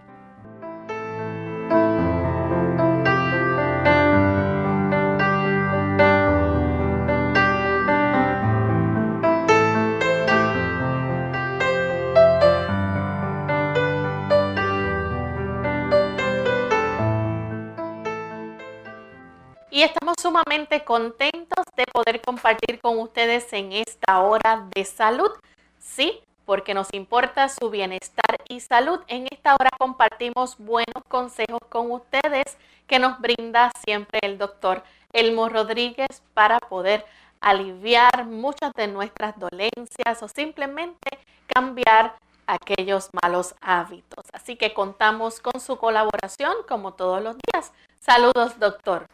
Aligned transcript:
Y 19.81 19.83
estamos 19.83 20.17
sumamente 20.21 20.85
contentos 20.85 21.65
de 21.75 21.87
poder 21.91 22.21
compartir 22.21 22.83
con 22.83 22.99
ustedes 22.99 23.51
en 23.55 23.73
esta 23.73 24.21
hora 24.21 24.69
de 24.77 24.85
salud. 24.85 25.31
Sí, 25.79 26.21
porque 26.45 26.75
nos 26.75 26.93
importa 26.93 27.49
su 27.49 27.71
bienestar 27.71 28.37
y 28.47 28.61
salud. 28.61 29.01
En 29.07 29.27
esta 29.31 29.55
hora 29.55 29.71
compartimos 29.79 30.59
buenos 30.59 31.03
consejos 31.09 31.61
con 31.71 31.91
ustedes 31.93 32.59
que 32.87 32.99
nos 32.99 33.19
brinda 33.21 33.73
siempre 33.83 34.19
el 34.21 34.37
doctor 34.37 34.83
Elmo 35.15 35.49
Rodríguez 35.49 36.23
para 36.35 36.59
poder 36.59 37.07
aliviar 37.41 38.27
muchas 38.27 38.75
de 38.75 38.87
nuestras 38.87 39.39
dolencias 39.39 40.23
o 40.23 40.29
simplemente 40.29 41.09
cambiar 41.47 42.17
aquellos 42.47 43.09
malos 43.23 43.55
hábitos. 43.63 44.27
Así 44.35 44.57
que 44.57 44.75
contamos 44.75 45.41
con 45.41 45.59
su 45.59 45.79
colaboración 45.79 46.53
como 46.69 46.93
todos 46.93 47.23
los 47.23 47.37
días. 47.51 47.73
Saludos, 47.99 48.59
doctor. 48.59 49.07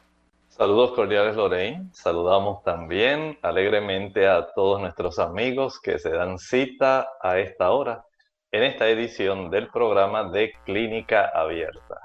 Saludos 0.56 0.93
cordiales 0.93 1.37
Lorraine. 1.37 1.91
Saludamos 1.93 2.62
también 2.62 3.39
alegremente 3.43 4.27
a 4.27 4.55
todos 4.55 4.81
nuestros 4.81 5.19
amigos 5.19 5.78
que 5.78 5.99
se 5.99 6.09
dan 6.09 6.39
cita 6.39 7.11
a 7.21 7.37
esta 7.37 7.72
hora 7.72 8.06
en 8.50 8.62
esta 8.62 8.89
edición 8.89 9.50
del 9.50 9.69
programa 9.69 10.25
de 10.31 10.55
Clínica 10.65 11.31
Abierta. 11.34 12.00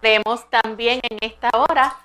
Queremos 0.00 0.48
también 0.50 1.00
en 1.10 1.18
esta 1.20 1.50
hora 1.52 1.96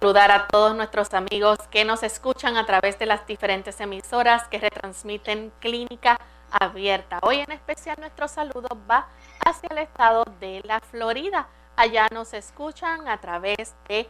saludar 0.00 0.30
a 0.30 0.46
todos 0.46 0.74
nuestros 0.74 1.12
amigos 1.12 1.58
que 1.70 1.84
nos 1.84 2.02
escuchan 2.02 2.56
a 2.56 2.64
través 2.64 2.98
de 2.98 3.04
las 3.04 3.26
diferentes 3.26 3.78
emisoras 3.82 4.48
que 4.48 4.60
retransmiten 4.60 5.52
Clínica 5.60 6.18
Abierta. 6.50 7.18
Hoy 7.20 7.40
en 7.40 7.52
especial 7.52 7.96
nuestro 8.00 8.28
saludo 8.28 8.68
va 8.90 9.10
hacia 9.44 9.68
el 9.72 9.76
estado 9.76 10.24
de 10.40 10.62
la 10.64 10.80
Florida. 10.80 11.48
Allá 11.76 12.08
nos 12.14 12.32
escuchan 12.32 13.08
a 13.08 13.20
través 13.20 13.74
de 13.86 14.08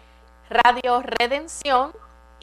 Radio 0.50 1.00
Redención 1.00 1.92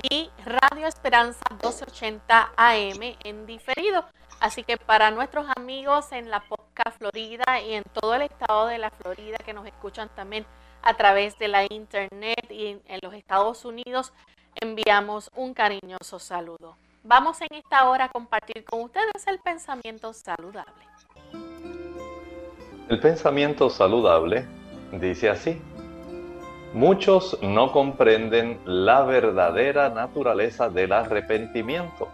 y 0.02 0.30
Radio 0.46 0.88
Esperanza 0.88 1.42
1280 1.50 2.54
AM 2.56 3.02
en 3.26 3.46
diferido. 3.46 4.06
Así 4.40 4.64
que 4.64 4.78
para 4.78 5.12
nuestros 5.12 5.46
amigos 5.58 6.14
en 6.14 6.30
la 6.30 6.40
Posca 6.40 6.90
Florida 6.98 7.60
y 7.60 7.74
en 7.74 7.84
todo 7.92 8.16
el 8.16 8.22
estado 8.22 8.68
de 8.68 8.78
la 8.78 8.92
Florida 8.92 9.38
que 9.46 9.54
nos 9.54 9.68
escuchan 9.68 10.08
también 10.16 10.46
a 10.84 10.94
través 10.94 11.38
de 11.38 11.50
la 11.50 11.66
internet 11.70 12.50
y 12.50 12.80
en 12.86 13.00
los 13.02 13.14
Estados 13.14 13.66
Unidos, 13.66 14.14
enviamos 14.56 15.30
un 15.36 15.54
cariñoso 15.54 16.18
saludo. 16.18 16.78
Vamos 17.04 17.42
en 17.42 17.58
esta 17.58 17.90
hora 17.90 18.06
a 18.06 18.10
compartir 18.10 18.64
con 18.64 18.84
ustedes 18.84 19.28
el 19.28 19.40
pensamiento 19.40 20.14
saludable. 20.14 20.86
El 22.88 23.02
pensamiento 23.02 23.70
saludable 23.70 24.46
dice 24.94 25.30
así. 25.30 25.62
Muchos 26.74 27.38
no 27.42 27.72
comprenden 27.72 28.60
la 28.66 29.04
verdadera 29.04 29.90
naturaleza 29.90 30.70
del 30.70 30.92
arrepentimiento. 30.92 32.10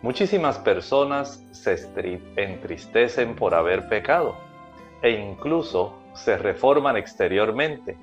Muchísimas 0.00 0.58
personas 0.58 1.44
se 1.52 1.76
entristecen 2.36 3.34
por 3.36 3.54
haber 3.54 3.88
pecado 3.88 4.36
e 5.02 5.10
incluso 5.10 5.98
se 6.14 6.38
reforman 6.38 6.96
exteriormente, 6.96 7.96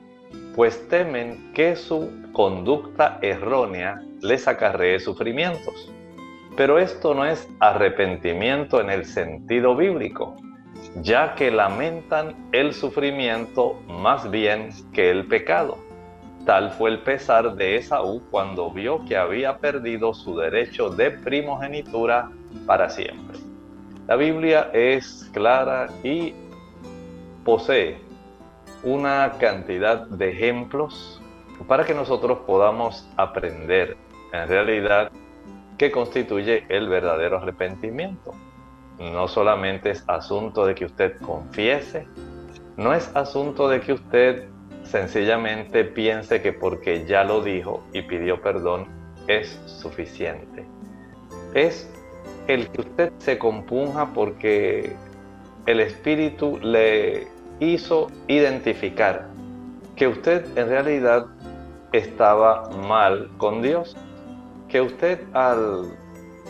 pues 0.55 0.87
temen 0.87 1.51
que 1.53 1.75
su 1.75 2.09
conducta 2.31 3.17
errónea 3.21 4.01
les 4.21 4.47
acarree 4.47 4.99
sufrimientos. 4.99 5.91
Pero 6.55 6.77
esto 6.77 7.15
no 7.15 7.25
es 7.25 7.49
arrepentimiento 7.59 8.81
en 8.81 8.91
el 8.91 9.05
sentido 9.05 9.75
bíblico, 9.75 10.35
ya 10.95 11.35
que 11.35 11.51
lamentan 11.51 12.35
el 12.51 12.73
sufrimiento 12.73 13.79
más 13.87 14.29
bien 14.29 14.69
que 14.93 15.09
el 15.09 15.27
pecado. 15.27 15.77
Tal 16.45 16.71
fue 16.71 16.89
el 16.89 16.99
pesar 16.99 17.55
de 17.55 17.77
Esaú 17.77 18.21
cuando 18.31 18.71
vio 18.71 19.05
que 19.05 19.15
había 19.15 19.57
perdido 19.57 20.13
su 20.13 20.37
derecho 20.37 20.89
de 20.89 21.11
primogenitura 21.11 22.29
para 22.65 22.89
siempre. 22.89 23.37
La 24.07 24.15
Biblia 24.15 24.69
es 24.73 25.29
clara 25.31 25.87
y 26.03 26.33
posee 27.45 27.99
una 28.83 29.33
cantidad 29.39 30.07
de 30.07 30.31
ejemplos 30.31 31.21
para 31.67 31.85
que 31.85 31.93
nosotros 31.93 32.39
podamos 32.47 33.07
aprender 33.15 33.95
en 34.33 34.47
realidad 34.47 35.11
qué 35.77 35.91
constituye 35.91 36.65
el 36.69 36.89
verdadero 36.89 37.37
arrepentimiento. 37.37 38.33
No 39.01 39.27
solamente 39.27 39.89
es 39.89 40.03
asunto 40.07 40.65
de 40.65 40.75
que 40.75 40.85
usted 40.85 41.19
confiese, 41.21 42.05
no 42.77 42.93
es 42.93 43.09
asunto 43.15 43.67
de 43.67 43.81
que 43.81 43.93
usted 43.93 44.47
sencillamente 44.83 45.85
piense 45.85 46.41
que 46.41 46.53
porque 46.53 47.05
ya 47.07 47.23
lo 47.23 47.41
dijo 47.41 47.83
y 47.93 48.03
pidió 48.03 48.41
perdón 48.41 48.85
es 49.27 49.59
suficiente. 49.65 50.65
Es 51.55 51.89
el 52.47 52.69
que 52.69 52.81
usted 52.81 53.11
se 53.17 53.39
compunja 53.39 54.13
porque 54.13 54.95
el 55.65 55.79
Espíritu 55.79 56.59
le 56.61 57.27
hizo 57.59 58.07
identificar 58.27 59.27
que 59.95 60.07
usted 60.07 60.45
en 60.57 60.69
realidad 60.69 61.25
estaba 61.91 62.69
mal 62.87 63.31
con 63.37 63.61
Dios, 63.61 63.95
que 64.69 64.81
usted 64.81 65.21
al 65.33 65.97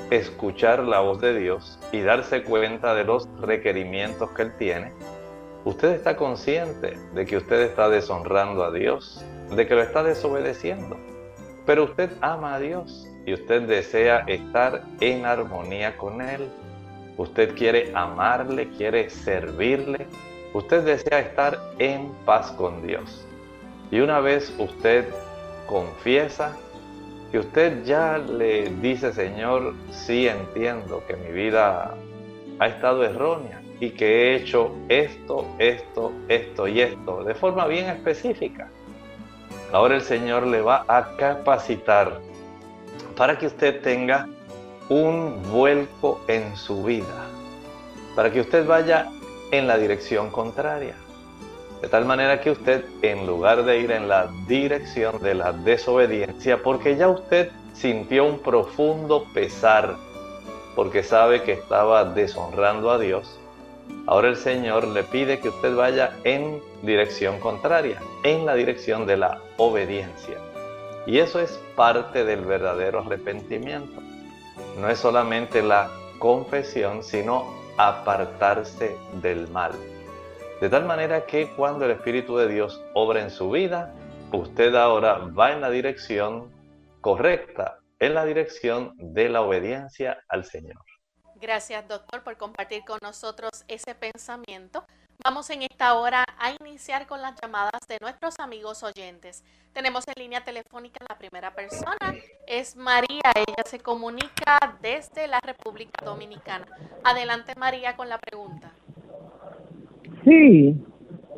escuchar 0.10 0.84
la 0.84 1.00
voz 1.00 1.22
de 1.22 1.40
Dios 1.40 1.80
y 1.92 2.02
darse 2.02 2.44
cuenta 2.44 2.94
de 2.96 3.04
los 3.04 3.28
requerimientos 3.40 4.30
que 4.32 4.44
Él 4.44 4.54
tiene, 4.58 4.94
usted 5.66 5.94
está 5.94 6.16
consciente 6.16 6.98
de 7.14 7.26
que 7.26 7.38
usted 7.38 7.62
está 7.62 7.90
deshonrando 7.90 8.64
a 8.64 8.72
Dios, 8.72 9.24
de 9.56 9.68
que 9.68 9.76
lo 9.76 9.82
está 9.82 10.04
desobedeciendo, 10.04 10.98
pero 11.66 11.84
usted 11.84 12.12
ama 12.22 12.56
a 12.56 12.60
Dios 12.60 13.08
y 13.26 13.34
usted 13.34 13.64
desea 13.64 14.20
estar 14.28 14.84
en 15.00 15.26
armonía 15.26 15.98
con 15.98 16.22
Él. 16.22 16.50
Usted 17.18 17.56
quiere 17.56 17.92
amarle, 17.94 18.70
quiere 18.70 19.10
servirle, 19.10 20.08
usted 20.54 20.84
desea 20.84 21.20
estar 21.20 21.60
en 21.78 22.12
paz 22.26 22.52
con 22.54 22.86
Dios. 22.86 23.26
Y 23.92 24.00
una 24.00 24.22
vez 24.22 24.54
usted 24.58 25.06
confiesa 25.68 26.58
que 27.32 27.40
usted 27.40 27.84
ya 27.86 28.18
le 28.18 28.70
dice, 28.82 29.14
Señor, 29.14 29.74
sí 29.90 30.28
entiendo 30.28 31.04
que 31.08 31.16
mi 31.16 31.32
vida 31.32 31.96
ha 32.60 32.68
estado 32.68 33.04
errónea 33.06 33.62
y 33.80 33.92
que 33.92 34.06
he 34.06 34.36
hecho 34.36 34.76
esto, 34.90 35.48
esto, 35.58 36.12
esto 36.28 36.68
y 36.68 36.82
esto 36.82 37.24
de 37.24 37.34
forma 37.34 37.66
bien 37.68 37.90
específica. 37.90 38.70
Ahora 39.72 39.96
el 39.96 40.02
Señor 40.02 40.46
le 40.46 40.62
va 40.62 40.84
a 40.88 41.16
capacitar 41.16 42.20
para 43.16 43.38
que 43.38 43.48
usted 43.48 43.82
tenga 43.82 44.28
un 44.90 45.42
vuelco 45.52 46.22
en 46.28 46.58
su 46.58 46.84
vida, 46.84 47.28
para 48.14 48.30
que 48.30 48.42
usted 48.42 48.68
vaya 48.68 49.10
en 49.52 49.68
la 49.68 49.78
dirección 49.78 50.30
contraria. 50.30 50.96
De 51.82 51.88
tal 51.90 52.06
manera 52.06 52.42
que 52.42 52.52
usted, 52.52 52.86
en 53.02 53.26
lugar 53.26 53.64
de 53.64 53.80
ir 53.80 53.92
en 53.92 54.08
la 54.08 54.30
dirección 54.48 55.20
de 55.22 55.34
la 55.34 55.52
desobediencia, 55.52 56.62
porque 56.62 56.96
ya 56.96 57.10
usted 57.10 57.50
sintió 57.74 58.26
un 58.26 58.40
profundo 58.40 59.26
pesar, 59.34 59.96
porque 60.76 61.02
sabe 61.02 61.42
que 61.42 61.54
estaba 61.54 62.06
deshonrando 62.06 62.92
a 62.92 63.00
Dios, 63.00 63.40
ahora 64.06 64.30
el 64.30 64.36
Señor 64.36 64.88
le 64.88 65.04
pide 65.04 65.40
que 65.40 65.50
usted 65.50 65.76
vaya 65.76 66.18
en 66.24 66.62
dirección 66.84 67.40
contraria, 67.40 68.00
en 68.24 68.46
la 68.46 68.54
dirección 68.54 69.08
de 69.08 69.18
la 69.18 69.40
obediencia. 69.58 70.38
Y 71.08 71.18
eso 71.18 71.40
es 71.40 71.60
parte 71.76 72.24
del 72.26 72.42
verdadero 72.42 73.00
arrepentimiento. 73.00 74.00
No 74.80 74.88
es 74.88 75.00
solamente 75.00 75.64
la 75.64 75.90
confesión, 76.20 77.04
sino 77.04 77.56
apartarse 77.78 78.96
del 79.22 79.48
mal. 79.48 79.72
De 80.62 80.70
tal 80.70 80.86
manera 80.86 81.26
que 81.26 81.50
cuando 81.56 81.86
el 81.86 81.92
Espíritu 81.92 82.38
de 82.38 82.48
Dios 82.48 82.84
obra 82.94 83.20
en 83.22 83.32
su 83.32 83.50
vida, 83.50 83.92
usted 84.32 84.76
ahora 84.76 85.18
va 85.18 85.54
en 85.54 85.60
la 85.60 85.72
dirección 85.72 86.52
correcta, 87.02 87.80
en 87.98 88.14
la 88.14 88.26
dirección 88.26 88.94
de 88.98 89.28
la 89.30 89.42
obediencia 89.42 90.24
al 90.30 90.46
Señor. 90.46 90.78
Gracias, 91.38 91.88
doctor, 91.88 92.24
por 92.24 92.38
compartir 92.38 92.84
con 92.86 93.00
nosotros 93.02 93.50
ese 93.68 93.96
pensamiento. 93.96 94.86
Vamos 95.24 95.50
en 95.50 95.64
esta 95.64 95.96
hora 95.96 96.24
a 96.38 96.52
iniciar 96.52 97.08
con 97.08 97.24
las 97.24 97.34
llamadas 97.42 97.82
de 97.88 97.98
nuestros 98.00 98.40
amigos 98.40 98.84
oyentes. 98.84 99.44
Tenemos 99.74 100.08
en 100.08 100.14
línea 100.16 100.44
telefónica 100.44 101.04
la 101.10 101.18
primera 101.18 101.56
persona, 101.56 101.98
es 102.46 102.76
María. 102.76 103.32
Ella 103.36 103.64
se 103.66 103.80
comunica 103.80 104.78
desde 104.80 105.28
la 105.28 105.40
República 105.40 106.06
Dominicana. 106.06 106.68
Adelante, 107.04 107.56
María, 107.56 107.96
con 107.96 108.10
la 108.10 108.20
pregunta. 108.20 108.72
Sí, 110.24 110.76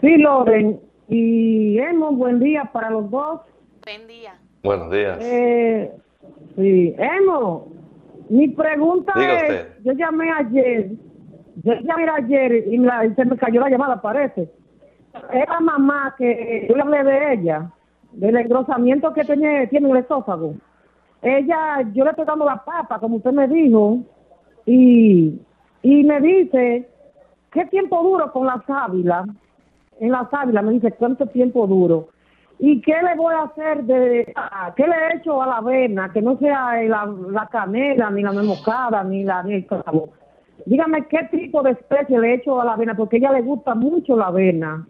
sí, 0.01 0.17
Loren. 0.17 0.79
Y 1.09 1.77
hemos 1.79 2.17
buen 2.17 2.39
día 2.39 2.69
para 2.71 2.89
los 2.89 3.09
dos. 3.09 3.41
Buen 3.85 4.07
día. 4.07 4.35
Buenos 4.63 4.91
días. 4.91 5.17
Eh, 5.21 5.91
sí, 6.55 6.95
Emo, 6.97 7.67
mi 8.29 8.47
pregunta 8.47 9.13
es, 9.17 9.83
yo 9.83 9.91
llamé 9.91 10.31
ayer, 10.31 10.91
yo 11.63 11.73
llamé 11.81 12.09
ayer 12.09 12.67
y, 12.67 12.77
se 13.15 13.25
me 13.25 13.37
cayó 13.37 13.59
la 13.59 13.69
llamada, 13.69 14.01
parece. 14.01 14.49
Es 15.33 15.49
la 15.49 15.59
mamá 15.59 16.15
que 16.17 16.65
yo 16.67 16.75
le 16.75 16.81
hablé 16.81 17.03
de 17.03 17.33
ella, 17.33 17.71
del 18.13 18.37
engrosamiento 18.37 19.13
que 19.13 19.25
tiene, 19.25 19.67
tiene 19.67 19.89
el 19.91 19.97
esófago. 19.97 20.55
Ella, 21.21 21.81
yo 21.93 22.03
le 22.03 22.11
estoy 22.11 22.25
dando 22.25 22.45
la 22.45 22.63
papa, 22.63 22.99
como 22.99 23.17
usted 23.17 23.31
me 23.31 23.47
dijo, 23.47 23.99
y, 24.65 25.39
y 25.81 26.03
me 26.03 26.21
dice 26.21 26.89
¿qué 27.53 27.65
tiempo 27.65 28.01
duro 28.03 28.31
con 28.31 28.47
la 28.47 28.61
sábila? 28.65 29.25
En 29.99 30.11
la 30.11 30.27
sábila 30.29 30.61
me 30.61 30.73
dice, 30.73 30.91
¿cuánto 30.91 31.27
tiempo 31.27 31.67
duro? 31.67 32.09
¿Y 32.59 32.81
qué 32.81 32.93
le 33.01 33.15
voy 33.15 33.33
a 33.33 33.43
hacer 33.43 33.83
de, 33.83 34.33
qué 34.75 34.87
le 34.87 34.95
he 34.95 35.17
hecho 35.17 35.41
a 35.41 35.47
la 35.47 35.57
avena? 35.57 36.11
Que 36.11 36.21
no 36.21 36.37
sea 36.37 36.81
la, 36.83 37.47
canela, 37.51 38.09
ni 38.09 38.21
la 38.21 38.31
memocada, 38.31 39.03
ni 39.03 39.23
la, 39.23 39.43
ni 39.43 39.55
el 39.55 39.65
clavo. 39.65 40.09
Dígame 40.65 41.07
qué 41.07 41.27
tipo 41.31 41.61
de 41.61 41.71
especie 41.71 42.19
le 42.19 42.31
he 42.31 42.33
hecho 42.35 42.61
a 42.61 42.65
la 42.65 42.73
avena, 42.73 42.95
porque 42.95 43.17
a 43.17 43.19
ella 43.19 43.31
le 43.33 43.41
gusta 43.41 43.75
mucho 43.75 44.15
la 44.15 44.27
avena. 44.27 44.87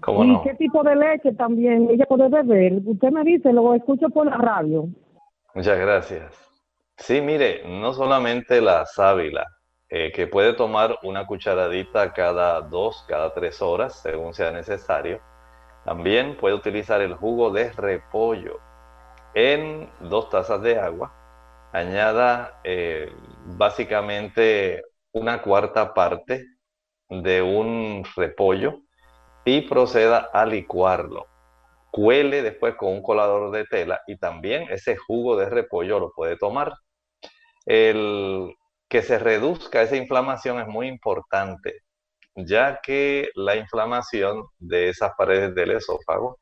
¿Cómo 0.00 0.24
y 0.24 0.42
qué 0.42 0.54
tipo 0.54 0.82
de 0.82 0.94
leche 0.94 1.32
también 1.32 1.88
ella 1.90 2.04
puede 2.06 2.28
beber. 2.28 2.82
Usted 2.84 3.10
me 3.10 3.24
dice, 3.24 3.52
lo 3.52 3.74
escucho 3.74 4.10
por 4.10 4.26
la 4.26 4.36
radio. 4.36 4.86
Muchas 5.54 5.78
gracias. 5.78 6.46
Sí, 6.98 7.20
mire, 7.20 7.62
no 7.66 7.92
solamente 7.92 8.60
la 8.60 8.84
sábila, 8.86 9.46
eh, 9.88 10.10
que 10.12 10.26
puede 10.26 10.52
tomar 10.52 10.98
una 11.02 11.26
cucharadita 11.26 12.12
cada 12.12 12.60
dos, 12.60 13.04
cada 13.08 13.32
tres 13.34 13.62
horas, 13.62 14.00
según 14.02 14.34
sea 14.34 14.50
necesario. 14.50 15.20
También 15.84 16.36
puede 16.36 16.56
utilizar 16.56 17.00
el 17.00 17.14
jugo 17.14 17.50
de 17.52 17.70
repollo 17.72 18.58
en 19.34 19.88
dos 20.00 20.28
tazas 20.28 20.60
de 20.62 20.78
agua. 20.80 21.12
Añada 21.72 22.60
eh, 22.64 23.12
básicamente 23.44 24.82
una 25.12 25.40
cuarta 25.42 25.94
parte 25.94 26.44
de 27.08 27.42
un 27.42 28.04
repollo 28.16 28.80
y 29.44 29.60
proceda 29.62 30.30
a 30.32 30.44
licuarlo. 30.44 31.26
Cuele 31.92 32.42
después 32.42 32.74
con 32.74 32.88
un 32.92 33.02
colador 33.02 33.52
de 33.52 33.64
tela 33.66 34.00
y 34.08 34.18
también 34.18 34.66
ese 34.70 34.96
jugo 34.96 35.36
de 35.36 35.48
repollo 35.48 36.00
lo 36.00 36.12
puede 36.12 36.36
tomar. 36.36 36.72
El 37.64 38.52
que 38.88 39.02
se 39.02 39.18
reduzca 39.18 39.82
esa 39.82 39.96
inflamación 39.96 40.60
es 40.60 40.66
muy 40.68 40.88
importante, 40.88 41.82
ya 42.34 42.80
que 42.82 43.30
la 43.34 43.56
inflamación 43.56 44.44
de 44.58 44.90
esas 44.90 45.12
paredes 45.16 45.54
del 45.54 45.72
esófago 45.72 46.38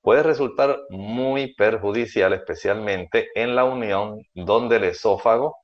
puede 0.00 0.22
resultar 0.22 0.78
muy 0.90 1.54
perjudicial, 1.54 2.32
especialmente 2.32 3.28
en 3.34 3.54
la 3.54 3.64
unión 3.64 4.22
donde 4.34 4.76
el 4.76 4.84
esófago 4.84 5.56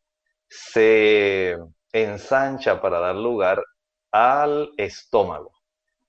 se 0.48 1.56
ensancha 1.92 2.80
para 2.80 2.98
dar 3.00 3.16
lugar 3.16 3.62
al 4.12 4.70
estómago. 4.76 5.52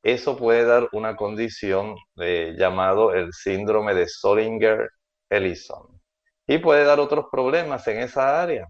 Eso 0.04 0.38
puede 0.38 0.66
dar 0.66 0.90
una 0.94 1.16
condición 1.16 1.96
de, 2.16 2.56
llamado 2.58 3.14
el 3.14 3.34
síndrome 3.34 3.94
de 3.94 4.08
Solinger-Ellison 4.08 6.02
y 6.48 6.60
puede 6.60 6.86
dar 6.86 7.00
otros 7.00 7.26
problemas 7.32 7.88
en 7.88 8.00
esa 8.00 8.42
área. 8.42 8.68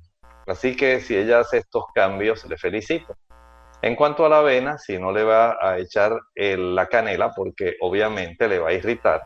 Así 0.48 0.75
que 0.75 1.01
si 1.01 1.16
ella 1.16 1.39
hace 1.39 1.58
estos 1.58 1.86
cambios, 1.94 2.46
le 2.46 2.58
felicito. 2.58 3.16
En 3.82 3.96
cuanto 3.96 4.25
a 4.25 4.30
la 4.30 4.39
avena, 4.39 4.77
si 4.77 4.98
no 4.98 5.12
le 5.12 5.24
va 5.24 5.58
a 5.62 5.77
echar 5.77 6.20
la 6.36 6.88
canela, 6.88 7.32
porque 7.36 7.75
obviamente 7.82 8.48
le 8.48 8.60
va 8.60 8.70
a 8.70 8.74
irritar, 8.74 9.22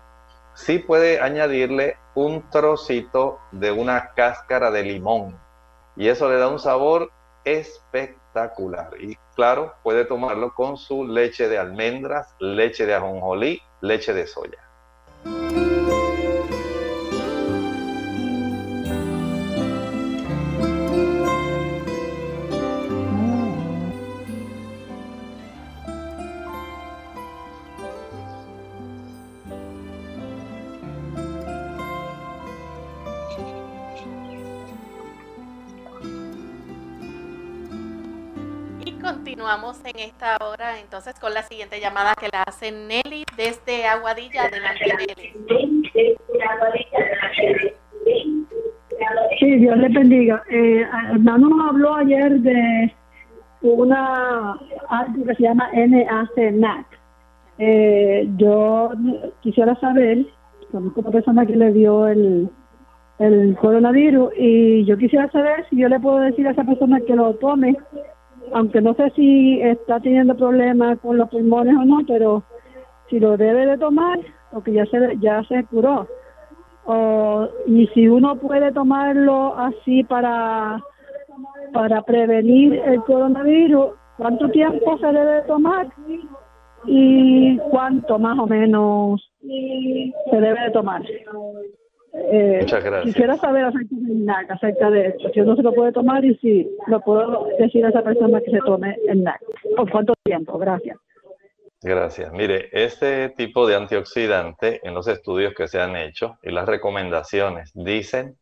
sí 0.56 0.80
puede 0.80 1.22
añadirle 1.22 1.98
un 2.16 2.50
trocito 2.50 3.40
de 3.52 3.72
una 3.72 4.14
cáscara 4.14 4.72
de 4.72 4.84
limón. 4.84 5.40
Y 5.96 6.08
eso 6.10 6.30
le 6.30 6.38
da 6.38 6.50
un 6.50 6.60
sabor 6.60 7.12
espectacular. 7.46 8.90
Y 9.00 9.16
claro, 9.36 9.76
puede 9.84 10.06
tomarlo 10.06 10.54
con 10.54 10.78
su 10.78 11.06
leche 11.06 11.48
de 11.48 11.58
almendras, 11.58 12.36
leche 12.40 12.86
de 12.86 12.96
ajonjolí, 12.96 13.62
leche 13.82 14.14
de 14.14 14.28
soya. 14.28 14.60
Esta 40.02 40.38
hora 40.46 40.80
entonces 40.80 41.20
con 41.20 41.34
la 41.34 41.44
siguiente 41.44 41.80
llamada 41.80 42.14
que 42.20 42.30
la 42.32 42.44
hace 42.44 42.72
Nelly 42.72 43.24
desde 43.38 43.86
Aguadilla. 43.86 44.44
Adelante, 44.46 44.86
Nelly. 44.98 45.34
Sí, 49.40 49.56
Dios 49.58 49.78
le 49.78 49.90
bendiga. 49.90 50.44
Eh, 50.50 50.86
hermano 51.12 51.70
habló 51.70 51.96
ayer 51.96 52.40
de 52.40 52.94
una 53.62 54.58
que 55.26 55.36
se 55.36 55.44
llama 55.44 55.70
NAC. 55.74 56.86
Eh, 57.58 58.28
yo 58.38 58.92
quisiera 59.42 59.76
saber, 59.80 60.26
como 60.72 60.92
persona 61.12 61.46
que 61.46 61.56
le 61.56 61.72
dio 61.72 62.08
el, 62.08 62.50
el 63.20 63.56
coronavirus, 63.58 64.34
y 64.38 64.86
yo 64.86 64.98
quisiera 64.98 65.30
saber 65.32 65.66
si 65.70 65.78
yo 65.78 65.88
le 65.88 66.00
puedo 66.00 66.20
decir 66.20 66.48
a 66.48 66.52
esa 66.52 66.64
persona 66.64 67.00
que 67.02 67.16
lo 67.16 67.36
tome, 67.36 67.76
aunque 68.54 68.82
no 68.82 68.94
sé 68.96 69.10
si 69.12 69.62
está 69.62 70.00
teniendo 70.00 70.36
problemas 70.36 71.00
con 71.00 71.18
los 71.18 71.30
pulmones 71.30 71.76
o 71.76 71.86
no, 71.86 72.00
pero 72.08 72.44
si 73.10 73.20
lo 73.20 73.38
debe 73.38 73.66
de 73.66 73.78
tomar, 73.78 74.20
porque 74.52 74.74
ya 74.74 74.86
se, 74.86 75.18
ya 75.20 75.44
se 75.44 75.64
curó. 75.66 76.08
O, 76.86 77.48
y 77.68 77.88
si 77.88 78.08
uno 78.08 78.38
puede 78.38 78.72
tomarlo 78.72 79.56
así 79.56 80.04
para 80.04 80.82
para 81.74 82.02
prevenir 82.02 82.74
el 82.86 83.02
coronavirus, 83.04 83.92
¿cuánto 84.18 84.50
tiempo 84.50 84.98
se 84.98 85.08
debe 85.08 85.42
tomar? 85.44 85.88
¿Y 86.86 87.58
cuánto 87.70 88.20
más 88.20 88.38
o 88.40 88.48
menos 88.48 89.22
se 89.42 90.36
debe 90.40 90.62
de 90.62 90.72
tomar? 90.72 91.02
Eh, 92.14 92.60
Muchas 92.62 92.84
gracias. 92.84 93.14
Quisiera 93.14 93.38
saber 93.38 93.66
acerca 93.66 93.96
de, 93.96 94.16
NAC, 94.16 94.52
acerca 94.52 94.90
de 94.90 95.08
esto, 95.08 95.30
si 95.34 95.40
uno 95.40 95.56
se 95.56 95.64
lo 95.64 95.74
puede 95.74 95.94
tomar 95.94 96.24
y 96.26 96.36
si 96.38 96.70
lo 96.88 97.00
puedo 97.02 97.48
decir 97.58 97.86
a 97.86 97.90
esa 97.90 98.04
persona 98.04 98.42
que 98.42 98.52
se 98.52 98.60
tome 98.60 98.98
el 99.08 99.24
NAC. 99.24 99.42
¿Por 99.76 99.90
cuánto 99.90 100.14
tiempo? 100.24 100.58
Gracias. 100.58 100.98
Gracias. 101.84 102.32
Mire, 102.32 102.70
este 102.74 103.30
tipo 103.30 103.66
de 103.66 103.76
antioxidante 103.76 104.82
en 104.84 104.94
los 104.94 105.08
estudios 105.08 105.54
que 105.56 105.68
se 105.68 105.82
han 105.82 105.96
hecho 105.96 106.38
y 106.44 106.52
las 106.52 106.68
recomendaciones 106.68 107.72
dicen 107.74 108.38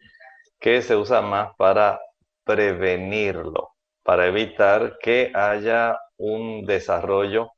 que 0.60 0.82
se 0.82 0.98
usa 0.98 1.22
más 1.22 1.56
para 1.58 2.02
prevenirlo, 2.44 3.70
para 4.04 4.28
evitar 4.28 4.98
que 5.02 5.32
haya 5.34 5.98
un 6.18 6.66
desarrollo 6.66 7.52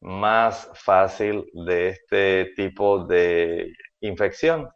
más 0.00 0.70
fácil 0.74 1.44
de 1.66 1.88
este 1.88 2.52
tipo 2.56 3.04
de 3.04 3.72
infección 4.00 4.68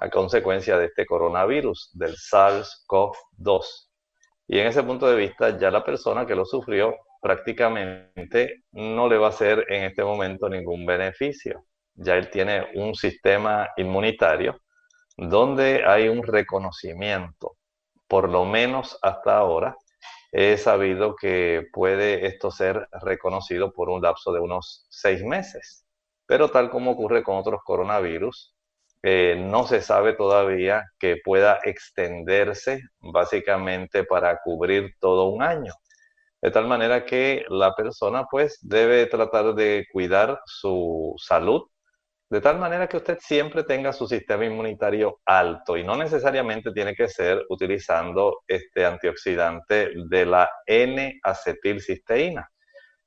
a 0.00 0.08
consecuencia 0.10 0.78
de 0.78 0.86
este 0.86 1.06
coronavirus, 1.06 1.90
del 1.94 2.14
SARS-CoV-2. 2.14 3.64
Y 4.48 4.58
en 4.58 4.66
ese 4.66 4.82
punto 4.82 5.06
de 5.08 5.16
vista, 5.16 5.58
ya 5.58 5.70
la 5.70 5.84
persona 5.84 6.26
que 6.26 6.34
lo 6.34 6.44
sufrió 6.44 6.96
prácticamente 7.20 8.64
no 8.72 9.08
le 9.08 9.18
va 9.18 9.26
a 9.26 9.30
hacer 9.30 9.66
en 9.68 9.84
este 9.84 10.04
momento 10.04 10.48
ningún 10.48 10.86
beneficio. 10.86 11.64
Ya 11.94 12.16
él 12.16 12.30
tiene 12.30 12.68
un 12.74 12.94
sistema 12.94 13.68
inmunitario 13.76 14.60
donde 15.16 15.84
hay 15.84 16.08
un 16.08 16.22
reconocimiento 16.22 17.58
por 18.08 18.30
lo 18.30 18.44
menos 18.46 18.98
hasta 19.02 19.36
ahora, 19.36 19.76
he 20.32 20.56
sabido 20.56 21.14
que 21.14 21.66
puede 21.72 22.26
esto 22.26 22.50
ser 22.50 22.88
reconocido 23.02 23.72
por 23.72 23.90
un 23.90 24.02
lapso 24.02 24.32
de 24.32 24.40
unos 24.40 24.86
seis 24.90 25.22
meses. 25.22 25.86
Pero 26.26 26.50
tal 26.50 26.70
como 26.70 26.92
ocurre 26.92 27.22
con 27.22 27.36
otros 27.36 27.60
coronavirus, 27.64 28.54
eh, 29.02 29.36
no 29.38 29.66
se 29.66 29.82
sabe 29.82 30.14
todavía 30.14 30.84
que 30.98 31.18
pueda 31.24 31.60
extenderse 31.64 32.82
básicamente 33.00 34.04
para 34.04 34.40
cubrir 34.42 34.94
todo 35.00 35.28
un 35.28 35.42
año. 35.42 35.72
De 36.42 36.50
tal 36.50 36.66
manera 36.68 37.04
que 37.04 37.44
la 37.48 37.74
persona 37.74 38.26
pues 38.30 38.58
debe 38.62 39.06
tratar 39.06 39.54
de 39.54 39.86
cuidar 39.92 40.40
su 40.46 41.14
salud 41.18 41.62
de 42.30 42.42
tal 42.42 42.58
manera 42.58 42.86
que 42.88 42.98
usted 42.98 43.18
siempre 43.20 43.64
tenga 43.64 43.90
su 43.92 44.06
sistema 44.06 44.44
inmunitario 44.44 45.20
alto 45.24 45.78
y 45.78 45.84
no 45.84 45.96
necesariamente 45.96 46.72
tiene 46.72 46.94
que 46.94 47.08
ser 47.08 47.42
utilizando 47.48 48.40
este 48.46 48.84
antioxidante 48.84 49.92
de 50.10 50.26
la 50.26 50.50
N-acetilcisteína. 50.66 52.46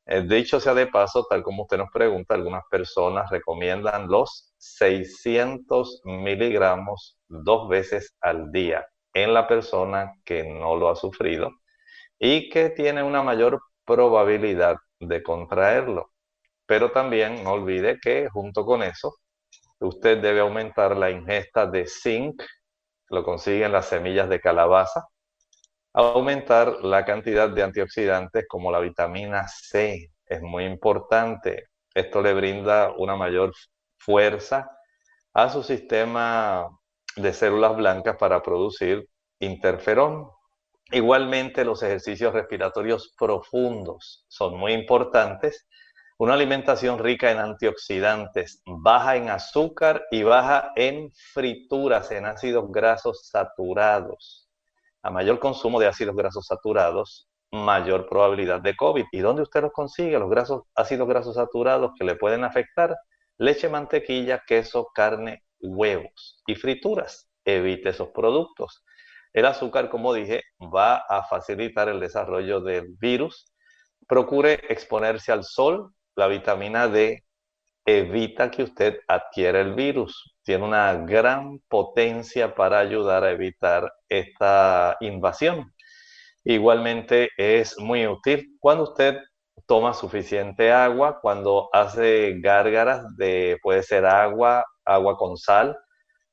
Eh, 0.08 0.24
dicho 0.24 0.60
sea 0.60 0.74
de 0.74 0.88
paso, 0.88 1.28
tal 1.30 1.44
como 1.44 1.64
usted 1.64 1.78
nos 1.78 1.92
pregunta, 1.92 2.34
algunas 2.34 2.64
personas 2.72 3.30
recomiendan 3.30 4.08
los 4.08 4.51
600 4.62 6.02
miligramos 6.06 7.18
dos 7.28 7.68
veces 7.68 8.16
al 8.22 8.52
día 8.52 8.86
en 9.14 9.34
la 9.34 9.48
persona 9.48 10.14
que 10.24 10.44
no 10.44 10.76
lo 10.76 10.90
ha 10.90 10.96
sufrido 10.96 11.50
y 12.20 12.50
que 12.50 12.70
tiene 12.70 13.02
una 13.02 13.24
mayor 13.24 13.60
probabilidad 13.84 14.78
de 15.00 15.24
contraerlo. 15.24 16.12
Pero 16.68 16.92
también 16.92 17.44
no 17.44 17.54
olvide 17.54 18.00
que 18.00 18.30
junto 18.30 18.64
con 18.64 18.84
eso, 18.84 19.16
usted 19.80 20.22
debe 20.22 20.42
aumentar 20.42 20.96
la 20.96 21.10
ingesta 21.10 21.66
de 21.66 21.88
zinc, 21.88 22.44
lo 23.10 23.24
consigue 23.24 23.66
en 23.66 23.72
las 23.72 23.88
semillas 23.88 24.30
de 24.30 24.40
calabaza, 24.40 25.08
aumentar 25.94 26.84
la 26.84 27.04
cantidad 27.04 27.50
de 27.50 27.64
antioxidantes 27.64 28.46
como 28.48 28.72
la 28.72 28.80
vitamina 28.80 29.48
C, 29.48 30.12
es 30.26 30.42
muy 30.42 30.66
importante. 30.66 31.66
Esto 31.94 32.22
le 32.22 32.34
brinda 32.34 32.94
una 32.98 33.16
mayor 33.16 33.52
fuerza 34.04 34.70
a 35.34 35.50
su 35.50 35.64
sistema 35.64 36.68
de 37.16 37.34
células 37.34 37.76
blancas 37.76 38.18
para 38.18 38.42
producir 38.42 39.08
interferón. 39.40 40.30
Igualmente 40.92 41.64
los 41.64 41.84
ejercicios 41.84 42.34
respiratorios 42.34 43.14
profundos 43.18 44.26
son 44.28 44.58
muy 44.58 44.74
importantes 44.74 45.68
una 46.22 46.36
alimentación 46.36 47.00
rica 47.00 47.32
en 47.32 47.40
antioxidantes, 47.40 48.62
baja 48.68 49.16
en 49.16 49.32
azúcar 49.32 50.04
y 50.12 50.22
baja 50.22 50.72
en 50.76 51.12
frituras, 51.34 52.12
en 52.12 52.28
ácidos 52.28 52.72
grasos 52.72 53.28
saturados. 53.28 54.48
A 55.02 55.10
mayor 55.10 55.40
consumo 55.40 55.80
de 55.80 55.88
ácidos 55.88 56.16
grasos 56.16 56.46
saturados, 56.46 57.28
mayor 57.52 58.08
probabilidad 58.08 58.62
de 58.62 58.76
COVID. 58.76 59.06
¿Y 59.12 59.18
dónde 59.18 59.42
usted 59.42 59.64
los 59.64 59.72
consigue? 59.72 60.20
Los 60.20 60.30
grasos, 60.30 60.62
ácidos 60.76 61.08
grasos 61.08 61.34
saturados 61.34 61.94
que 61.98 62.06
le 62.06 62.16
pueden 62.16 62.44
afectar. 62.44 62.96
Leche, 63.42 63.70
mantequilla, 63.70 64.44
queso, 64.46 64.92
carne, 64.94 65.46
huevos 65.60 66.44
y 66.46 66.54
frituras. 66.54 67.28
Evite 67.44 67.90
esos 67.90 68.10
productos. 68.10 68.84
El 69.34 69.48
azúcar, 69.48 69.90
como 69.90 70.14
dije, 70.14 70.44
va 70.60 70.98
a 70.98 71.24
facilitar 71.24 71.90
el 71.90 72.00
desarrollo 72.00 72.62
del 72.62 72.90
virus. 73.00 73.52
Procure 74.08 74.62
exponerse 74.70 75.32
al 75.32 75.44
sol, 75.44 75.92
la 76.16 76.28
vitamina 76.28 76.88
D 76.88 77.24
evita 77.84 78.52
que 78.52 78.62
usted 78.62 79.00
adquiera 79.08 79.60
el 79.60 79.74
virus. 79.74 80.36
Tiene 80.44 80.66
una 80.66 80.94
gran 80.94 81.58
potencia 81.68 82.54
para 82.54 82.78
ayudar 82.78 83.24
a 83.24 83.32
evitar 83.32 83.92
esta 84.08 84.98
invasión. 85.00 85.74
Igualmente 86.44 87.32
es 87.38 87.76
muy 87.80 88.06
útil 88.06 88.56
cuando 88.60 88.84
usted 88.84 89.18
toma 89.72 89.94
suficiente 89.94 90.70
agua, 90.70 91.22
cuando 91.22 91.70
hace 91.72 92.42
gárgaras 92.42 93.16
de, 93.16 93.58
puede 93.64 93.84
ser 93.84 94.06
agua, 94.06 94.66
agua 94.84 95.16
con 95.16 95.38
sal, 95.38 95.78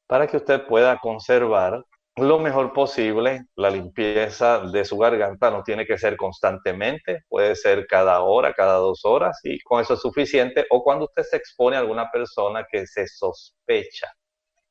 para 0.09 0.26
que 0.26 0.38
usted 0.38 0.66
pueda 0.66 0.99
conservar 0.99 1.85
lo 2.16 2.40
mejor 2.40 2.73
posible. 2.73 3.45
La 3.54 3.71
limpieza 3.71 4.59
de 4.59 4.85
su 4.85 4.99
garganta 4.99 5.52
no 5.52 5.62
tiene 5.62 5.87
que 5.87 5.99
ser 5.99 6.16
constantemente, 6.16 7.23
puede 7.28 7.54
ser 7.54 7.87
cada 7.87 8.23
hora, 8.23 8.54
cada 8.54 8.75
dos 8.78 9.04
horas 9.04 9.38
y 9.45 9.61
con 9.61 9.80
eso 9.80 9.95
es 9.95 10.00
suficiente. 10.00 10.66
O 10.71 10.83
cuando 10.83 11.04
usted 11.04 11.23
se 11.23 11.37
expone 11.37 11.76
a 11.76 11.78
alguna 11.78 12.11
persona 12.11 12.66
que 12.68 12.88
se 12.88 13.07
sospecha 13.07 14.12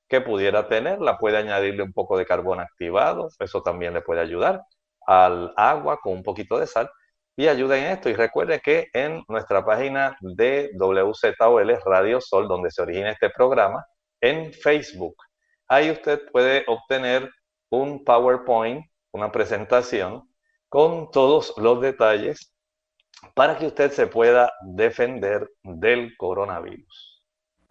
que 0.10 0.20
pudiera 0.20 0.68
tener, 0.68 1.00
la 1.00 1.18
puede 1.18 1.38
añadirle 1.38 1.84
un 1.84 1.94
poco 1.94 2.18
de 2.18 2.26
carbón 2.26 2.60
activado, 2.60 3.30
eso 3.40 3.62
también 3.62 3.94
le 3.94 4.02
puede 4.02 4.20
ayudar 4.20 4.62
al 5.06 5.54
agua 5.56 6.00
con 6.04 6.12
un 6.12 6.24
poquito 6.24 6.60
de 6.60 6.68
sal 6.68 6.92
y 7.38 7.48
ayuda 7.48 7.78
en 7.78 7.86
esto. 7.86 8.10
Y 8.10 8.16
recuerde 8.16 8.60
que 8.60 8.90
en 8.92 9.24
nuestra 9.30 9.64
página 9.64 10.18
de 10.20 10.72
WZOL 10.74 11.80
Radio 11.86 12.20
Sol, 12.20 12.48
donde 12.48 12.72
se 12.72 12.82
origina 12.82 13.12
este 13.12 13.30
programa, 13.30 13.86
en 14.20 14.52
Facebook, 14.52 15.16
ahí 15.68 15.92
usted 15.92 16.30
puede 16.32 16.66
obtener 16.68 17.32
un 17.70 18.04
PowerPoint, 18.04 18.84
una 19.12 19.32
presentación 19.32 20.28
con 20.68 21.12
todos 21.12 21.54
los 21.58 21.80
detalles 21.80 22.54
para 23.36 23.58
que 23.58 23.68
usted 23.68 23.92
se 23.92 24.08
pueda 24.08 24.52
defender 24.62 25.50
del 25.64 26.18
coronavirus. 26.18 27.24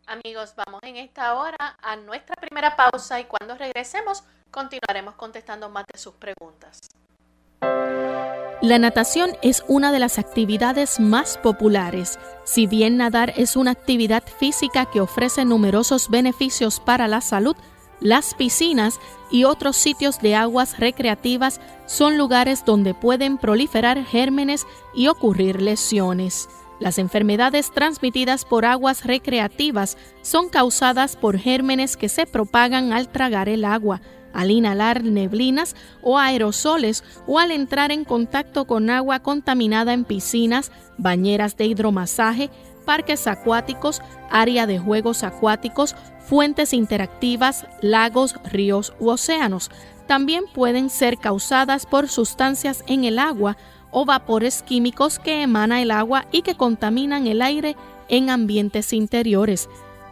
Amigos, 0.06 0.54
vamos 0.54 0.80
en 0.84 0.96
esta 0.96 1.34
hora 1.34 1.76
a 1.82 1.96
nuestra 1.96 2.36
primera 2.36 2.76
pausa 2.76 3.18
y 3.18 3.24
cuando 3.24 3.56
regresemos 3.56 4.22
continuaremos 4.52 5.16
contestando 5.16 5.68
más 5.68 5.84
de 5.92 5.98
sus 5.98 6.14
preguntas. 6.14 6.80
La 8.62 8.78
natación 8.78 9.32
es 9.42 9.62
una 9.68 9.92
de 9.92 9.98
las 9.98 10.18
actividades 10.18 10.98
más 10.98 11.36
populares. 11.36 12.18
Si 12.44 12.66
bien 12.66 12.96
nadar 12.96 13.34
es 13.36 13.54
una 13.54 13.72
actividad 13.72 14.22
física 14.38 14.86
que 14.86 15.02
ofrece 15.02 15.44
numerosos 15.44 16.08
beneficios 16.08 16.80
para 16.80 17.06
la 17.06 17.20
salud, 17.20 17.54
las 18.00 18.34
piscinas 18.34 18.98
y 19.30 19.44
otros 19.44 19.76
sitios 19.76 20.20
de 20.20 20.34
aguas 20.34 20.78
recreativas 20.78 21.60
son 21.84 22.16
lugares 22.16 22.64
donde 22.64 22.94
pueden 22.94 23.36
proliferar 23.36 24.02
gérmenes 24.04 24.66
y 24.94 25.08
ocurrir 25.08 25.60
lesiones. 25.60 26.48
Las 26.80 26.98
enfermedades 26.98 27.70
transmitidas 27.70 28.46
por 28.46 28.64
aguas 28.64 29.04
recreativas 29.04 29.98
son 30.22 30.48
causadas 30.48 31.16
por 31.16 31.38
gérmenes 31.38 31.96
que 31.96 32.08
se 32.08 32.26
propagan 32.26 32.92
al 32.94 33.08
tragar 33.08 33.50
el 33.50 33.66
agua, 33.66 34.00
al 34.36 34.50
inhalar 34.50 35.02
neblinas 35.02 35.74
o 36.02 36.18
aerosoles 36.18 37.02
o 37.26 37.38
al 37.38 37.50
entrar 37.50 37.90
en 37.90 38.04
contacto 38.04 38.66
con 38.66 38.90
agua 38.90 39.20
contaminada 39.20 39.94
en 39.94 40.04
piscinas, 40.04 40.70
bañeras 40.98 41.56
de 41.56 41.64
hidromasaje, 41.64 42.50
parques 42.84 43.26
acuáticos, 43.26 44.02
área 44.30 44.66
de 44.66 44.78
juegos 44.78 45.24
acuáticos, 45.24 45.96
fuentes 46.26 46.74
interactivas, 46.74 47.66
lagos, 47.80 48.34
ríos 48.44 48.92
u 49.00 49.08
océanos. 49.08 49.70
También 50.06 50.44
pueden 50.52 50.90
ser 50.90 51.16
causadas 51.16 51.86
por 51.86 52.08
sustancias 52.08 52.84
en 52.86 53.04
el 53.04 53.18
agua 53.18 53.56
o 53.90 54.04
vapores 54.04 54.62
químicos 54.62 55.18
que 55.18 55.42
emana 55.42 55.80
el 55.80 55.90
agua 55.90 56.26
y 56.30 56.42
que 56.42 56.56
contaminan 56.56 57.26
el 57.26 57.40
aire 57.40 57.74
en 58.08 58.28
ambientes 58.28 58.92
interiores. 58.92 59.68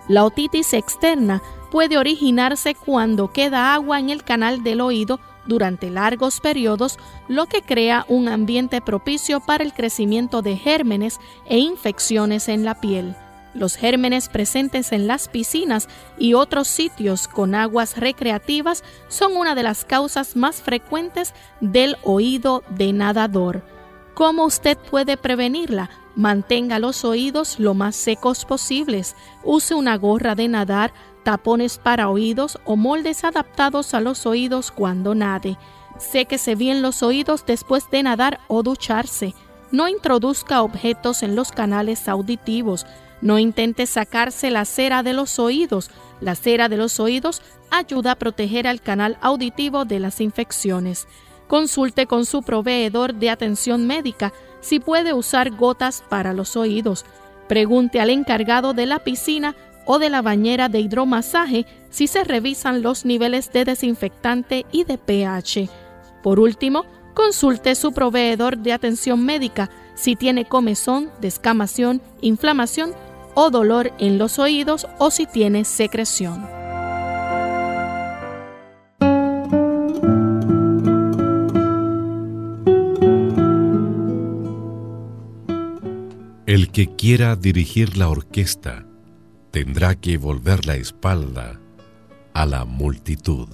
La 0.08 0.24
otitis 0.24 0.74
externa 0.74 1.42
puede 1.70 1.98
originarse 1.98 2.74
cuando 2.74 3.32
queda 3.32 3.74
agua 3.74 3.98
en 3.98 4.10
el 4.10 4.22
canal 4.22 4.62
del 4.62 4.80
oído 4.80 5.18
durante 5.46 5.90
largos 5.90 6.40
periodos, 6.40 6.98
lo 7.28 7.46
que 7.46 7.62
crea 7.62 8.04
un 8.08 8.28
ambiente 8.28 8.80
propicio 8.80 9.40
para 9.40 9.64
el 9.64 9.72
crecimiento 9.72 10.42
de 10.42 10.56
gérmenes 10.56 11.20
e 11.46 11.58
infecciones 11.58 12.48
en 12.48 12.64
la 12.64 12.80
piel. 12.80 13.16
Los 13.54 13.76
gérmenes 13.76 14.28
presentes 14.28 14.90
en 14.92 15.06
las 15.06 15.28
piscinas 15.28 15.88
y 16.18 16.34
otros 16.34 16.66
sitios 16.66 17.28
con 17.28 17.54
aguas 17.54 17.96
recreativas 17.96 18.82
son 19.08 19.36
una 19.36 19.54
de 19.54 19.62
las 19.62 19.84
causas 19.84 20.34
más 20.34 20.60
frecuentes 20.60 21.34
del 21.60 21.96
oído 22.02 22.64
de 22.70 22.92
nadador. 22.92 23.73
¿Cómo 24.14 24.44
usted 24.44 24.78
puede 24.78 25.16
prevenirla? 25.16 25.90
Mantenga 26.14 26.78
los 26.78 27.04
oídos 27.04 27.58
lo 27.58 27.74
más 27.74 27.96
secos 27.96 28.44
posibles. 28.44 29.16
Use 29.42 29.74
una 29.74 29.96
gorra 29.96 30.36
de 30.36 30.46
nadar, 30.46 30.92
tapones 31.24 31.78
para 31.78 32.08
oídos 32.08 32.60
o 32.64 32.76
moldes 32.76 33.24
adaptados 33.24 33.92
a 33.92 34.00
los 34.00 34.24
oídos 34.24 34.70
cuando 34.70 35.16
nade. 35.16 35.58
Séquese 35.98 36.54
bien 36.54 36.80
los 36.80 37.02
oídos 37.02 37.44
después 37.44 37.90
de 37.90 38.04
nadar 38.04 38.38
o 38.46 38.62
ducharse. 38.62 39.34
No 39.72 39.88
introduzca 39.88 40.62
objetos 40.62 41.24
en 41.24 41.34
los 41.34 41.50
canales 41.50 42.06
auditivos. 42.06 42.86
No 43.20 43.40
intente 43.40 43.86
sacarse 43.86 44.52
la 44.52 44.64
cera 44.64 45.02
de 45.02 45.12
los 45.12 45.40
oídos. 45.40 45.90
La 46.20 46.36
cera 46.36 46.68
de 46.68 46.76
los 46.76 47.00
oídos 47.00 47.42
ayuda 47.70 48.12
a 48.12 48.18
proteger 48.18 48.68
al 48.68 48.80
canal 48.80 49.18
auditivo 49.20 49.84
de 49.84 49.98
las 49.98 50.20
infecciones. 50.20 51.08
Consulte 51.48 52.06
con 52.06 52.24
su 52.24 52.42
proveedor 52.42 53.14
de 53.14 53.30
atención 53.30 53.86
médica 53.86 54.32
si 54.60 54.80
puede 54.80 55.12
usar 55.12 55.50
gotas 55.50 56.02
para 56.08 56.32
los 56.32 56.56
oídos. 56.56 57.04
Pregunte 57.48 58.00
al 58.00 58.10
encargado 58.10 58.72
de 58.72 58.86
la 58.86 59.00
piscina 59.00 59.54
o 59.86 59.98
de 59.98 60.08
la 60.08 60.22
bañera 60.22 60.68
de 60.68 60.80
hidromasaje 60.80 61.66
si 61.90 62.06
se 62.06 62.24
revisan 62.24 62.82
los 62.82 63.04
niveles 63.04 63.52
de 63.52 63.64
desinfectante 63.64 64.64
y 64.72 64.84
de 64.84 64.96
pH. 64.96 65.68
Por 66.22 66.40
último, 66.40 66.86
consulte 67.12 67.74
su 67.74 67.92
proveedor 67.92 68.58
de 68.58 68.72
atención 68.72 69.24
médica 69.24 69.70
si 69.94 70.16
tiene 70.16 70.46
comezón, 70.46 71.10
descamación, 71.20 72.00
inflamación 72.22 72.92
o 73.34 73.50
dolor 73.50 73.92
en 73.98 74.18
los 74.18 74.38
oídos 74.38 74.86
o 74.98 75.10
si 75.10 75.26
tiene 75.26 75.64
secreción. 75.64 76.63
El 86.54 86.70
que 86.70 86.86
quiera 86.94 87.34
dirigir 87.34 87.96
la 87.96 88.08
orquesta 88.08 88.86
tendrá 89.50 89.96
que 89.96 90.18
volver 90.18 90.66
la 90.66 90.76
espalda 90.76 91.60
a 92.32 92.46
la 92.46 92.64
multitud. 92.64 93.48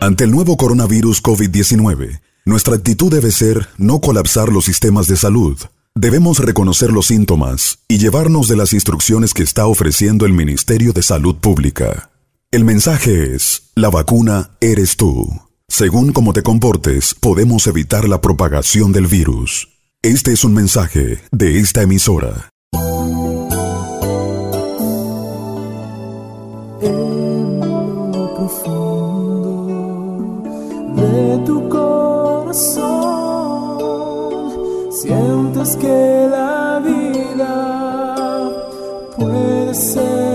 Ante 0.00 0.24
el 0.24 0.30
nuevo 0.30 0.56
coronavirus 0.56 1.22
COVID-19, 1.22 2.22
nuestra 2.46 2.76
actitud 2.76 3.12
debe 3.12 3.30
ser 3.30 3.68
no 3.76 4.00
colapsar 4.00 4.48
los 4.48 4.64
sistemas 4.64 5.08
de 5.08 5.16
salud. 5.16 5.58
Debemos 5.94 6.38
reconocer 6.38 6.90
los 6.90 7.08
síntomas 7.08 7.80
y 7.86 7.98
llevarnos 7.98 8.48
de 8.48 8.56
las 8.56 8.72
instrucciones 8.72 9.34
que 9.34 9.42
está 9.42 9.66
ofreciendo 9.66 10.24
el 10.24 10.32
Ministerio 10.32 10.94
de 10.94 11.02
Salud 11.02 11.36
Pública. 11.36 12.08
El 12.50 12.64
mensaje 12.64 13.34
es, 13.34 13.64
la 13.74 13.90
vacuna 13.90 14.52
eres 14.62 14.96
tú. 14.96 15.49
Según 15.70 16.12
cómo 16.12 16.32
te 16.32 16.42
comportes, 16.42 17.14
podemos 17.14 17.68
evitar 17.68 18.08
la 18.08 18.20
propagación 18.20 18.90
del 18.92 19.06
virus. 19.06 19.68
Este 20.02 20.32
es 20.32 20.42
un 20.42 20.52
mensaje 20.52 21.20
de 21.30 21.60
esta 21.60 21.82
emisora. 21.82 22.50
En 26.82 27.60
profundo 28.34 29.30
de 30.96 31.38
tu 31.46 31.68
corazón, 31.68 32.88
sientes 34.90 35.76
que 35.76 36.26
la 36.30 36.82
vida 36.84 38.50
puede 39.16 39.72
ser 39.72 40.29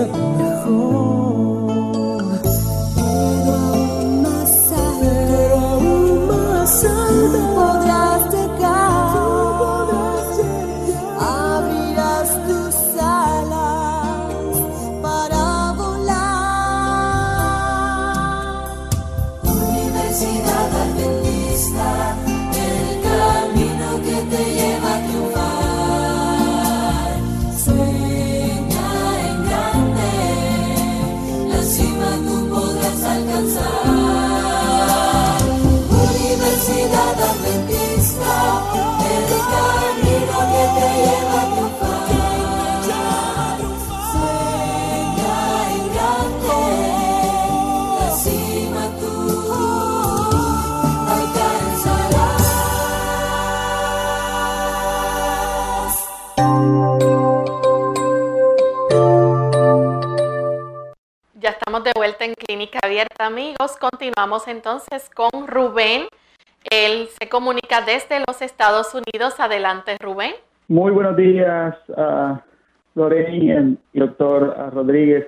Amigos. 63.20 63.76
Continuamos 63.78 64.48
entonces 64.48 65.10
con 65.14 65.48
Rubén. 65.48 66.04
Él 66.72 67.10
se 67.20 67.28
comunica 67.28 67.82
desde 67.82 68.24
los 68.26 68.42
Estados 68.42 68.94
Unidos. 68.94 69.38
Adelante, 69.40 69.98
Rubén. 70.00 70.34
Muy 70.70 70.94
buenos 70.94 71.18
días, 71.18 71.76
uh, 71.90 72.38
y 73.92 74.00
doctor 74.00 74.72
Rodríguez. 74.74 75.28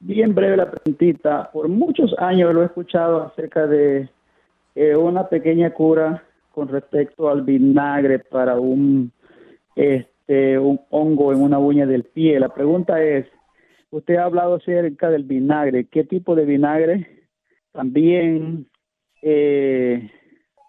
Bien 0.00 0.34
breve 0.34 0.58
la 0.58 0.70
preguntita. 0.70 1.50
Por 1.52 1.68
muchos 1.68 2.14
años 2.18 2.52
lo 2.52 2.62
he 2.62 2.66
escuchado 2.66 3.22
acerca 3.22 3.66
de 3.66 4.10
eh, 4.74 4.94
una 4.94 5.26
pequeña 5.26 5.70
cura 5.70 6.22
con 6.52 6.68
respecto 6.68 7.30
al 7.30 7.42
vinagre 7.42 8.18
para 8.18 8.60
un, 8.60 9.10
este, 9.74 10.58
un 10.58 10.80
hongo 10.90 11.32
en 11.32 11.40
una 11.40 11.58
uña 11.58 11.86
del 11.86 12.04
pie. 12.04 12.38
La 12.38 12.50
pregunta 12.50 13.02
es, 13.02 13.26
Usted 13.96 14.16
ha 14.16 14.24
hablado 14.24 14.56
acerca 14.56 15.08
del 15.08 15.24
vinagre. 15.24 15.86
¿Qué 15.86 16.04
tipo 16.04 16.34
de 16.34 16.44
vinagre? 16.44 17.28
También, 17.72 18.68
eh, 19.22 20.10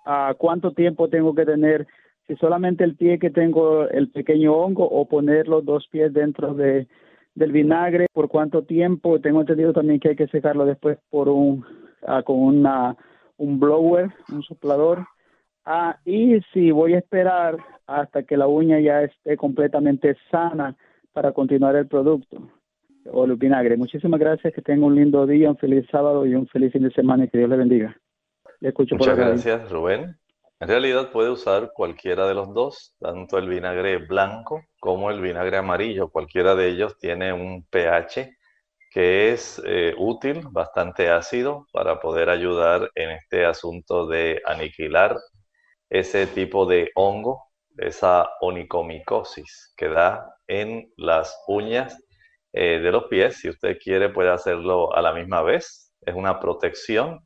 ¿a 0.05 0.33
cuánto 0.37 0.71
tiempo 0.71 1.09
tengo 1.09 1.35
que 1.35 1.43
tener? 1.43 1.87
Si 2.25 2.37
solamente 2.37 2.85
el 2.85 2.95
pie 2.95 3.19
que 3.19 3.29
tengo 3.29 3.83
el 3.89 4.11
pequeño 4.11 4.53
hongo 4.53 4.85
o 4.89 5.09
poner 5.09 5.49
los 5.49 5.65
dos 5.65 5.89
pies 5.91 6.13
dentro 6.13 6.53
de, 6.53 6.87
del 7.35 7.51
vinagre, 7.51 8.05
¿por 8.13 8.29
cuánto 8.29 8.63
tiempo? 8.63 9.19
Tengo 9.19 9.41
entendido 9.41 9.73
también 9.73 9.99
que 9.99 10.09
hay 10.09 10.15
que 10.15 10.27
secarlo 10.27 10.65
después 10.65 10.97
por 11.09 11.27
un, 11.27 11.65
ah, 12.03 12.23
con 12.23 12.39
una, 12.39 12.95
un 13.35 13.59
blower, 13.59 14.09
un 14.31 14.41
soplador. 14.43 15.05
Ah, 15.65 15.99
y 16.05 16.39
si 16.53 16.71
voy 16.71 16.93
a 16.93 16.99
esperar 16.99 17.57
hasta 17.87 18.23
que 18.23 18.37
la 18.37 18.47
uña 18.47 18.79
ya 18.79 19.03
esté 19.03 19.35
completamente 19.35 20.15
sana 20.31 20.77
para 21.11 21.33
continuar 21.33 21.75
el 21.75 21.87
producto 21.87 22.56
o 23.11 23.25
el 23.25 23.35
vinagre. 23.35 23.77
Muchísimas 23.77 24.19
gracias, 24.19 24.53
que 24.53 24.61
tenga 24.61 24.85
un 24.85 24.95
lindo 24.95 25.25
día, 25.25 25.49
un 25.49 25.57
feliz 25.57 25.85
sábado 25.91 26.25
y 26.25 26.35
un 26.35 26.47
feliz 26.47 26.71
fin 26.73 26.83
de 26.83 26.91
semana 26.91 27.25
y 27.25 27.29
que 27.29 27.37
Dios 27.37 27.49
le 27.49 27.57
bendiga. 27.57 27.97
Le 28.59 28.69
escucho 28.69 28.95
Muchas 28.95 29.17
gracias, 29.17 29.71
Rubén. 29.71 30.17
En 30.59 30.67
realidad 30.67 31.11
puede 31.11 31.29
usar 31.29 31.71
cualquiera 31.73 32.27
de 32.27 32.33
los 32.33 32.51
dos, 32.53 32.95
tanto 32.99 33.37
el 33.37 33.47
vinagre 33.47 33.97
blanco 33.97 34.63
como 34.79 35.11
el 35.11 35.21
vinagre 35.21 35.57
amarillo. 35.57 36.09
Cualquiera 36.09 36.55
de 36.55 36.69
ellos 36.69 36.97
tiene 36.97 37.31
un 37.31 37.63
pH 37.69 38.35
que 38.89 39.31
es 39.31 39.61
eh, 39.65 39.93
útil, 39.97 40.41
bastante 40.49 41.09
ácido, 41.09 41.67
para 41.71 41.99
poder 41.99 42.29
ayudar 42.29 42.89
en 42.95 43.11
este 43.11 43.45
asunto 43.45 44.07
de 44.07 44.41
aniquilar 44.45 45.17
ese 45.89 46.25
tipo 46.25 46.65
de 46.65 46.89
hongo, 46.95 47.43
esa 47.77 48.27
onicomicosis 48.41 49.73
que 49.77 49.89
da 49.89 50.33
en 50.47 50.91
las 50.97 51.39
uñas 51.47 52.03
eh, 52.57 52.79
de 52.79 52.91
los 52.91 53.05
pies. 53.05 53.37
Si 53.39 53.49
usted 53.49 53.77
quiere, 53.79 54.09
puede 54.09 54.29
hacerlo 54.31 54.93
a 54.95 55.01
la 55.01 55.13
misma 55.13 55.41
vez. 55.43 55.93
Es 56.01 56.15
una 56.15 56.39
protección 56.39 57.19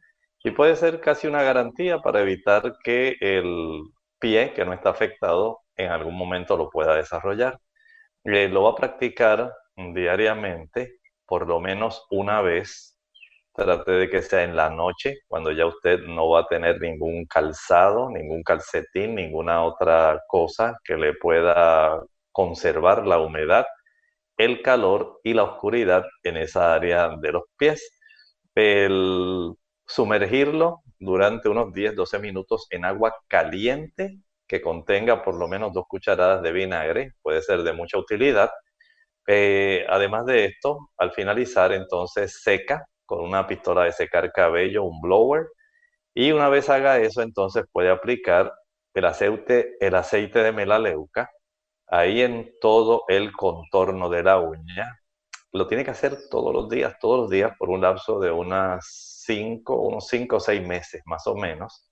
y 0.43 0.51
puede 0.51 0.75
ser 0.75 0.99
casi 1.01 1.27
una 1.27 1.43
garantía 1.43 1.99
para 1.99 2.21
evitar 2.21 2.75
que 2.83 3.15
el 3.21 3.81
pie 4.19 4.53
que 4.53 4.65
no 4.65 4.73
está 4.73 4.89
afectado 4.91 5.59
en 5.75 5.91
algún 5.91 6.17
momento 6.17 6.57
lo 6.57 6.69
pueda 6.69 6.95
desarrollar. 6.95 7.59
Eh, 8.25 8.49
lo 8.49 8.63
va 8.63 8.71
a 8.71 8.75
practicar 8.75 9.53
diariamente, 9.75 10.99
por 11.25 11.47
lo 11.47 11.59
menos 11.59 12.05
una 12.11 12.41
vez 12.41 12.91
Trate 13.53 13.91
de 13.91 14.09
que 14.09 14.21
sea 14.21 14.43
en 14.43 14.55
la 14.55 14.69
noche, 14.69 15.19
cuando 15.27 15.51
ya 15.51 15.65
usted 15.65 15.99
no 16.07 16.29
va 16.29 16.41
a 16.41 16.47
tener 16.47 16.79
ningún 16.79 17.25
calzado, 17.25 18.09
ningún 18.09 18.43
calcetín, 18.43 19.15
ninguna 19.15 19.63
otra 19.65 20.21
cosa 20.27 20.77
que 20.85 20.95
le 20.95 21.13
pueda 21.15 22.01
conservar 22.31 23.05
la 23.05 23.19
humedad, 23.19 23.65
el 24.37 24.61
calor 24.61 25.19
y 25.23 25.33
la 25.33 25.43
oscuridad 25.43 26.05
en 26.23 26.37
esa 26.37 26.73
área 26.73 27.09
de 27.17 27.31
los 27.31 27.43
pies. 27.57 27.99
El 28.55 29.53
sumergirlo 29.85 30.81
durante 30.99 31.49
unos 31.49 31.73
10-12 31.73 32.19
minutos 32.19 32.67
en 32.69 32.85
agua 32.85 33.15
caliente 33.27 34.19
que 34.47 34.61
contenga 34.61 35.23
por 35.23 35.35
lo 35.35 35.47
menos 35.47 35.73
dos 35.73 35.85
cucharadas 35.87 36.41
de 36.43 36.51
vinagre, 36.51 37.13
puede 37.21 37.41
ser 37.41 37.63
de 37.63 37.73
mucha 37.73 37.97
utilidad. 37.97 38.51
Eh, 39.27 39.85
además 39.89 40.25
de 40.25 40.45
esto, 40.45 40.89
al 40.97 41.11
finalizar 41.13 41.71
entonces 41.73 42.41
seca 42.43 42.85
con 43.05 43.21
una 43.21 43.47
pistola 43.47 43.85
de 43.85 43.93
secar 43.93 44.31
cabello, 44.31 44.83
un 44.83 45.01
blower. 45.01 45.47
Y 46.13 46.31
una 46.33 46.49
vez 46.49 46.69
haga 46.69 46.99
eso, 46.99 47.21
entonces 47.21 47.65
puede 47.71 47.89
aplicar 47.89 48.53
el 48.93 49.05
aceite, 49.05 49.77
el 49.79 49.95
aceite 49.95 50.43
de 50.43 50.51
melaleuca 50.51 51.29
ahí 51.91 52.21
en 52.21 52.53
todo 52.59 53.03
el 53.07 53.31
contorno 53.33 54.09
de 54.09 54.23
la 54.23 54.39
uña. 54.39 54.99
Lo 55.51 55.67
tiene 55.67 55.83
que 55.83 55.91
hacer 55.91 56.17
todos 56.29 56.53
los 56.53 56.69
días, 56.69 56.97
todos 56.99 57.19
los 57.19 57.29
días 57.29 57.51
por 57.59 57.69
un 57.69 57.81
lapso 57.81 58.19
de 58.19 58.31
unas 58.31 59.21
cinco, 59.25 59.75
unos 59.75 60.07
5 60.07 60.37
o 60.37 60.39
6 60.39 60.65
meses 60.65 61.01
más 61.05 61.27
o 61.27 61.35
menos, 61.35 61.85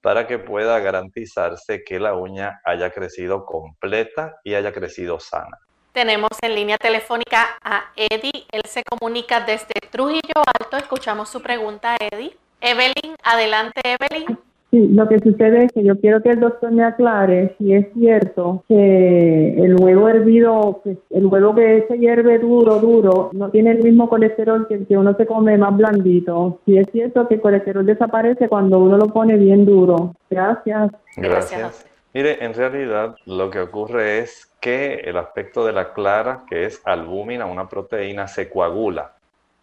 para 0.00 0.26
que 0.26 0.38
pueda 0.38 0.78
garantizarse 0.78 1.82
que 1.84 1.98
la 1.98 2.14
uña 2.14 2.60
haya 2.64 2.90
crecido 2.90 3.44
completa 3.44 4.36
y 4.44 4.54
haya 4.54 4.72
crecido 4.72 5.20
sana. 5.20 5.58
Tenemos 5.92 6.30
en 6.40 6.54
línea 6.54 6.78
telefónica 6.78 7.58
a 7.62 7.92
Eddie. 7.96 8.46
Él 8.52 8.62
se 8.66 8.84
comunica 8.84 9.40
desde 9.40 9.74
Trujillo 9.90 10.42
Alto. 10.60 10.76
Escuchamos 10.76 11.28
su 11.28 11.42
pregunta, 11.42 11.96
Eddie. 11.98 12.36
Evelyn, 12.60 13.16
adelante, 13.24 13.80
Evelyn. 13.84 14.38
Sí, 14.70 14.86
lo 14.88 15.08
que 15.08 15.18
sucede 15.18 15.64
es 15.64 15.72
que 15.72 15.82
yo 15.82 15.98
quiero 15.98 16.22
que 16.22 16.30
el 16.30 16.38
doctor 16.38 16.70
me 16.70 16.84
aclare 16.84 17.56
si 17.58 17.74
es 17.74 17.92
cierto 17.92 18.64
que 18.68 19.54
el 19.56 19.74
huevo 19.74 20.08
hervido, 20.08 20.82
el 21.10 21.26
huevo 21.26 21.56
que 21.56 21.86
se 21.88 21.98
hierve 21.98 22.38
duro, 22.38 22.78
duro, 22.78 23.30
no 23.32 23.50
tiene 23.50 23.72
el 23.72 23.82
mismo 23.82 24.08
colesterol 24.08 24.68
que 24.68 24.74
el 24.74 24.86
que 24.86 24.96
uno 24.96 25.16
se 25.16 25.26
come 25.26 25.58
más 25.58 25.76
blandito. 25.76 26.60
Si 26.66 26.78
es 26.78 26.86
cierto 26.92 27.26
que 27.26 27.34
el 27.34 27.40
colesterol 27.40 27.84
desaparece 27.84 28.48
cuando 28.48 28.78
uno 28.78 28.96
lo 28.96 29.08
pone 29.08 29.36
bien 29.36 29.66
duro. 29.66 30.14
Gracias. 30.30 30.92
Gracias. 31.16 31.86
Mire, 32.14 32.44
en 32.44 32.54
realidad 32.54 33.16
lo 33.26 33.50
que 33.50 33.60
ocurre 33.60 34.20
es 34.20 34.52
que 34.60 34.94
el 35.04 35.16
aspecto 35.16 35.64
de 35.64 35.72
la 35.72 35.92
clara, 35.92 36.44
que 36.48 36.66
es 36.66 36.80
albúmina, 36.84 37.46
una 37.46 37.68
proteína, 37.68 38.28
se 38.28 38.48
coagula 38.48 39.12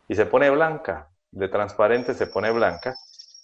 y 0.08 0.16
se 0.16 0.26
pone 0.26 0.50
blanca, 0.50 1.08
de 1.32 1.48
transparente 1.48 2.14
se 2.14 2.28
pone 2.28 2.52
blanca, 2.52 2.96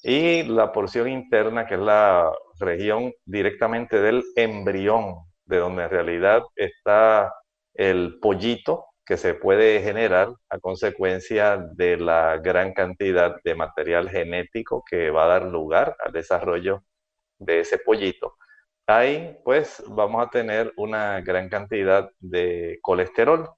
y 0.03 0.43
la 0.43 0.71
porción 0.71 1.07
interna, 1.07 1.65
que 1.65 1.75
es 1.75 1.79
la 1.79 2.31
región 2.59 3.13
directamente 3.25 3.99
del 4.01 4.23
embrión, 4.35 5.15
de 5.45 5.57
donde 5.57 5.83
en 5.83 5.89
realidad 5.89 6.43
está 6.55 7.33
el 7.73 8.19
pollito 8.21 8.85
que 9.05 9.17
se 9.17 9.33
puede 9.33 9.81
generar 9.81 10.29
a 10.49 10.59
consecuencia 10.59 11.57
de 11.57 11.97
la 11.97 12.37
gran 12.37 12.73
cantidad 12.73 13.35
de 13.43 13.55
material 13.55 14.09
genético 14.09 14.83
que 14.89 15.09
va 15.09 15.25
a 15.25 15.27
dar 15.27 15.43
lugar 15.45 15.95
al 16.05 16.13
desarrollo 16.13 16.83
de 17.39 17.61
ese 17.61 17.77
pollito 17.79 18.37
ahí 18.87 19.37
pues 19.43 19.83
vamos 19.87 20.25
a 20.25 20.29
tener 20.29 20.73
una 20.77 21.21
gran 21.21 21.49
cantidad 21.49 22.09
de 22.19 22.79
colesterol. 22.81 23.49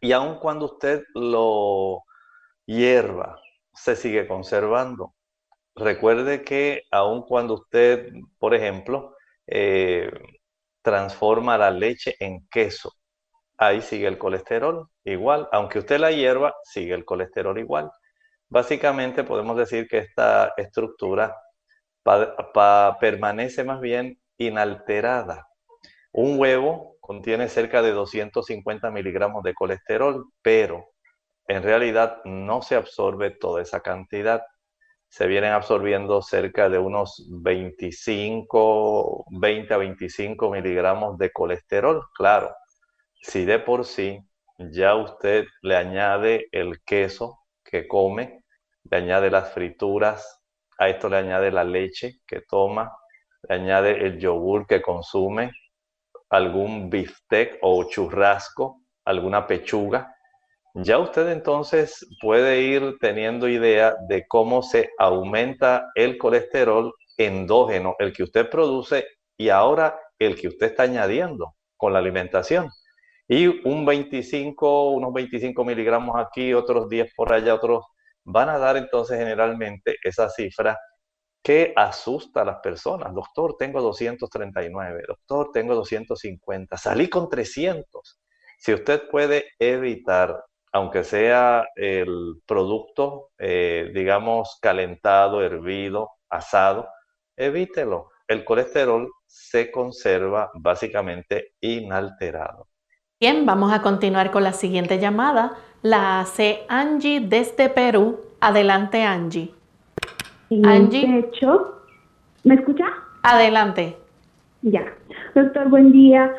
Y 0.00 0.12
aun 0.12 0.38
cuando 0.38 0.66
usted 0.66 1.04
lo 1.14 2.04
hierva, 2.66 3.40
se 3.74 3.96
sigue 3.96 4.26
conservando. 4.28 5.14
Recuerde 5.78 6.42
que 6.42 6.82
aun 6.90 7.22
cuando 7.22 7.54
usted, 7.54 8.12
por 8.38 8.54
ejemplo, 8.54 9.14
eh, 9.46 10.10
transforma 10.82 11.56
la 11.56 11.70
leche 11.70 12.16
en 12.18 12.48
queso, 12.48 12.94
ahí 13.58 13.80
sigue 13.82 14.08
el 14.08 14.18
colesterol 14.18 14.88
igual. 15.04 15.48
Aunque 15.52 15.78
usted 15.80 16.00
la 16.00 16.10
hierva, 16.12 16.54
sigue 16.64 16.94
el 16.94 17.04
colesterol 17.04 17.58
igual. 17.58 17.90
Básicamente 18.48 19.24
podemos 19.24 19.56
decir 19.56 19.86
que 19.88 19.98
esta 19.98 20.52
estructura 20.56 21.36
permanece 23.00 23.64
más 23.64 23.80
bien 23.80 24.20
inalterada. 24.38 25.46
Un 26.12 26.40
huevo 26.40 26.96
contiene 27.00 27.48
cerca 27.48 27.82
de 27.82 27.92
250 27.92 28.90
miligramos 28.90 29.42
de 29.44 29.54
colesterol, 29.54 30.24
pero 30.42 30.88
en 31.46 31.62
realidad 31.62 32.20
no 32.24 32.62
se 32.62 32.74
absorbe 32.76 33.30
toda 33.30 33.62
esa 33.62 33.80
cantidad. 33.80 34.42
Se 35.08 35.26
vienen 35.26 35.52
absorbiendo 35.52 36.22
cerca 36.22 36.68
de 36.68 36.78
unos 36.78 37.26
25, 37.42 39.24
20 39.30 39.74
a 39.74 39.76
25 39.78 40.50
miligramos 40.50 41.18
de 41.18 41.30
colesterol. 41.32 42.02
Claro, 42.14 42.54
si 43.22 43.44
de 43.44 43.58
por 43.58 43.84
sí 43.84 44.20
ya 44.58 44.94
usted 44.94 45.46
le 45.62 45.76
añade 45.76 46.48
el 46.52 46.82
queso 46.84 47.40
que 47.64 47.88
come, 47.88 48.44
le 48.90 48.96
añade 48.96 49.30
las 49.30 49.52
frituras, 49.52 50.42
a 50.78 50.88
esto 50.88 51.08
le 51.08 51.16
añade 51.16 51.50
la 51.50 51.64
leche 51.64 52.20
que 52.26 52.42
toma, 52.42 52.92
añade 53.48 54.04
el 54.06 54.18
yogur 54.18 54.66
que 54.66 54.82
consume, 54.82 55.52
algún 56.30 56.90
bistec 56.90 57.58
o 57.62 57.84
churrasco, 57.84 58.82
alguna 59.04 59.46
pechuga, 59.46 60.14
ya 60.82 60.98
usted 60.98 61.28
entonces 61.30 62.06
puede 62.20 62.60
ir 62.60 62.96
teniendo 63.00 63.48
idea 63.48 63.96
de 64.08 64.26
cómo 64.26 64.62
se 64.62 64.90
aumenta 64.98 65.90
el 65.94 66.18
colesterol 66.18 66.94
endógeno, 67.16 67.96
el 67.98 68.12
que 68.12 68.22
usted 68.22 68.48
produce 68.48 69.06
y 69.36 69.48
ahora 69.48 69.98
el 70.18 70.36
que 70.40 70.48
usted 70.48 70.68
está 70.68 70.84
añadiendo 70.84 71.54
con 71.76 71.92
la 71.92 71.98
alimentación. 71.98 72.70
Y 73.26 73.46
un 73.68 73.84
25, 73.84 74.90
unos 74.90 75.12
25 75.12 75.64
miligramos 75.64 76.16
aquí, 76.16 76.54
otros 76.54 76.88
10 76.88 77.12
por 77.14 77.32
allá, 77.32 77.54
otros 77.54 77.84
van 78.24 78.48
a 78.48 78.58
dar 78.58 78.76
entonces 78.76 79.18
generalmente 79.18 79.96
esa 80.02 80.28
cifra 80.30 80.78
que 81.42 81.72
asusta 81.76 82.42
a 82.42 82.44
las 82.44 82.58
personas. 82.60 83.12
Doctor, 83.14 83.56
tengo 83.58 83.80
239. 83.80 85.04
Doctor, 85.08 85.50
tengo 85.52 85.74
250. 85.74 86.76
Salí 86.76 87.08
con 87.08 87.28
300. 87.28 88.20
Si 88.58 88.74
usted 88.74 89.08
puede 89.10 89.52
evitar, 89.58 90.44
aunque 90.72 91.04
sea 91.04 91.66
el 91.76 92.40
producto, 92.46 93.30
eh, 93.38 93.90
digamos, 93.94 94.58
calentado, 94.60 95.42
hervido, 95.42 96.10
asado, 96.28 96.88
evítelo. 97.36 98.10
El 98.26 98.44
colesterol 98.44 99.10
se 99.26 99.70
conserva 99.70 100.50
básicamente 100.54 101.54
inalterado. 101.60 102.66
Bien, 103.20 103.46
vamos 103.46 103.72
a 103.72 103.82
continuar 103.82 104.30
con 104.30 104.44
la 104.44 104.52
siguiente 104.52 104.98
llamada. 104.98 105.56
La 105.82 106.20
hace 106.20 106.60
Angie 106.68 107.20
desde 107.20 107.68
Perú. 107.68 108.20
Adelante, 108.40 109.02
Angie 109.02 109.54
Angie. 110.50 111.24
¿Me 112.44 112.54
escucha? 112.54 112.84
Adelante. 113.22 113.96
Ya. 114.62 114.84
Doctor, 115.34 115.68
buen 115.68 115.92
día. 115.92 116.32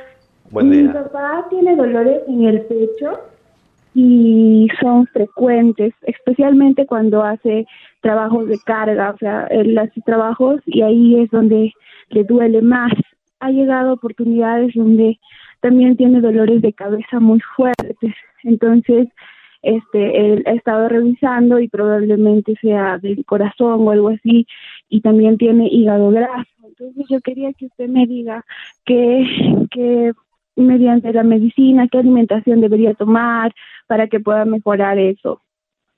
Buen 0.49 0.71
día. 0.71 0.81
Mi 0.83 0.87
papá 0.89 1.45
tiene 1.49 1.75
dolores 1.75 2.23
en 2.27 2.45
el 2.45 2.61
pecho 2.61 3.19
y 3.93 4.67
son 4.79 5.07
frecuentes, 5.07 5.93
especialmente 6.03 6.85
cuando 6.85 7.23
hace 7.23 7.65
trabajos 8.01 8.47
de 8.47 8.59
carga, 8.59 9.11
o 9.11 9.17
sea, 9.17 9.47
él 9.47 9.77
hace 9.77 10.01
trabajos 10.01 10.61
y 10.65 10.81
ahí 10.81 11.19
es 11.19 11.29
donde 11.31 11.73
le 12.09 12.23
duele 12.23 12.61
más. 12.61 12.91
Ha 13.39 13.51
llegado 13.51 13.89
a 13.89 13.93
oportunidades 13.93 14.73
donde 14.75 15.19
también 15.61 15.97
tiene 15.97 16.21
dolores 16.21 16.61
de 16.61 16.73
cabeza 16.73 17.19
muy 17.19 17.39
fuertes. 17.55 18.13
Entonces, 18.43 19.07
este, 19.61 20.33
él 20.33 20.43
ha 20.45 20.51
estado 20.51 20.87
revisando 20.87 21.59
y 21.59 21.67
probablemente 21.67 22.55
sea 22.61 22.97
del 22.97 23.25
corazón 23.25 23.87
o 23.87 23.91
algo 23.91 24.09
así, 24.09 24.47
y 24.87 25.01
también 25.01 25.37
tiene 25.37 25.67
hígado 25.67 26.11
graso. 26.11 26.49
Entonces 26.63 27.05
yo 27.09 27.19
quería 27.19 27.51
que 27.53 27.65
usted 27.65 27.89
me 27.89 28.05
diga 28.05 28.45
que, 28.85 29.25
que 29.71 30.13
mediante 30.63 31.11
la 31.13 31.23
medicina, 31.23 31.87
qué 31.91 31.99
alimentación 31.99 32.61
debería 32.61 32.93
tomar 32.93 33.53
para 33.87 34.07
que 34.07 34.19
pueda 34.19 34.45
mejorar 34.45 34.97
eso. 34.97 35.41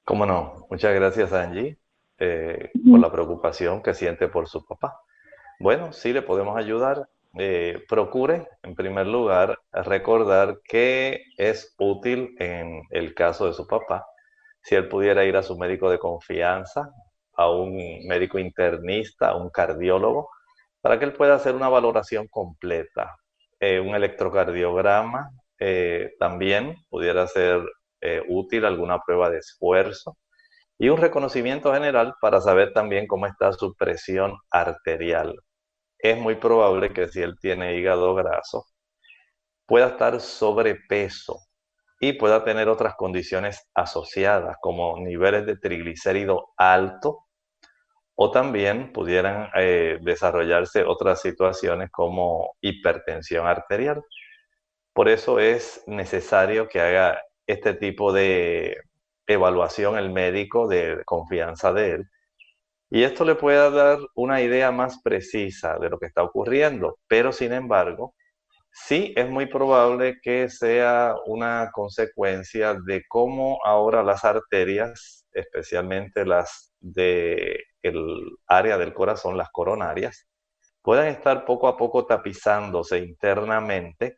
Cómo 0.03 0.25
no, 0.25 0.65
muchas 0.69 0.93
gracias 0.93 1.33
Angie 1.33 1.77
eh, 2.17 2.71
por 2.89 2.99
la 2.99 3.11
preocupación 3.11 3.81
que 3.81 3.93
siente 3.93 4.27
por 4.27 4.47
su 4.47 4.65
papá. 4.65 4.99
Bueno, 5.59 5.93
sí 5.93 6.13
le 6.13 6.21
podemos 6.21 6.57
ayudar 6.57 7.07
eh, 7.37 7.83
procure, 7.87 8.47
en 8.61 8.75
primer 8.75 9.07
lugar, 9.07 9.57
recordar 9.71 10.59
que 10.67 11.23
es 11.37 11.73
útil 11.77 12.35
en 12.39 12.81
el 12.89 13.13
caso 13.13 13.47
de 13.47 13.53
su 13.53 13.65
papá, 13.67 14.05
si 14.61 14.75
él 14.75 14.89
pudiera 14.89 15.23
ir 15.23 15.37
a 15.37 15.43
su 15.43 15.57
médico 15.57 15.89
de 15.89 15.97
confianza, 15.97 16.91
a 17.35 17.49
un 17.49 17.77
médico 18.05 18.37
internista, 18.37 19.29
a 19.29 19.37
un 19.37 19.49
cardiólogo, 19.49 20.29
para 20.81 20.99
que 20.99 21.05
él 21.05 21.13
pueda 21.13 21.35
hacer 21.35 21.55
una 21.55 21.69
valoración 21.69 22.27
completa. 22.27 23.15
Eh, 23.61 23.79
un 23.79 23.95
electrocardiograma 23.95 25.31
eh, 25.59 26.15
también 26.19 26.75
pudiera 26.89 27.27
ser 27.27 27.61
útil, 28.27 28.65
alguna 28.65 28.99
prueba 29.05 29.29
de 29.29 29.37
esfuerzo 29.37 30.17
y 30.79 30.89
un 30.89 30.97
reconocimiento 30.97 31.71
general 31.71 32.15
para 32.19 32.41
saber 32.41 32.73
también 32.73 33.05
cómo 33.05 33.27
está 33.27 33.53
su 33.53 33.75
presión 33.75 34.35
arterial. 34.49 35.35
Es 35.99 36.17
muy 36.17 36.33
probable 36.35 36.91
que 36.93 37.07
si 37.07 37.21
él 37.21 37.35
tiene 37.39 37.75
hígado 37.75 38.15
graso, 38.15 38.65
pueda 39.67 39.89
estar 39.89 40.19
sobrepeso 40.19 41.37
y 41.99 42.13
pueda 42.13 42.43
tener 42.43 42.67
otras 42.67 42.95
condiciones 42.95 43.69
asociadas 43.75 44.57
como 44.59 44.97
niveles 44.97 45.45
de 45.45 45.55
triglicérido 45.55 46.47
alto 46.57 47.19
o 48.23 48.29
también 48.29 48.93
pudieran 48.93 49.49
eh, 49.55 49.97
desarrollarse 50.01 50.83
otras 50.83 51.21
situaciones 51.21 51.89
como 51.89 52.55
hipertensión 52.61 53.47
arterial. 53.47 54.03
Por 54.93 55.09
eso 55.09 55.39
es 55.39 55.83
necesario 55.87 56.67
que 56.67 56.81
haga 56.81 57.19
este 57.47 57.73
tipo 57.73 58.13
de 58.13 58.77
evaluación 59.25 59.97
el 59.97 60.11
médico 60.11 60.67
de 60.67 61.01
confianza 61.03 61.73
de 61.73 61.91
él 61.93 62.09
y 62.91 63.03
esto 63.03 63.25
le 63.25 63.33
puede 63.33 63.71
dar 63.71 63.97
una 64.13 64.41
idea 64.41 64.69
más 64.71 65.01
precisa 65.01 65.79
de 65.79 65.89
lo 65.89 65.97
que 65.97 66.05
está 66.05 66.21
ocurriendo, 66.21 66.99
pero 67.07 67.31
sin 67.31 67.53
embargo, 67.53 68.13
sí 68.69 69.13
es 69.15 69.29
muy 69.29 69.47
probable 69.47 70.19
que 70.21 70.47
sea 70.49 71.15
una 71.25 71.71
consecuencia 71.73 72.75
de 72.85 73.03
cómo 73.07 73.59
ahora 73.63 74.03
las 74.03 74.25
arterias, 74.25 75.25
especialmente 75.31 76.25
las 76.25 76.71
del 77.81 78.37
área 78.47 78.77
del 78.77 78.93
corazón, 78.93 79.37
las 79.37 79.49
coronarias, 79.51 80.27
puedan 80.81 81.07
estar 81.07 81.45
poco 81.45 81.67
a 81.67 81.77
poco 81.77 82.05
tapizándose 82.05 82.99
internamente 82.99 84.17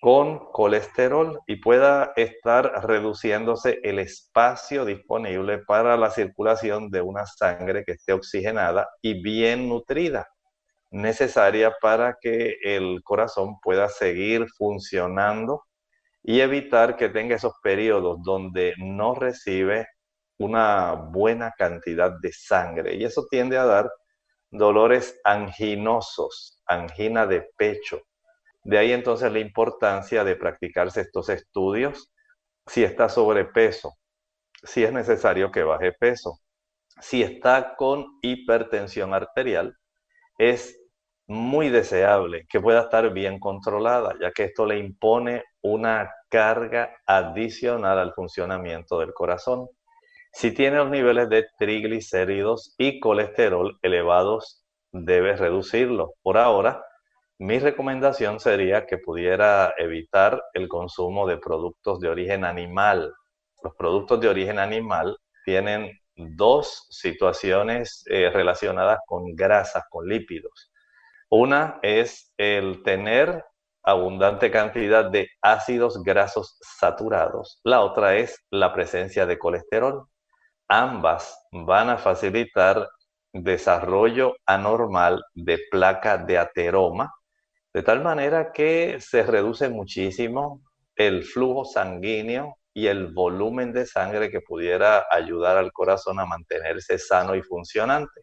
con 0.00 0.52
colesterol 0.52 1.40
y 1.46 1.56
pueda 1.56 2.12
estar 2.16 2.86
reduciéndose 2.86 3.80
el 3.82 3.98
espacio 3.98 4.84
disponible 4.84 5.58
para 5.58 5.96
la 5.96 6.10
circulación 6.10 6.90
de 6.90 7.00
una 7.00 7.26
sangre 7.26 7.84
que 7.84 7.92
esté 7.92 8.12
oxigenada 8.12 8.88
y 9.02 9.22
bien 9.22 9.68
nutrida, 9.68 10.28
necesaria 10.90 11.74
para 11.80 12.18
que 12.20 12.56
el 12.62 13.02
corazón 13.02 13.58
pueda 13.60 13.88
seguir 13.88 14.46
funcionando 14.56 15.64
y 16.22 16.40
evitar 16.40 16.96
que 16.96 17.08
tenga 17.08 17.36
esos 17.36 17.54
periodos 17.62 18.18
donde 18.22 18.74
no 18.78 19.14
recibe 19.14 19.86
una 20.38 20.92
buena 20.92 21.52
cantidad 21.56 22.12
de 22.20 22.32
sangre. 22.32 22.94
Y 22.96 23.04
eso 23.04 23.26
tiende 23.30 23.56
a 23.58 23.64
dar 23.64 23.90
dolores 24.50 25.20
anginosos, 25.24 26.62
angina 26.66 27.26
de 27.26 27.48
pecho, 27.56 28.02
de 28.66 28.78
ahí 28.78 28.92
entonces 28.92 29.30
la 29.30 29.38
importancia 29.38 30.24
de 30.24 30.34
practicarse 30.34 31.02
estos 31.02 31.28
estudios. 31.28 32.10
Si 32.66 32.82
está 32.82 33.08
sobrepeso, 33.08 33.92
si 34.64 34.82
es 34.82 34.92
necesario 34.92 35.52
que 35.52 35.62
baje 35.62 35.92
peso. 35.92 36.40
Si 37.00 37.22
está 37.22 37.76
con 37.76 38.06
hipertensión 38.22 39.14
arterial, 39.14 39.76
es 40.36 40.76
muy 41.28 41.68
deseable 41.68 42.44
que 42.48 42.60
pueda 42.60 42.80
estar 42.82 43.12
bien 43.12 43.38
controlada, 43.38 44.16
ya 44.20 44.32
que 44.32 44.44
esto 44.44 44.66
le 44.66 44.78
impone 44.78 45.44
una 45.62 46.12
carga 46.28 46.92
adicional 47.06 48.00
al 48.00 48.14
funcionamiento 48.14 48.98
del 48.98 49.14
corazón. 49.14 49.68
Si 50.38 50.52
tiene 50.52 50.76
los 50.76 50.90
niveles 50.90 51.30
de 51.30 51.46
triglicéridos 51.58 52.74
y 52.76 53.00
colesterol 53.00 53.78
elevados, 53.80 54.62
debe 54.92 55.34
reducirlos. 55.34 56.10
Por 56.22 56.36
ahora, 56.36 56.84
mi 57.38 57.58
recomendación 57.58 58.38
sería 58.38 58.84
que 58.84 58.98
pudiera 58.98 59.72
evitar 59.78 60.42
el 60.52 60.68
consumo 60.68 61.26
de 61.26 61.38
productos 61.38 62.00
de 62.00 62.10
origen 62.10 62.44
animal. 62.44 63.14
Los 63.62 63.74
productos 63.76 64.20
de 64.20 64.28
origen 64.28 64.58
animal 64.58 65.16
tienen 65.46 65.98
dos 66.14 66.86
situaciones 66.90 68.04
eh, 68.04 68.28
relacionadas 68.28 68.98
con 69.06 69.34
grasas, 69.34 69.84
con 69.88 70.06
lípidos. 70.06 70.70
Una 71.30 71.78
es 71.80 72.30
el 72.36 72.82
tener 72.82 73.42
abundante 73.82 74.50
cantidad 74.50 75.10
de 75.10 75.30
ácidos 75.40 76.02
grasos 76.02 76.58
saturados. 76.60 77.58
La 77.64 77.80
otra 77.80 78.16
es 78.16 78.38
la 78.50 78.74
presencia 78.74 79.24
de 79.24 79.38
colesterol. 79.38 80.06
Ambas 80.68 81.38
van 81.52 81.90
a 81.90 81.98
facilitar 81.98 82.88
desarrollo 83.32 84.36
anormal 84.46 85.22
de 85.34 85.60
placa 85.70 86.18
de 86.18 86.38
ateroma, 86.38 87.12
de 87.72 87.82
tal 87.82 88.02
manera 88.02 88.52
que 88.52 88.98
se 89.00 89.22
reduce 89.22 89.68
muchísimo 89.68 90.62
el 90.96 91.24
flujo 91.24 91.64
sanguíneo 91.64 92.56
y 92.72 92.88
el 92.88 93.12
volumen 93.12 93.72
de 93.72 93.86
sangre 93.86 94.30
que 94.30 94.40
pudiera 94.40 95.06
ayudar 95.10 95.56
al 95.56 95.72
corazón 95.72 96.18
a 96.20 96.26
mantenerse 96.26 96.98
sano 96.98 97.34
y 97.34 97.42
funcionante. 97.42 98.22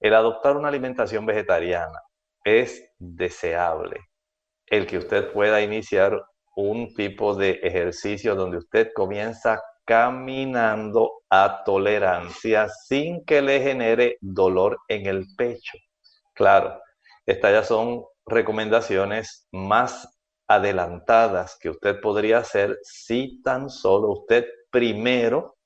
El 0.00 0.14
adoptar 0.14 0.56
una 0.56 0.68
alimentación 0.68 1.24
vegetariana 1.24 2.00
es 2.44 2.90
deseable. 2.98 4.00
El 4.66 4.86
que 4.86 4.98
usted 4.98 5.32
pueda 5.32 5.60
iniciar 5.62 6.22
un 6.56 6.94
tipo 6.94 7.34
de 7.34 7.52
ejercicio 7.62 8.34
donde 8.34 8.58
usted 8.58 8.90
comienza 8.94 9.62
caminando 9.84 11.22
a 11.28 11.62
tolerancia 11.64 12.68
sin 12.68 13.24
que 13.24 13.42
le 13.42 13.60
genere 13.60 14.18
dolor 14.20 14.78
en 14.88 15.06
el 15.06 15.26
pecho. 15.36 15.76
Claro, 16.34 16.80
estas 17.26 17.52
ya 17.52 17.62
son 17.64 18.04
recomendaciones 18.26 19.46
más 19.52 20.08
adelantadas 20.48 21.56
que 21.60 21.70
usted 21.70 22.00
podría 22.00 22.38
hacer 22.38 22.78
si 22.82 23.42
tan 23.42 23.70
solo 23.70 24.10
usted 24.10 24.46
primero 24.70 25.56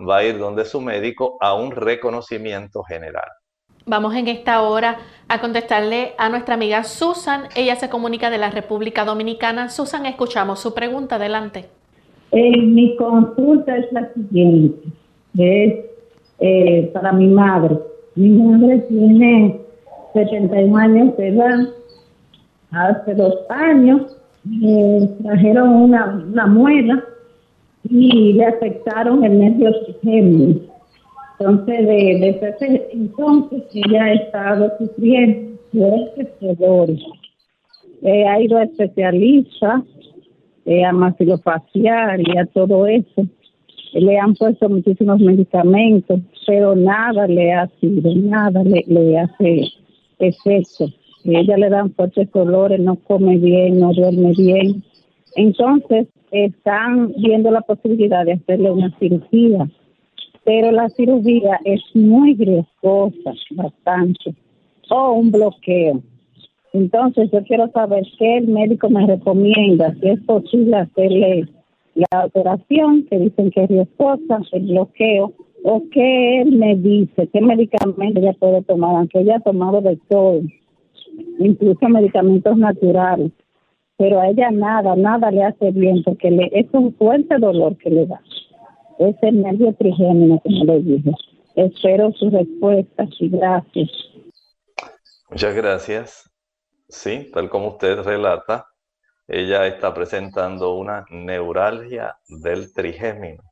va 0.00 0.18
a 0.18 0.24
ir 0.24 0.38
donde 0.38 0.64
su 0.64 0.80
médico 0.80 1.36
a 1.40 1.54
un 1.54 1.70
reconocimiento 1.70 2.82
general. 2.82 3.28
Vamos 3.86 4.14
en 4.14 4.28
esta 4.28 4.62
hora 4.62 4.98
a 5.28 5.40
contestarle 5.40 6.14
a 6.16 6.30
nuestra 6.30 6.54
amiga 6.54 6.84
Susan. 6.84 7.48
Ella 7.54 7.76
se 7.76 7.90
comunica 7.90 8.30
de 8.30 8.38
la 8.38 8.50
República 8.50 9.04
Dominicana. 9.04 9.68
Susan, 9.68 10.06
escuchamos 10.06 10.60
su 10.60 10.72
pregunta. 10.72 11.16
Adelante. 11.16 11.68
Eh, 12.34 12.62
mi 12.62 12.96
consulta 12.96 13.76
es 13.76 13.92
la 13.92 14.12
siguiente. 14.12 14.88
Es 15.38 15.74
eh, 16.40 16.90
para 16.92 17.12
mi 17.12 17.28
madre. 17.28 17.78
Mi 18.16 18.30
madre 18.30 18.78
tiene 18.88 19.60
71 20.12 20.76
años 20.76 21.16
de 21.16 21.28
edad 21.28 21.68
hace 22.70 23.14
dos 23.14 23.34
años 23.48 24.16
me 24.44 25.08
trajeron 25.22 25.68
una, 25.68 26.24
una 26.30 26.46
muela 26.46 27.04
y 27.88 28.32
le 28.34 28.44
afectaron 28.44 29.24
el 29.24 29.38
nervio 29.38 29.70
oxígeno. 29.70 30.60
Entonces, 31.38 31.86
desde 31.86 32.28
ese 32.28 32.88
entonces 32.92 33.62
ella 33.74 34.04
ha 34.04 34.12
estado 34.12 34.72
sufriendo 34.78 35.58
fuertes 35.72 36.28
dolores. 36.40 37.00
ha 38.04 38.40
ido 38.40 38.58
a 38.58 38.64
especialistas, 38.64 39.82
eh, 40.66 40.84
a 40.84 40.92
maxilofacial 40.92 42.22
y 42.26 42.38
a 42.38 42.46
todo 42.46 42.86
eso. 42.86 43.26
Le 43.92 44.18
han 44.18 44.34
puesto 44.34 44.68
muchísimos 44.68 45.20
medicamentos, 45.20 46.20
pero 46.46 46.74
nada 46.74 47.26
le 47.26 47.52
ha 47.52 47.68
sido, 47.80 48.14
nada 48.14 48.62
le, 48.64 48.84
le 48.86 49.18
hace 49.18 49.62
efecto 50.18 50.86
ella 51.24 51.56
le 51.56 51.70
dan 51.70 51.94
fuertes 51.94 52.30
dolores, 52.32 52.78
no 52.80 52.96
come 52.96 53.38
bien, 53.38 53.80
no 53.80 53.92
duerme 53.92 54.32
bien. 54.36 54.84
Entonces, 55.36 56.06
están 56.30 57.12
viendo 57.16 57.50
la 57.50 57.62
posibilidad 57.62 58.24
de 58.24 58.34
hacerle 58.34 58.70
una 58.70 58.96
cirugía, 58.98 59.68
pero 60.44 60.70
la 60.70 60.88
cirugía 60.90 61.58
es 61.64 61.80
muy 61.94 62.34
riesgosa, 62.34 63.32
bastante, 63.52 64.34
o 64.90 65.12
un 65.12 65.30
bloqueo. 65.30 66.02
Entonces 66.74 67.30
yo 67.30 67.44
quiero 67.44 67.70
saber 67.70 68.02
qué 68.18 68.38
el 68.38 68.48
médico 68.48 68.90
me 68.90 69.06
recomienda, 69.06 69.94
si 70.00 70.08
es 70.08 70.20
posible 70.24 70.76
hacerle 70.76 71.48
la 71.94 72.26
operación, 72.26 73.06
que 73.08 73.16
dicen 73.16 73.52
que 73.52 73.62
es 73.62 73.70
riesgosa, 73.70 74.40
el 74.50 74.66
bloqueo, 74.66 75.32
o 75.62 75.82
qué 75.92 76.42
él 76.42 76.58
me 76.58 76.74
dice, 76.74 77.28
qué 77.32 77.40
medicamento 77.40 78.18
ella 78.18 78.32
puede 78.32 78.60
tomar, 78.62 78.96
aunque 78.96 79.20
ella 79.20 79.36
ha 79.36 79.40
tomado 79.40 79.82
de 79.82 79.96
todo, 80.08 80.40
incluso 81.38 81.88
medicamentos 81.88 82.56
naturales, 82.56 83.30
pero 83.96 84.20
a 84.20 84.30
ella 84.30 84.50
nada, 84.50 84.96
nada 84.96 85.30
le 85.30 85.44
hace 85.44 85.70
bien, 85.70 86.02
porque 86.02 86.32
le, 86.32 86.50
es 86.52 86.66
un 86.72 86.92
fuerte 86.96 87.38
dolor 87.38 87.76
que 87.76 87.90
le 87.90 88.06
da. 88.06 88.20
Es 88.98 89.14
el 89.22 89.42
nervio 89.42 89.72
trigémino, 89.74 90.40
como 90.40 90.64
le 90.64 90.80
dije. 90.80 91.12
Espero 91.54 92.10
su 92.14 92.30
respuesta 92.30 93.06
y 93.20 93.28
gracias. 93.28 93.90
Muchas 95.30 95.54
gracias. 95.54 96.33
Sí, 96.88 97.30
tal 97.32 97.48
como 97.50 97.68
usted 97.70 98.00
relata, 98.02 98.66
ella 99.28 99.66
está 99.66 99.92
presentando 99.94 100.74
una 100.74 101.04
neuralgia 101.10 102.16
del 102.28 102.72
trigémino. 102.74 103.42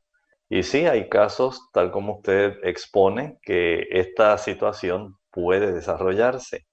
Y 0.49 0.63
sí, 0.63 0.85
hay 0.87 1.09
casos, 1.09 1.69
tal 1.73 1.91
como 1.91 2.17
usted 2.17 2.55
expone, 2.63 3.39
que 3.43 3.87
esta 3.91 4.37
situación 4.37 5.17
puede 5.31 5.71
desarrollarse. 5.73 6.65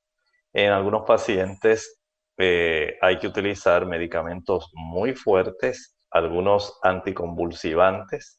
En 0.53 0.73
algunos 0.73 1.03
pacientes 1.07 2.01
eh, 2.39 2.97
hay 3.03 3.19
que 3.19 3.27
utilizar 3.29 3.85
medicamentos 3.87 4.71
muy 4.75 5.15
fuertes, 5.15 5.97
algunos 6.11 6.79
anticonvulsivantes. 6.83 8.39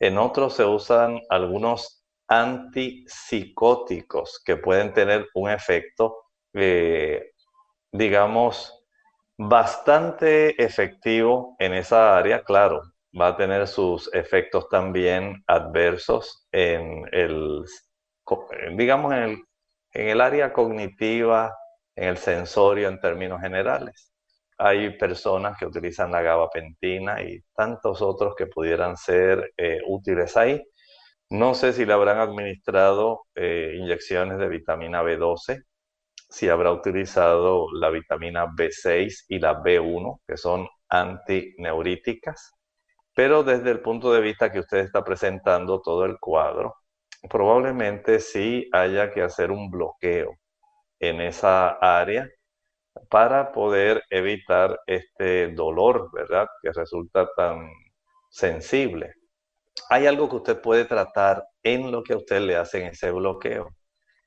En 0.00 0.18
otros 0.18 0.54
se 0.56 0.64
usan 0.64 1.20
algunos 1.30 2.04
antipsicóticos 2.28 4.40
que 4.44 4.56
pueden 4.56 4.92
tener 4.94 5.26
un 5.34 5.50
efecto, 5.50 6.16
eh, 6.54 7.30
digamos, 7.94 8.84
bastante 9.38 10.60
efectivo 10.62 11.54
en 11.60 11.74
esa 11.74 12.18
área, 12.18 12.42
claro, 12.42 12.82
va 13.18 13.28
a 13.28 13.36
tener 13.36 13.68
sus 13.68 14.12
efectos 14.12 14.68
también 14.68 15.44
adversos 15.46 16.48
en 16.50 17.04
el, 17.12 17.64
digamos, 18.76 19.12
en 19.12 19.22
el, 19.22 19.44
en 19.92 20.08
el 20.08 20.20
área 20.20 20.52
cognitiva, 20.52 21.54
en 21.94 22.08
el 22.08 22.16
sensorio 22.18 22.88
en 22.88 23.00
términos 23.00 23.40
generales. 23.40 24.10
Hay 24.58 24.98
personas 24.98 25.56
que 25.56 25.66
utilizan 25.66 26.10
la 26.10 26.22
gabapentina 26.22 27.22
y 27.22 27.40
tantos 27.54 28.02
otros 28.02 28.34
que 28.36 28.46
pudieran 28.48 28.96
ser 28.96 29.52
eh, 29.56 29.78
útiles 29.86 30.36
ahí. 30.36 30.60
No 31.30 31.54
sé 31.54 31.72
si 31.72 31.86
le 31.86 31.92
habrán 31.92 32.18
administrado 32.18 33.26
eh, 33.36 33.76
inyecciones 33.78 34.38
de 34.38 34.48
vitamina 34.48 35.02
B12, 35.04 35.62
si 36.34 36.48
habrá 36.48 36.72
utilizado 36.72 37.68
la 37.72 37.90
vitamina 37.90 38.46
B6 38.46 39.26
y 39.28 39.38
la 39.38 39.62
B1, 39.62 40.20
que 40.26 40.36
son 40.36 40.68
antineuríticas. 40.88 42.52
Pero 43.14 43.44
desde 43.44 43.70
el 43.70 43.80
punto 43.80 44.12
de 44.12 44.20
vista 44.20 44.50
que 44.50 44.60
usted 44.60 44.78
está 44.78 45.04
presentando 45.04 45.80
todo 45.80 46.04
el 46.04 46.18
cuadro, 46.18 46.74
probablemente 47.30 48.20
sí 48.20 48.68
haya 48.72 49.10
que 49.12 49.22
hacer 49.22 49.50
un 49.50 49.70
bloqueo 49.70 50.34
en 51.00 51.20
esa 51.20 51.68
área 51.80 52.28
para 53.10 53.52
poder 53.52 54.02
evitar 54.10 54.80
este 54.86 55.48
dolor, 55.48 56.10
¿verdad? 56.12 56.48
Que 56.62 56.72
resulta 56.72 57.28
tan 57.36 57.70
sensible 58.30 59.14
hay 59.88 60.06
algo 60.06 60.28
que 60.28 60.36
usted 60.36 60.60
puede 60.60 60.84
tratar 60.84 61.44
en 61.62 61.90
lo 61.90 62.02
que 62.02 62.14
a 62.14 62.16
usted 62.16 62.40
le 62.40 62.56
hacen 62.56 62.86
ese 62.86 63.10
bloqueo. 63.10 63.68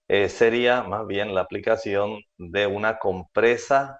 Eh, 0.07 0.29
sería 0.29 0.83
más 0.83 1.05
bien 1.07 1.33
la 1.35 1.41
aplicación 1.41 2.19
de 2.37 2.67
una 2.67 2.97
compresa 2.99 3.99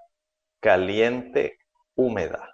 caliente 0.62 1.60
húmeda. 1.96 2.50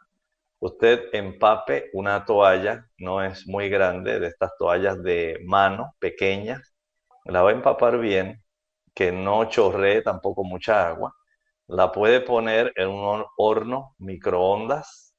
Usted 0.60 1.10
empape 1.13 1.89
una 1.94 2.26
toalla, 2.26 2.88
no 2.98 3.24
es 3.24 3.48
muy 3.48 3.70
grande, 3.70 4.20
de 4.20 4.28
estas 4.28 4.52
toallas 4.60 5.02
de 5.04 5.39
mano 5.46 5.96
pequeñas, 6.00 6.76
la 7.26 7.44
va 7.44 7.52
a 7.52 7.54
empapar 7.54 8.00
bien, 8.00 8.44
que 8.96 9.12
no 9.12 9.46
chorree 9.50 10.02
tampoco 10.04 10.44
mucha 10.44 10.88
agua. 10.89 11.13
La 11.68 11.92
puede 11.92 12.22
poner 12.22 12.74
en 12.78 12.89
un 12.89 13.26
horno 13.38 13.96
microondas 14.00 15.16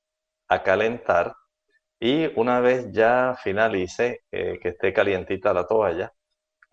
a 0.49 0.63
calentar 0.63 1.35
y 2.01 2.27
una 2.39 2.61
vez 2.61 2.91
ya 2.93 3.37
finalice, 3.43 4.21
eh, 4.31 4.59
que 4.63 4.71
esté 4.71 4.93
calientita 4.93 5.53
la 5.55 5.67
toalla, 5.67 6.13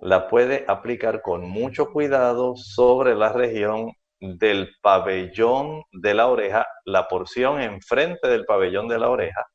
la 0.01 0.27
puede 0.27 0.65
aplicar 0.67 1.21
con 1.21 1.47
mucho 1.47 1.91
cuidado 1.91 2.55
sobre 2.55 3.15
la 3.15 3.31
región 3.31 3.93
del 4.19 4.71
pabellón 4.81 5.83
de 5.91 6.13
la 6.13 6.27
oreja, 6.27 6.65
la 6.85 7.07
porción 7.07 7.61
enfrente 7.61 8.27
del 8.27 8.45
pabellón 8.45 8.87
de 8.87 8.99
la 8.99 9.09
oreja, 9.09 9.45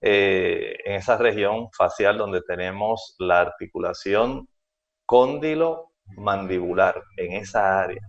eh, 0.00 0.76
en 0.84 0.94
esa 0.94 1.16
región 1.18 1.68
facial 1.76 2.18
donde 2.18 2.40
tenemos 2.42 3.16
la 3.18 3.40
articulación 3.40 4.48
cóndilo 5.06 5.92
mandibular, 6.16 7.02
en 7.16 7.32
esa 7.32 7.82
área. 7.82 8.00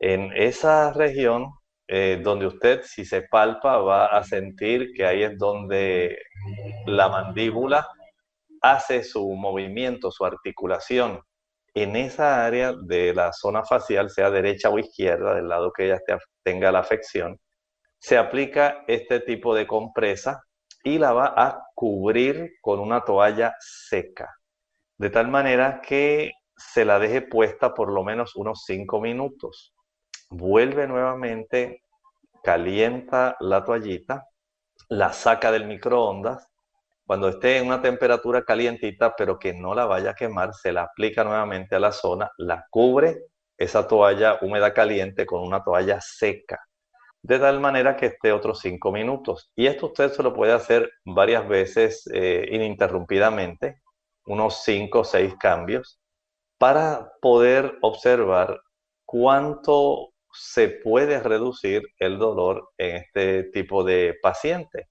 En 0.00 0.32
esa 0.36 0.92
región 0.92 1.52
eh, 1.86 2.20
donde 2.22 2.46
usted, 2.46 2.82
si 2.84 3.04
se 3.04 3.22
palpa, 3.22 3.78
va 3.78 4.06
a 4.06 4.24
sentir 4.24 4.92
que 4.94 5.06
ahí 5.06 5.22
es 5.22 5.38
donde 5.38 6.18
la 6.86 7.08
mandíbula 7.08 7.86
hace 8.62 9.04
su 9.04 9.28
movimiento, 9.34 10.10
su 10.10 10.24
articulación. 10.24 11.20
En 11.74 11.96
esa 11.96 12.44
área 12.44 12.72
de 12.72 13.14
la 13.14 13.32
zona 13.32 13.64
facial, 13.64 14.10
sea 14.10 14.30
derecha 14.30 14.70
o 14.70 14.78
izquierda, 14.78 15.34
del 15.34 15.48
lado 15.48 15.72
que 15.72 15.86
ella 15.86 16.00
tenga 16.42 16.70
la 16.70 16.80
afección, 16.80 17.38
se 17.98 18.18
aplica 18.18 18.84
este 18.88 19.20
tipo 19.20 19.54
de 19.54 19.66
compresa 19.66 20.42
y 20.84 20.98
la 20.98 21.12
va 21.12 21.34
a 21.36 21.66
cubrir 21.74 22.54
con 22.60 22.80
una 22.80 23.02
toalla 23.02 23.54
seca, 23.60 24.34
de 24.98 25.10
tal 25.10 25.28
manera 25.28 25.80
que 25.80 26.32
se 26.56 26.84
la 26.84 26.98
deje 26.98 27.22
puesta 27.22 27.74
por 27.74 27.92
lo 27.92 28.04
menos 28.04 28.36
unos 28.36 28.64
5 28.66 29.00
minutos. 29.00 29.74
Vuelve 30.30 30.86
nuevamente 30.86 31.82
calienta 32.42 33.36
la 33.40 33.64
toallita, 33.64 34.26
la 34.88 35.12
saca 35.12 35.52
del 35.52 35.66
microondas, 35.66 36.51
cuando 37.12 37.28
esté 37.28 37.58
en 37.58 37.66
una 37.66 37.82
temperatura 37.82 38.42
calientita, 38.42 39.14
pero 39.14 39.38
que 39.38 39.52
no 39.52 39.74
la 39.74 39.84
vaya 39.84 40.12
a 40.12 40.14
quemar, 40.14 40.54
se 40.54 40.72
la 40.72 40.84
aplica 40.84 41.22
nuevamente 41.22 41.74
a 41.74 41.78
la 41.78 41.92
zona, 41.92 42.30
la 42.38 42.64
cubre 42.70 43.24
esa 43.58 43.86
toalla 43.86 44.38
húmeda 44.40 44.72
caliente 44.72 45.26
con 45.26 45.42
una 45.42 45.62
toalla 45.62 46.00
seca, 46.00 46.58
de 47.20 47.38
tal 47.38 47.60
manera 47.60 47.98
que 47.98 48.06
esté 48.06 48.32
otros 48.32 48.60
cinco 48.60 48.90
minutos. 48.92 49.52
Y 49.54 49.66
esto 49.66 49.88
usted 49.88 50.10
se 50.10 50.22
lo 50.22 50.32
puede 50.32 50.54
hacer 50.54 50.90
varias 51.04 51.46
veces 51.46 52.08
eh, 52.14 52.48
ininterrumpidamente, 52.50 53.82
unos 54.24 54.62
cinco 54.62 55.00
o 55.00 55.04
seis 55.04 55.34
cambios, 55.38 56.00
para 56.56 57.12
poder 57.20 57.76
observar 57.82 58.58
cuánto 59.04 60.14
se 60.32 60.70
puede 60.82 61.20
reducir 61.20 61.82
el 61.98 62.16
dolor 62.16 62.70
en 62.78 62.96
este 62.96 63.42
tipo 63.52 63.84
de 63.84 64.14
paciente. 64.22 64.88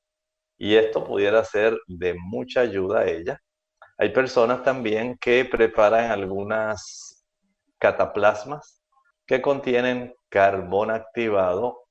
Y 0.64 0.76
esto 0.76 1.04
pudiera 1.04 1.44
ser 1.44 1.76
de 1.88 2.14
mucha 2.14 2.60
ayuda 2.62 3.00
a 3.00 3.06
ella. 3.08 3.42
Hay 3.98 4.10
personas 4.10 4.62
también 4.62 5.18
que 5.18 5.44
preparan 5.44 6.12
algunas 6.12 7.26
cataplasmas 7.80 8.80
que 9.26 9.42
contienen 9.42 10.14
carbón 10.30 10.92
activado 10.92 11.88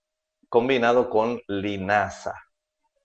combinado 0.48 1.10
con 1.10 1.40
linaza. 1.48 2.32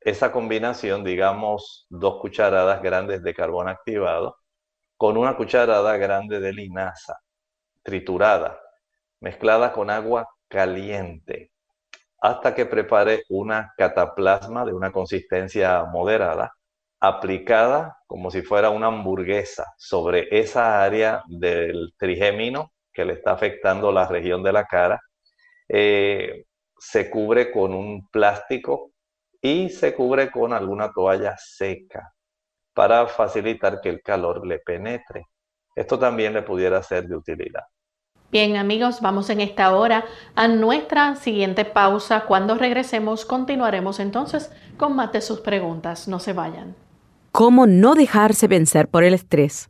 Esa 0.02 0.32
combinación, 0.32 1.04
digamos, 1.04 1.88
dos 1.90 2.22
cucharadas 2.22 2.84
grandes 2.84 3.24
de 3.24 3.34
carbón 3.34 3.68
activado 3.68 4.38
con 4.98 5.18
una 5.18 5.36
cucharada 5.36 5.98
grande 5.98 6.40
de 6.40 6.54
linaza 6.54 7.18
triturada, 7.82 8.62
mezclada 9.20 9.74
con 9.74 9.90
agua 9.90 10.30
caliente 10.48 11.55
hasta 12.26 12.56
que 12.56 12.66
prepare 12.66 13.24
una 13.30 13.72
cataplasma 13.78 14.66
de 14.66 14.74
una 14.74 14.92
consistencia 14.92 15.84
moderada, 15.86 16.52
aplicada 17.00 17.98
como 18.08 18.32
si 18.32 18.42
fuera 18.42 18.72
una 18.72 18.88
hamburguesa 18.88 19.76
sobre 19.78 20.28
esa 20.32 20.84
área 20.84 21.22
del 21.28 21.94
trigémino 22.00 22.72
que 22.92 23.06
le 23.06 23.14
está 23.14 23.34
afectando 23.34 23.92
la 23.92 24.08
región 24.08 24.42
de 24.42 24.54
la 24.54 24.66
cara. 24.66 25.00
Eh, 25.70 26.46
se 26.80 27.12
cubre 27.12 27.52
con 27.52 27.76
un 27.76 28.08
plástico 28.10 28.92
y 29.40 29.70
se 29.70 29.94
cubre 29.94 30.32
con 30.32 30.52
alguna 30.52 30.92
toalla 30.92 31.36
seca 31.38 32.12
para 32.74 33.06
facilitar 33.06 33.82
que 33.82 33.90
el 33.90 34.02
calor 34.02 34.48
le 34.48 34.58
penetre. 34.58 35.26
Esto 35.76 36.00
también 36.00 36.34
le 36.34 36.42
pudiera 36.42 36.82
ser 36.82 37.08
de 37.08 37.18
utilidad. 37.18 37.66
Bien 38.32 38.58
amigos, 38.58 39.02
vamos 39.02 39.30
en 39.30 39.40
esta 39.40 39.76
hora 39.76 40.06
a 40.36 40.48
nuestra 40.48 41.16
siguiente 41.16 41.64
pausa. 41.64 42.22
Cuando 42.22 42.56
regresemos 42.56 43.26
continuaremos 43.26 44.00
entonces 44.00 44.52
con 44.78 44.96
más 44.96 45.12
de 45.12 45.22
sus 45.22 45.40
preguntas. 45.40 46.08
No 46.08 46.20
se 46.20 46.34
vayan. 46.34 46.76
¿Cómo 47.32 47.68
no 47.68 47.96
dejarse 47.96 48.48
vencer 48.48 48.88
por 48.88 49.04
el 49.04 49.14
estrés? 49.14 49.68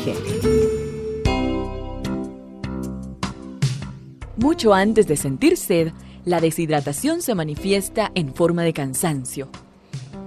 Mucho 4.38 4.74
antes 4.74 5.07
de 5.07 5.16
sentir 5.16 5.57
sed, 5.57 5.91
la 6.26 6.41
deshidratación 6.41 7.22
se 7.22 7.36
manifiesta 7.36 8.12
en 8.16 8.34
forma 8.34 8.64
de 8.64 8.74
cansancio. 8.74 9.47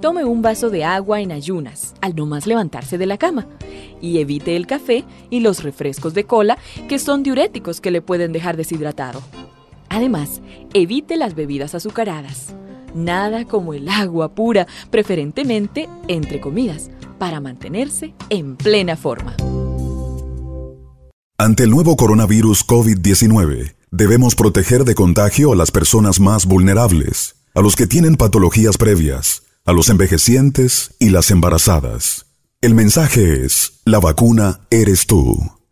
Tome 0.00 0.24
un 0.24 0.42
vaso 0.42 0.70
de 0.70 0.84
agua 0.84 1.22
en 1.22 1.32
ayunas, 1.32 1.94
al 2.00 2.14
no 2.14 2.26
más 2.26 2.46
levantarse 2.46 2.98
de 2.98 3.06
la 3.06 3.18
cama, 3.18 3.48
y 4.00 4.18
evite 4.18 4.54
el 4.54 4.68
café 4.68 5.02
y 5.28 5.40
los 5.40 5.64
refrescos 5.64 6.14
de 6.14 6.22
cola, 6.22 6.56
que 6.88 7.00
son 7.00 7.24
diuréticos 7.24 7.80
que 7.80 7.90
le 7.90 8.00
pueden 8.00 8.32
dejar 8.32 8.56
deshidratado. 8.56 9.20
Además, 9.92 10.40
evite 10.72 11.18
las 11.18 11.34
bebidas 11.34 11.74
azucaradas. 11.74 12.54
Nada 12.94 13.44
como 13.44 13.74
el 13.74 13.90
agua 13.90 14.34
pura, 14.34 14.66
preferentemente 14.90 15.86
entre 16.08 16.40
comidas, 16.40 16.90
para 17.18 17.40
mantenerse 17.40 18.14
en 18.30 18.56
plena 18.56 18.96
forma. 18.96 19.36
Ante 21.36 21.64
el 21.64 21.70
nuevo 21.70 21.96
coronavirus 21.96 22.66
COVID-19, 22.66 23.74
debemos 23.90 24.34
proteger 24.34 24.84
de 24.84 24.94
contagio 24.94 25.52
a 25.52 25.56
las 25.56 25.70
personas 25.70 26.20
más 26.20 26.46
vulnerables, 26.46 27.34
a 27.54 27.60
los 27.60 27.76
que 27.76 27.86
tienen 27.86 28.16
patologías 28.16 28.78
previas, 28.78 29.42
a 29.66 29.72
los 29.74 29.90
envejecientes 29.90 30.94
y 31.00 31.10
las 31.10 31.30
embarazadas. 31.30 32.24
El 32.62 32.74
mensaje 32.74 33.44
es, 33.44 33.82
la 33.84 34.00
vacuna 34.00 34.60
eres 34.70 35.06
tú. 35.06 35.36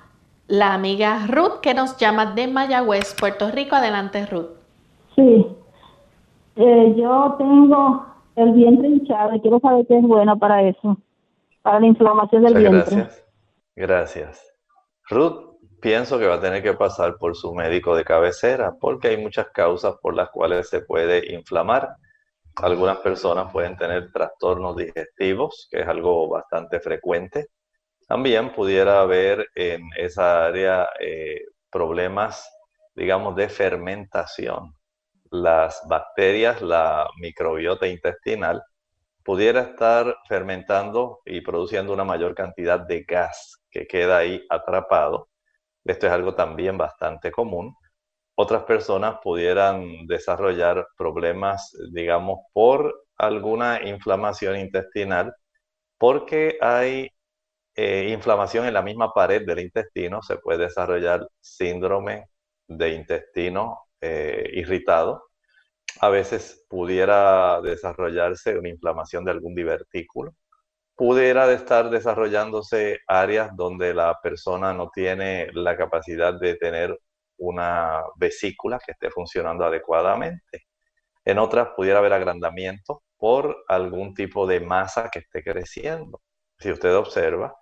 la 0.49 0.75
amiga 0.75 1.27
Ruth 1.27 1.61
que 1.61 1.75
nos 1.75 1.97
llama 1.97 2.35
de 2.35 2.47
Mayagüez, 2.49 3.15
Puerto 3.19 3.51
Rico. 3.51 3.77
Adelante, 3.77 4.27
Ruth. 4.27 4.51
Sí, 5.15 5.47
eh, 6.57 6.95
yo 6.97 7.35
tengo 7.39 8.07
el 8.37 8.53
vientre 8.53 8.89
hinchado 8.89 9.35
y 9.35 9.41
quiero 9.41 9.61
saber 9.61 9.87
qué 9.87 9.99
es 9.99 10.03
bueno 10.03 10.39
para 10.39 10.63
eso, 10.63 10.99
para 11.63 11.81
la 11.81 11.87
inflamación 11.87 12.45
del 12.45 12.55
vientre. 12.55 12.97
Gracias. 12.97 13.25
Gracias. 13.75 14.55
Ruth, 15.09 15.59
pienso 15.81 16.19
que 16.19 16.27
va 16.27 16.35
a 16.35 16.41
tener 16.41 16.63
que 16.63 16.75
pasar 16.75 17.17
por 17.19 17.37
su 17.37 17.55
médico 17.55 17.97
de 17.97 18.05
cabecera 18.05 18.75
porque 18.81 19.09
hay 19.09 19.17
muchas 19.19 19.49
causas 19.51 19.97
por 20.01 20.15
las 20.15 20.31
cuales 20.31 20.69
se 20.69 20.81
puede 20.81 21.33
inflamar. 21.33 21.97
Algunas 22.57 22.99
personas 22.99 23.53
pueden 23.53 23.77
tener 23.77 24.11
trastornos 24.13 24.77
digestivos, 24.77 25.69
que 25.71 25.81
es 25.81 25.89
algo 25.89 26.29
bastante 26.29 26.81
frecuente. 26.81 27.49
También 28.07 28.53
pudiera 28.55 29.01
haber 29.01 29.49
en 29.55 29.83
esa 29.97 30.47
área 30.47 30.89
eh, 31.01 31.43
problemas, 31.71 32.49
digamos, 32.95 33.35
de 33.37 33.49
fermentación. 33.49 34.75
Las 35.31 35.83
bacterias, 35.89 36.63
la 36.63 37.09
microbiota 37.21 37.87
intestinal, 37.89 38.63
pudiera 39.25 39.63
estar 39.63 40.17
fermentando 40.29 41.21
y 41.25 41.41
produciendo 41.41 41.93
una 41.93 42.05
mayor 42.05 42.35
cantidad 42.37 42.79
de 42.79 43.03
gas 43.03 43.61
que 43.71 43.87
queda 43.89 44.19
ahí 44.19 44.47
atrapado. 44.51 45.29
Esto 45.85 46.07
es 46.07 46.13
algo 46.13 46.35
también 46.37 46.79
bastante 46.79 47.33
común. 47.33 47.75
Otras 48.37 48.63
personas 48.65 49.17
pudieran 49.23 50.07
desarrollar 50.07 50.87
problemas, 50.97 51.73
digamos, 51.93 52.41
por 52.53 53.07
alguna 53.17 53.81
inflamación 53.83 54.59
intestinal, 54.61 55.35
porque 55.99 56.59
hay 56.61 57.11
eh, 57.77 58.09
inflamación 58.11 58.67
en 58.67 58.75
la 58.75 58.83
misma 58.83 59.13
pared 59.13 59.45
del 59.47 59.61
intestino, 59.61 60.23
se 60.23 60.39
puede 60.39 60.65
desarrollar 60.65 61.29
síndrome 61.41 62.31
de 62.67 62.91
intestino 62.91 63.89
eh, 64.01 64.51
irritado. 64.55 65.25
A 66.01 66.09
veces 66.09 66.65
pudiera 66.69 67.61
desarrollarse 67.63 68.59
una 68.59 68.71
inflamación 68.71 69.25
de 69.25 69.33
algún 69.33 69.55
divertículo. 69.55 70.35
Pudiera 70.97 71.53
estar 71.53 71.91
desarrollándose 71.91 73.01
áreas 73.07 73.51
donde 73.55 73.95
la 73.95 74.19
persona 74.23 74.73
no 74.73 74.91
tiene 74.91 75.49
la 75.53 75.77
capacidad 75.77 76.35
de 76.39 76.57
tener 76.57 76.99
una 77.39 78.03
vesícula 78.17 78.79
que 78.85 78.93
esté 78.93 79.11
funcionando 79.11 79.65
adecuadamente. 79.67 80.65
En 81.25 81.39
otras 81.39 81.69
pudiera 81.77 81.99
haber 81.99 82.15
agrandamiento 82.15 83.03
por 83.19 83.65
algún 83.69 84.15
tipo 84.15 84.47
de 84.47 84.61
masa 84.61 85.11
que 85.11 85.21
esté 85.21 85.43
creciendo. 85.43 86.23
Si 86.59 86.71
usted 86.71 86.95
observa, 86.97 87.55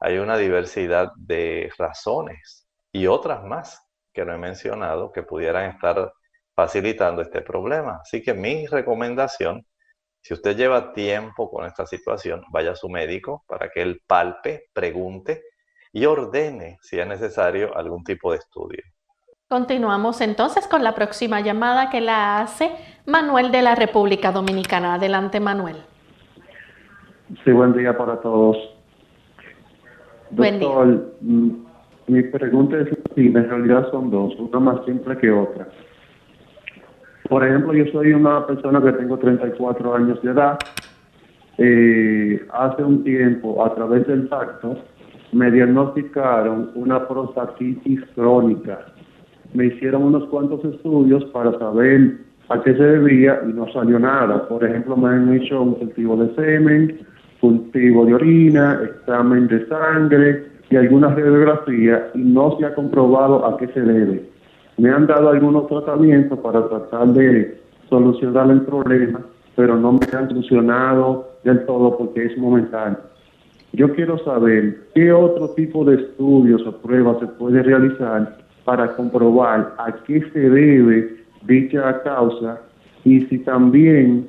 hay 0.00 0.18
una 0.18 0.36
diversidad 0.38 1.12
de 1.16 1.70
razones 1.78 2.66
y 2.90 3.06
otras 3.06 3.44
más 3.44 3.86
que 4.12 4.24
no 4.24 4.32
he 4.32 4.38
mencionado 4.38 5.12
que 5.12 5.22
pudieran 5.22 5.70
estar 5.70 6.12
facilitando 6.54 7.22
este 7.22 7.42
problema. 7.42 8.00
Así 8.02 8.22
que 8.22 8.34
mi 8.34 8.66
recomendación, 8.66 9.64
si 10.20 10.34
usted 10.34 10.56
lleva 10.56 10.92
tiempo 10.92 11.50
con 11.50 11.66
esta 11.66 11.86
situación, 11.86 12.42
vaya 12.50 12.72
a 12.72 12.76
su 12.76 12.88
médico 12.88 13.44
para 13.46 13.68
que 13.68 13.82
él 13.82 14.02
palpe, 14.06 14.68
pregunte 14.72 15.42
y 15.92 16.06
ordene 16.06 16.78
si 16.80 16.98
es 16.98 17.06
necesario 17.06 17.76
algún 17.76 18.02
tipo 18.02 18.32
de 18.32 18.38
estudio. 18.38 18.82
Continuamos 19.48 20.20
entonces 20.20 20.68
con 20.68 20.84
la 20.84 20.94
próxima 20.94 21.40
llamada 21.40 21.90
que 21.90 22.00
la 22.00 22.40
hace 22.40 22.70
Manuel 23.04 23.50
de 23.50 23.62
la 23.62 23.74
República 23.74 24.30
Dominicana. 24.30 24.94
Adelante, 24.94 25.40
Manuel. 25.40 25.84
Sí, 27.44 27.50
buen 27.50 27.72
día 27.72 27.96
para 27.96 28.20
todos. 28.20 28.56
Doctor, 30.30 31.14
mm, 31.20 31.50
mi 32.08 32.22
pregunta 32.22 32.78
es 32.78 32.88
si 33.14 33.26
en 33.26 33.34
realidad 33.34 33.90
son 33.90 34.10
dos, 34.10 34.34
una 34.38 34.60
más 34.60 34.84
simple 34.84 35.16
que 35.18 35.30
otra. 35.30 35.68
Por 37.28 37.46
ejemplo, 37.46 37.72
yo 37.72 37.84
soy 37.92 38.12
una 38.12 38.46
persona 38.46 38.82
que 38.82 38.92
tengo 38.92 39.16
34 39.16 39.94
años 39.94 40.20
de 40.22 40.30
edad. 40.30 40.58
Eh, 41.58 42.44
hace 42.52 42.82
un 42.82 43.04
tiempo, 43.04 43.64
a 43.64 43.74
través 43.74 44.06
del 44.06 44.28
tacto, 44.28 44.76
me 45.32 45.50
diagnosticaron 45.50 46.70
una 46.74 47.06
prostatitis 47.06 48.00
crónica. 48.14 48.80
Me 49.54 49.66
hicieron 49.66 50.02
unos 50.02 50.24
cuantos 50.28 50.64
estudios 50.64 51.24
para 51.26 51.56
saber 51.58 52.18
a 52.48 52.60
qué 52.62 52.74
se 52.74 52.82
debía 52.82 53.40
y 53.48 53.52
no 53.52 53.70
salió 53.72 53.98
nada. 53.98 54.48
Por 54.48 54.64
ejemplo, 54.64 54.96
me 54.96 55.10
han 55.10 55.32
hecho 55.34 55.62
un 55.62 55.74
cultivo 55.74 56.16
de 56.16 56.34
semen, 56.34 56.98
cultivo 57.40 58.04
de 58.04 58.14
orina, 58.14 58.80
examen 58.84 59.48
de 59.48 59.66
sangre 59.66 60.44
y 60.68 60.76
algunas 60.76 61.14
radiografías 61.14 62.02
y 62.14 62.18
no 62.18 62.56
se 62.58 62.66
ha 62.66 62.74
comprobado 62.74 63.46
a 63.46 63.56
qué 63.56 63.66
se 63.68 63.80
debe. 63.80 64.28
Me 64.76 64.90
han 64.90 65.06
dado 65.06 65.30
algunos 65.30 65.66
tratamientos 65.68 66.38
para 66.38 66.68
tratar 66.68 67.08
de 67.08 67.60
solucionar 67.88 68.50
el 68.50 68.62
problema, 68.62 69.20
pero 69.56 69.76
no 69.76 69.92
me 69.92 70.06
han 70.12 70.28
funcionado 70.30 71.28
del 71.44 71.64
todo 71.66 71.98
porque 71.98 72.26
es 72.26 72.38
momentáneo. 72.38 72.98
Yo 73.72 73.92
quiero 73.94 74.18
saber 74.24 74.78
qué 74.94 75.12
otro 75.12 75.50
tipo 75.50 75.84
de 75.84 75.96
estudios 75.96 76.66
o 76.66 76.76
pruebas 76.78 77.18
se 77.20 77.26
puede 77.26 77.62
realizar 77.62 78.36
para 78.64 78.94
comprobar 78.96 79.74
a 79.78 79.92
qué 80.06 80.22
se 80.32 80.40
debe 80.40 81.16
dicha 81.42 82.02
causa 82.02 82.60
y 83.04 83.20
si 83.26 83.38
también 83.38 84.28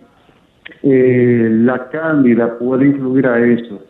eh, 0.84 1.48
la 1.50 1.90
cándida 1.90 2.58
puede 2.58 2.88
influir 2.88 3.28
a 3.28 3.40
eso. 3.40 3.84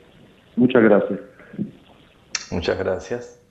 Muchas 0.55 0.83
gracias. 0.83 1.19
Muchas 2.51 2.77
gracias. 2.77 3.41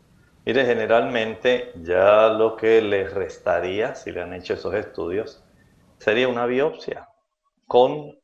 Mire, 0.45 0.65
generalmente 0.65 1.73
ya 1.83 2.29
lo 2.29 2.57
que 2.57 2.83
le 2.83 3.09
restaría, 3.09 3.95
si 3.95 4.11
le 4.11 4.23
han 4.23 4.33
hecho 4.33 4.55
esos 4.55 4.75
estudios, 4.75 5.45
sería 5.99 6.29
una 6.29 6.47
biopsia 6.47 7.07
con 7.67 8.19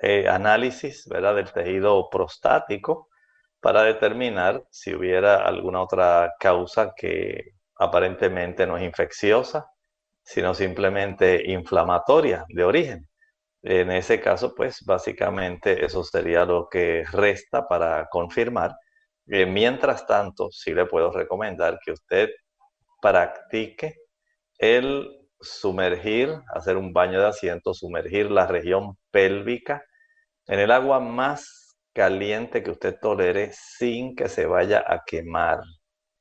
eh, 0.00 0.28
análisis 0.28 1.08
¿verdad? 1.08 1.34
del 1.36 1.52
tejido 1.52 2.08
prostático 2.10 3.08
para 3.60 3.82
determinar 3.82 4.62
si 4.70 4.94
hubiera 4.94 5.44
alguna 5.46 5.82
otra 5.82 6.34
causa 6.38 6.92
que 6.96 7.52
aparentemente 7.78 8.66
no 8.66 8.76
es 8.76 8.84
infecciosa, 8.84 9.66
sino 10.22 10.54
simplemente 10.54 11.50
inflamatoria 11.50 12.44
de 12.48 12.64
origen. 12.64 13.08
En 13.68 13.90
ese 13.90 14.20
caso, 14.20 14.54
pues 14.54 14.84
básicamente 14.84 15.84
eso 15.84 16.04
sería 16.04 16.44
lo 16.44 16.68
que 16.68 17.04
resta 17.12 17.66
para 17.66 18.06
confirmar. 18.08 18.76
Eh, 19.26 19.44
mientras 19.44 20.06
tanto, 20.06 20.50
sí 20.52 20.72
le 20.72 20.86
puedo 20.86 21.10
recomendar 21.10 21.80
que 21.84 21.90
usted 21.90 22.30
practique 23.02 23.96
el 24.58 25.08
sumergir, 25.40 26.30
hacer 26.54 26.76
un 26.76 26.92
baño 26.92 27.20
de 27.20 27.26
asiento, 27.26 27.74
sumergir 27.74 28.30
la 28.30 28.46
región 28.46 28.96
pélvica 29.10 29.84
en 30.46 30.60
el 30.60 30.70
agua 30.70 31.00
más 31.00 31.76
caliente 31.94 32.62
que 32.62 32.70
usted 32.70 32.96
tolere 33.00 33.50
sin 33.52 34.16
que 34.16 34.28
se 34.28 34.46
vaya 34.46 34.84
a 34.86 35.02
quemar. 35.06 35.60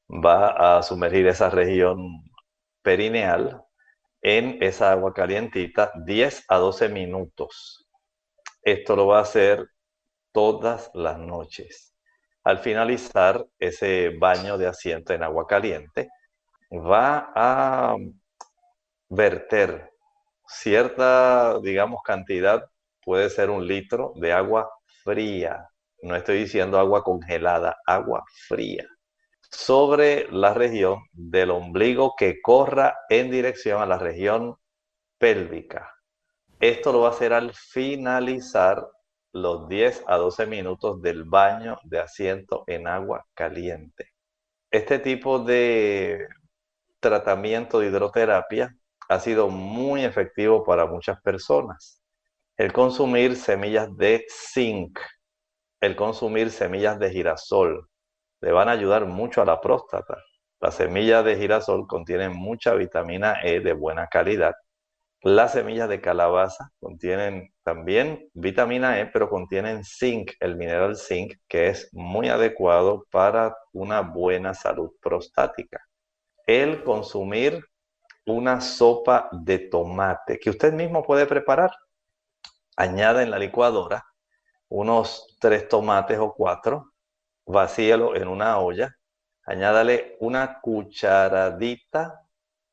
Va 0.10 0.78
a 0.80 0.84
sumergir 0.84 1.28
esa 1.28 1.52
región 1.52 2.00
perineal 2.84 3.64
en 4.28 4.57
esa 4.59 4.91
agua 4.91 5.13
calientita 5.13 5.91
10 6.03 6.45
a 6.47 6.57
12 6.57 6.89
minutos. 6.89 7.86
Esto 8.63 8.95
lo 8.95 9.05
va 9.05 9.19
a 9.19 9.21
hacer 9.21 9.69
todas 10.32 10.89
las 10.95 11.19
noches. 11.19 11.93
Al 12.43 12.57
finalizar 12.57 13.45
ese 13.59 14.17
baño 14.19 14.57
de 14.57 14.65
asiento 14.65 15.13
en 15.13 15.21
agua 15.21 15.45
caliente, 15.45 16.09
va 16.71 17.32
a 17.36 17.95
verter 19.09 19.91
cierta, 20.47 21.59
digamos, 21.61 22.01
cantidad, 22.03 22.65
puede 23.03 23.30
ser 23.30 23.51
un 23.51 23.67
litro 23.67 24.11
de 24.15 24.34
agua 24.34 24.67
fría. 25.03 25.69
No 26.01 26.15
estoy 26.15 26.39
diciendo 26.39 26.80
agua 26.80 27.03
congelada, 27.03 27.78
agua 27.86 28.23
fría 28.47 28.88
sobre 29.56 30.28
la 30.32 30.53
región 30.53 30.99
del 31.14 31.49
ombligo 31.51 32.14
que 32.18 32.41
corra 32.41 32.97
en 33.10 33.32
dirección 33.32 33.82
a 33.82 33.86
la 33.86 33.97
región 33.97 34.58
pélvica. 35.18 35.95
Esto 36.60 36.91
lo 36.91 37.01
va 37.01 37.08
a 37.08 37.12
hacer 37.12 37.34
al 37.34 37.53
finalizar 37.53 38.86
los 39.32 39.68
10 39.68 40.03
a 40.08 40.18
12 40.18 40.45
minutos 40.45 41.01
del 41.01 41.24
baño 41.24 41.80
de 41.84 41.99
asiento 41.99 42.64
en 42.68 42.88
agua 42.88 43.26
caliente. 43.34 44.12
Este 44.70 44.99
tipo 44.99 45.39
de 45.39 46.28
tratamiento 46.99 47.80
de 47.80 47.88
hidroterapia 47.88 48.76
ha 49.08 49.20
sido 49.20 49.47
muy 49.47 50.03
efectivo 50.03 50.64
para 50.64 50.86
muchas 50.86 51.22
personas. 51.22 52.01
El 52.58 52.74
consumir 52.74 53.36
semillas 53.36 53.95
de 53.95 54.26
zinc, 54.30 54.99
el 55.80 55.95
consumir 55.95 56.51
semillas 56.51 56.99
de 56.99 57.10
girasol, 57.10 57.89
le 58.46 58.52
van 58.52 58.70
a 58.70 58.74
ayudar 58.74 59.08
mucho 59.08 59.41
a 59.41 59.46
la 59.46 59.60
próstata. 59.60 60.24
Las 60.62 60.76
semillas 60.76 61.26
de 61.26 61.36
girasol 61.36 61.88
contienen 61.88 62.32
mucha 62.32 62.76
vitamina 62.76 63.39
E 63.41 63.60
de 63.60 63.74
buena 63.74 64.06
calidad. 64.06 64.54
Las 65.24 65.54
semillas 65.54 65.89
de 65.89 66.00
calabaza 66.00 66.70
contienen 66.80 67.56
también 67.64 68.30
vitamina 68.36 69.00
E, 69.00 69.08
pero 69.08 69.32
contienen 69.32 69.84
zinc, 69.84 70.34
el 70.39 70.58
mineral 70.58 70.96
zinc, 70.96 71.34
que 71.48 71.70
es 71.70 71.89
muy 71.91 72.30
adecuado 72.30 73.08
para 73.10 73.58
una 73.74 74.02
buena 74.02 74.54
salud 74.54 74.91
prostática. 75.02 75.82
El 76.46 76.84
consumir 76.84 77.66
una 78.28 78.62
sopa 78.62 79.28
de 79.32 79.58
tomate 79.58 80.38
que 80.38 80.52
usted 80.52 80.72
mismo 80.72 81.02
puede 81.02 81.26
preparar. 81.26 81.72
Añada 82.78 83.24
en 83.24 83.32
la 83.32 83.39
licuadora 83.39 84.06
unos 84.70 85.36
tres 85.39 85.68
tomates 85.68 86.20
o 86.20 86.32
cuatro, 86.32 86.91
vacíelo 87.46 88.16
en 88.16 88.28
una 88.28 88.60
olla, 88.60 88.96
añádale 89.46 90.18
una 90.20 90.60
cucharadita 90.60 92.22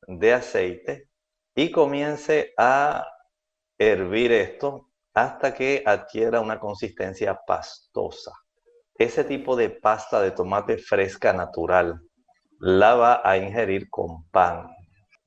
de 0.07 0.33
aceite 0.33 1.09
y 1.55 1.71
comience 1.71 2.53
a 2.57 3.05
hervir 3.77 4.31
esto 4.31 4.89
hasta 5.13 5.53
que 5.53 5.83
adquiera 5.85 6.41
una 6.41 6.59
consistencia 6.59 7.39
pastosa. 7.45 8.31
Ese 8.95 9.23
tipo 9.23 9.55
de 9.55 9.69
pasta 9.69 10.21
de 10.21 10.31
tomate 10.31 10.77
fresca 10.77 11.33
natural 11.33 12.01
la 12.59 12.95
va 12.95 13.21
a 13.23 13.37
ingerir 13.37 13.89
con 13.89 14.27
pan. 14.29 14.69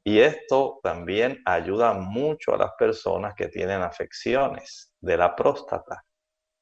Y 0.03 0.21
esto 0.21 0.81
también 0.83 1.43
ayuda 1.45 1.93
mucho 1.93 2.55
a 2.55 2.59
las 2.59 2.73
personas 2.79 3.35
que 3.35 3.49
tienen 3.49 3.83
afecciones 3.83 4.93
de 5.01 5.17
la 5.17 5.35
próstata. 5.35 6.05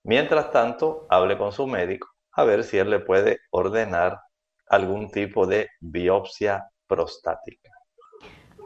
Mientras 0.03 0.51
tanto, 0.51 1.07
hable 1.11 1.37
con 1.37 1.53
su 1.53 1.66
médico 1.66 2.13
a 2.35 2.45
ver 2.45 2.64
si 2.64 2.78
él 2.78 2.91
le 2.91 3.01
puede 3.01 3.41
ordenar 3.51 4.20
algún 4.68 5.11
tipo 5.11 5.47
de 5.47 5.68
biopsia 5.80 6.68
prostática. 6.87 7.70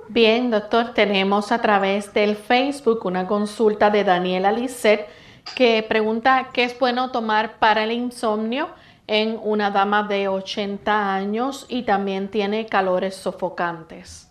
Bien, 0.08 0.50
doctor, 0.50 0.94
tenemos 0.94 1.52
a 1.52 1.60
través 1.60 2.14
del 2.14 2.36
Facebook 2.36 3.04
una 3.04 3.26
consulta 3.26 3.90
de 3.90 4.04
Daniela 4.04 4.52
Lisset 4.52 5.06
que 5.54 5.84
pregunta 5.86 6.50
qué 6.52 6.64
es 6.64 6.78
bueno 6.78 7.10
tomar 7.10 7.58
para 7.58 7.84
el 7.84 7.92
insomnio 7.92 8.70
en 9.06 9.38
una 9.42 9.70
dama 9.70 10.02
de 10.04 10.28
80 10.28 11.14
años 11.14 11.66
y 11.68 11.82
también 11.82 12.30
tiene 12.30 12.66
calores 12.66 13.16
sofocantes. 13.16 14.30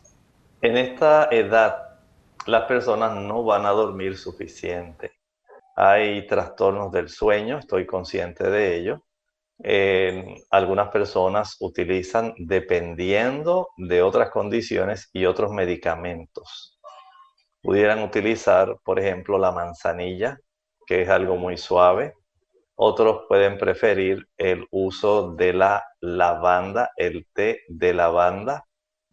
En 0.61 0.77
esta 0.77 1.27
edad, 1.31 1.99
las 2.47 2.63
personas 2.63 3.15
no 3.15 3.43
van 3.43 3.65
a 3.65 3.71
dormir 3.71 4.17
suficiente. 4.17 5.11
Hay 5.75 6.25
trastornos 6.25 6.91
del 6.91 7.09
sueño, 7.09 7.59
estoy 7.59 7.85
consciente 7.85 8.49
de 8.49 8.77
ello 8.77 9.06
algunas 10.51 10.89
personas 10.89 11.57
utilizan 11.59 12.33
dependiendo 12.37 13.69
de 13.77 14.01
otras 14.01 14.29
condiciones 14.29 15.09
y 15.13 15.25
otros 15.25 15.51
medicamentos. 15.51 16.79
Pudieran 17.61 18.03
utilizar, 18.03 18.77
por 18.83 18.99
ejemplo, 18.99 19.37
la 19.37 19.51
manzanilla, 19.51 20.37
que 20.85 21.01
es 21.01 21.09
algo 21.09 21.35
muy 21.35 21.57
suave. 21.57 22.13
Otros 22.75 23.23
pueden 23.27 23.57
preferir 23.57 24.27
el 24.37 24.67
uso 24.71 25.33
de 25.33 25.53
la 25.53 25.83
lavanda, 25.99 26.91
el 26.95 27.27
té 27.33 27.61
de 27.67 27.93
lavanda. 27.93 28.63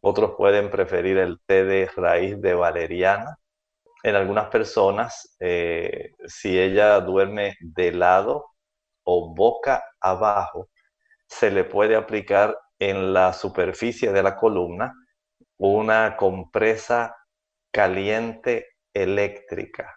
Otros 0.02 0.34
pueden 0.36 0.70
preferir 0.70 1.18
el 1.18 1.40
té 1.46 1.64
de 1.64 1.86
raíz 1.96 2.40
de 2.40 2.54
valeriana. 2.54 3.38
En 4.02 4.14
algunas 4.16 4.48
personas, 4.50 5.34
eh, 5.40 6.12
si 6.26 6.58
ella 6.58 7.00
duerme 7.00 7.56
de 7.60 7.92
lado, 7.92 8.53
o 9.04 9.34
boca 9.34 9.84
abajo, 10.00 10.68
se 11.26 11.50
le 11.50 11.64
puede 11.64 11.96
aplicar 11.96 12.58
en 12.78 13.12
la 13.12 13.32
superficie 13.32 14.12
de 14.12 14.22
la 14.22 14.36
columna 14.36 14.92
una 15.58 16.16
compresa 16.16 17.16
caliente 17.72 18.68
eléctrica. 18.92 19.96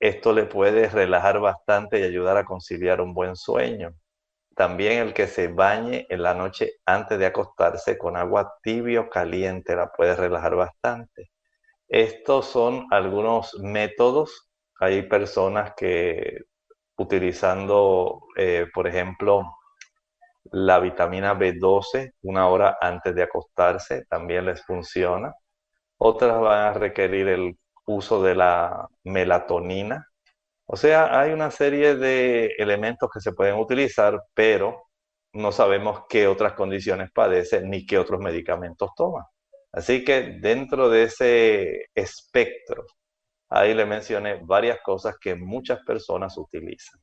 esto 0.00 0.32
le 0.32 0.46
puede 0.46 0.88
relajar 0.90 1.40
bastante 1.40 2.00
y 2.00 2.04
ayudar 2.04 2.36
a 2.36 2.44
conciliar 2.44 3.00
un 3.00 3.14
buen 3.14 3.36
sueño. 3.36 3.94
También 4.56 5.00
el 5.00 5.14
que 5.14 5.26
se 5.28 5.48
bañe 5.48 6.06
en 6.10 6.22
la 6.22 6.34
noche 6.34 6.74
antes 6.86 7.18
de 7.18 7.26
acostarse 7.26 7.98
con 7.98 8.16
agua 8.16 8.54
tibio 8.62 9.08
caliente 9.10 9.76
la 9.76 9.90
puede 9.92 10.16
relajar 10.16 10.56
bastante. 10.56 11.30
Estos 11.88 12.46
son 12.48 12.86
algunos 12.90 13.54
métodos. 13.60 14.50
Hay 14.80 15.02
personas 15.08 15.74
que 15.76 16.40
utilizando, 16.96 18.22
eh, 18.36 18.66
por 18.72 18.86
ejemplo, 18.86 19.44
la 20.52 20.78
vitamina 20.80 21.34
B12 21.34 22.12
una 22.22 22.48
hora 22.48 22.78
antes 22.80 23.14
de 23.14 23.22
acostarse, 23.22 24.04
también 24.06 24.46
les 24.46 24.64
funciona. 24.64 25.34
Otras 25.98 26.40
van 26.40 26.58
a 26.68 26.72
requerir 26.74 27.28
el 27.28 27.58
uso 27.86 28.22
de 28.22 28.34
la 28.34 28.88
melatonina. 29.04 30.06
O 30.66 30.76
sea, 30.76 31.18
hay 31.20 31.32
una 31.32 31.50
serie 31.50 31.96
de 31.96 32.54
elementos 32.58 33.10
que 33.12 33.20
se 33.20 33.32
pueden 33.32 33.56
utilizar, 33.56 34.22
pero 34.34 34.84
no 35.34 35.52
sabemos 35.52 36.04
qué 36.08 36.26
otras 36.28 36.54
condiciones 36.54 37.10
padecen 37.12 37.70
ni 37.70 37.86
qué 37.86 37.98
otros 37.98 38.20
medicamentos 38.20 38.90
toman. 38.96 39.24
Así 39.72 40.04
que 40.04 40.38
dentro 40.40 40.88
de 40.88 41.04
ese 41.04 41.86
espectro, 41.94 42.84
ahí 43.48 43.74
le 43.74 43.84
mencioné 43.86 44.40
varias 44.42 44.78
cosas 44.84 45.16
que 45.20 45.34
muchas 45.34 45.80
personas 45.84 46.36
utilizan. 46.36 47.00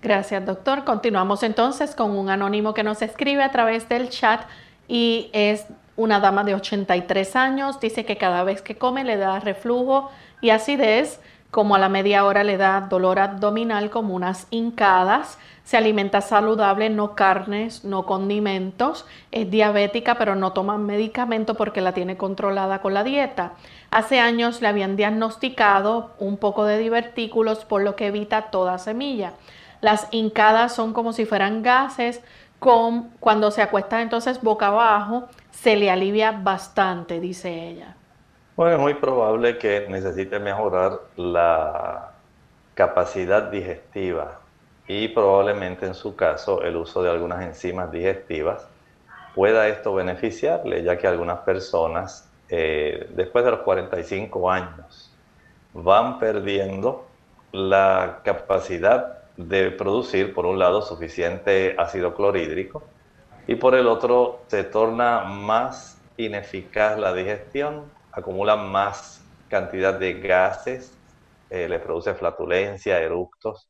Gracias, 0.00 0.44
doctor. 0.46 0.84
Continuamos 0.84 1.42
entonces 1.42 1.94
con 1.96 2.16
un 2.16 2.30
anónimo 2.30 2.72
que 2.72 2.84
nos 2.84 3.02
escribe 3.02 3.42
a 3.42 3.50
través 3.50 3.88
del 3.88 4.10
chat 4.10 4.42
y 4.86 5.28
es 5.32 5.66
una 5.96 6.20
dama 6.20 6.44
de 6.44 6.54
83 6.54 7.34
años. 7.34 7.80
Dice 7.80 8.04
que 8.04 8.16
cada 8.16 8.44
vez 8.44 8.62
que 8.62 8.78
come 8.78 9.02
le 9.02 9.16
da 9.16 9.40
reflujo 9.40 10.10
y 10.40 10.50
acidez, 10.50 11.20
como 11.50 11.74
a 11.74 11.78
la 11.78 11.88
media 11.88 12.24
hora 12.24 12.44
le 12.44 12.56
da 12.56 12.82
dolor 12.82 13.18
abdominal 13.18 13.90
como 13.90 14.14
unas 14.14 14.46
hincadas. 14.50 15.38
Se 15.68 15.76
alimenta 15.76 16.22
saludable, 16.22 16.88
no 16.88 17.14
carnes, 17.14 17.84
no 17.84 18.06
condimentos. 18.06 19.04
Es 19.30 19.50
diabética, 19.50 20.14
pero 20.14 20.34
no 20.34 20.54
toma 20.54 20.78
medicamento 20.78 21.56
porque 21.56 21.82
la 21.82 21.92
tiene 21.92 22.16
controlada 22.16 22.80
con 22.80 22.94
la 22.94 23.04
dieta. 23.04 23.52
Hace 23.90 24.18
años 24.18 24.62
le 24.62 24.68
habían 24.68 24.96
diagnosticado 24.96 26.12
un 26.20 26.38
poco 26.38 26.64
de 26.64 26.78
divertículos, 26.78 27.66
por 27.66 27.82
lo 27.82 27.96
que 27.96 28.06
evita 28.06 28.50
toda 28.50 28.78
semilla. 28.78 29.34
Las 29.82 30.08
hincadas 30.10 30.74
son 30.74 30.94
como 30.94 31.12
si 31.12 31.26
fueran 31.26 31.62
gases. 31.62 32.22
Cuando 32.58 33.50
se 33.50 33.60
acuesta 33.60 34.00
entonces 34.00 34.40
boca 34.40 34.68
abajo, 34.68 35.28
se 35.50 35.76
le 35.76 35.90
alivia 35.90 36.32
bastante, 36.32 37.20
dice 37.20 37.68
ella. 37.68 37.94
Bueno, 38.56 38.76
es 38.76 38.80
muy 38.80 38.94
probable 38.94 39.58
que 39.58 39.86
necesite 39.90 40.38
mejorar 40.38 40.98
la 41.16 42.12
capacidad 42.72 43.42
digestiva 43.42 44.47
y 44.88 45.08
probablemente 45.08 45.86
en 45.86 45.94
su 45.94 46.16
caso 46.16 46.62
el 46.62 46.76
uso 46.76 47.02
de 47.02 47.10
algunas 47.10 47.42
enzimas 47.44 47.92
digestivas 47.92 48.66
pueda 49.34 49.68
esto 49.68 49.94
beneficiarle, 49.94 50.82
ya 50.82 50.96
que 50.96 51.06
algunas 51.06 51.40
personas 51.40 52.28
eh, 52.48 53.06
después 53.14 53.44
de 53.44 53.50
los 53.52 53.60
45 53.60 54.50
años 54.50 55.14
van 55.74 56.18
perdiendo 56.18 57.06
la 57.52 58.20
capacidad 58.24 59.18
de 59.36 59.70
producir, 59.70 60.34
por 60.34 60.46
un 60.46 60.58
lado, 60.58 60.82
suficiente 60.82 61.74
ácido 61.78 62.14
clorhídrico 62.14 62.82
y 63.46 63.54
por 63.56 63.74
el 63.74 63.86
otro 63.86 64.40
se 64.48 64.64
torna 64.64 65.20
más 65.24 65.98
ineficaz 66.16 66.98
la 66.98 67.12
digestión, 67.12 67.92
acumula 68.10 68.56
más 68.56 69.22
cantidad 69.48 69.94
de 69.94 70.14
gases, 70.20 70.98
eh, 71.50 71.68
le 71.68 71.78
produce 71.78 72.14
flatulencia, 72.14 72.98
eructos 73.00 73.68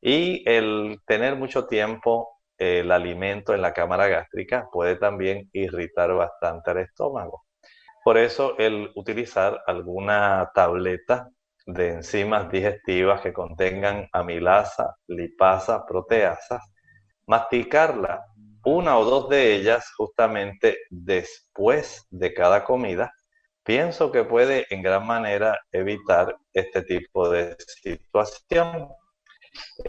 y 0.00 0.42
el 0.48 0.98
tener 1.06 1.36
mucho 1.36 1.66
tiempo 1.66 2.28
el 2.58 2.92
alimento 2.92 3.54
en 3.54 3.62
la 3.62 3.72
cámara 3.72 4.08
gástrica 4.08 4.68
puede 4.70 4.96
también 4.96 5.48
irritar 5.52 6.12
bastante 6.14 6.72
el 6.72 6.78
estómago. 6.78 7.44
Por 8.04 8.18
eso 8.18 8.56
el 8.58 8.90
utilizar 8.94 9.62
alguna 9.66 10.50
tableta 10.54 11.28
de 11.66 11.88
enzimas 11.88 12.50
digestivas 12.50 13.20
que 13.20 13.32
contengan 13.32 14.08
amilasa, 14.12 14.96
lipasa, 15.06 15.84
proteasas, 15.86 16.62
masticarla 17.26 18.24
una 18.64 18.98
o 18.98 19.04
dos 19.04 19.28
de 19.28 19.54
ellas 19.54 19.90
justamente 19.96 20.78
después 20.90 22.06
de 22.10 22.34
cada 22.34 22.64
comida, 22.64 23.12
pienso 23.62 24.12
que 24.12 24.24
puede 24.24 24.66
en 24.70 24.82
gran 24.82 25.06
manera 25.06 25.58
evitar 25.72 26.36
este 26.52 26.82
tipo 26.82 27.30
de 27.30 27.56
situación. 27.58 28.88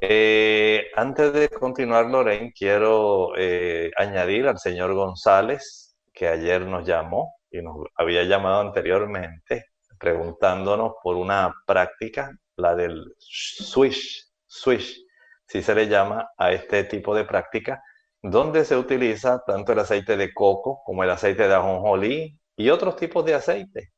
Eh, 0.02 0.88
antes 0.96 1.34
de 1.34 1.50
continuar, 1.50 2.06
Lorraine, 2.06 2.54
quiero 2.54 3.34
eh, 3.38 3.92
añadir 3.98 4.48
al 4.48 4.58
señor 4.60 4.94
González, 4.94 5.96
que 6.14 6.28
ayer 6.28 6.62
nos 6.62 6.86
llamó 6.88 7.36
y 7.50 7.62
nos 7.62 7.78
había 7.96 8.24
llamado 8.24 8.62
anteriormente, 8.62 9.66
preguntándonos 10.00 10.94
por 11.04 11.16
una 11.16 11.54
práctica, 11.66 12.32
la 12.56 12.76
del 12.76 13.14
swish, 13.18 14.26
swish, 14.46 15.04
si 15.48 15.62
se 15.62 15.76
le 15.76 15.88
llama 15.88 16.30
a 16.38 16.52
este 16.52 16.84
tipo 16.86 17.16
de 17.16 17.26
práctica, 17.26 17.84
donde 18.22 18.66
se 18.66 18.78
utiliza 18.78 19.44
tanto 19.46 19.74
el 19.74 19.80
aceite 19.80 20.16
de 20.16 20.34
coco 20.34 20.82
como 20.86 21.04
el 21.04 21.10
aceite 21.10 21.48
de 21.48 21.56
ajonjolí 21.56 22.40
y 22.56 22.70
otros 22.70 22.96
tipos 22.96 23.26
de 23.26 23.34
aceite 23.34 23.92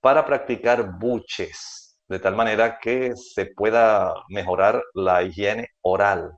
para 0.00 0.24
practicar 0.24 0.98
buches, 0.98 1.83
de 2.08 2.18
tal 2.18 2.36
manera 2.36 2.78
que 2.80 3.14
se 3.16 3.46
pueda 3.46 4.14
mejorar 4.28 4.82
la 4.94 5.22
higiene 5.22 5.68
oral. 5.82 6.32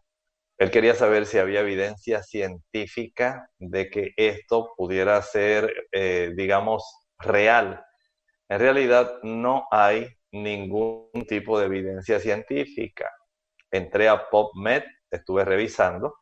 Él 0.59 0.71
quería 0.71 0.95
saber 0.95 1.27
si 1.27 1.39
había 1.39 1.61
evidencia 1.61 2.23
científica 2.23 3.49
de 3.59 3.91
que 3.91 4.13
esto 4.17 4.71
pudiera 4.77 5.21
ser, 5.23 5.73
eh, 5.93 6.33
digamos, 6.37 6.83
real 7.19 7.83
en 8.49 8.61
realidad 8.61 9.19
no 9.23 9.67
hay 9.73 10.09
ningún 10.31 11.11
tipo 11.29 11.59
de 11.59 11.67
evidencia 11.67 12.21
científica. 12.21 13.11
Entré 13.71 14.09
a 14.09 14.29
PubMed, 14.29 14.85
estuve 15.11 15.45
revisando. 15.45 16.15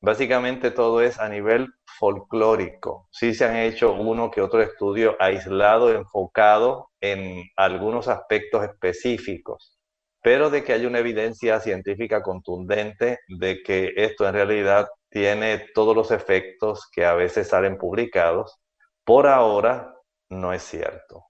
Básicamente 0.00 0.70
todo 0.70 1.00
es 1.02 1.18
a 1.18 1.28
nivel 1.28 1.68
folclórico. 1.98 3.08
Sí 3.10 3.34
se 3.34 3.44
han 3.44 3.56
hecho 3.56 3.92
uno 3.92 4.30
que 4.30 4.40
otro 4.40 4.62
estudio 4.62 5.16
aislado, 5.18 5.90
enfocado 5.90 6.90
en 7.00 7.44
algunos 7.56 8.08
aspectos 8.08 8.64
específicos, 8.64 9.78
pero 10.22 10.50
de 10.50 10.62
que 10.62 10.72
hay 10.72 10.86
una 10.86 11.00
evidencia 11.00 11.58
científica 11.60 12.22
contundente 12.22 13.18
de 13.28 13.62
que 13.62 13.92
esto 13.96 14.26
en 14.28 14.34
realidad 14.34 14.86
tiene 15.10 15.66
todos 15.74 15.96
los 15.96 16.10
efectos 16.10 16.88
que 16.92 17.04
a 17.04 17.14
veces 17.14 17.48
salen 17.48 17.78
publicados, 17.78 18.58
por 19.04 19.26
ahora 19.26 19.94
no 20.28 20.52
es 20.52 20.62
cierto. 20.62 21.24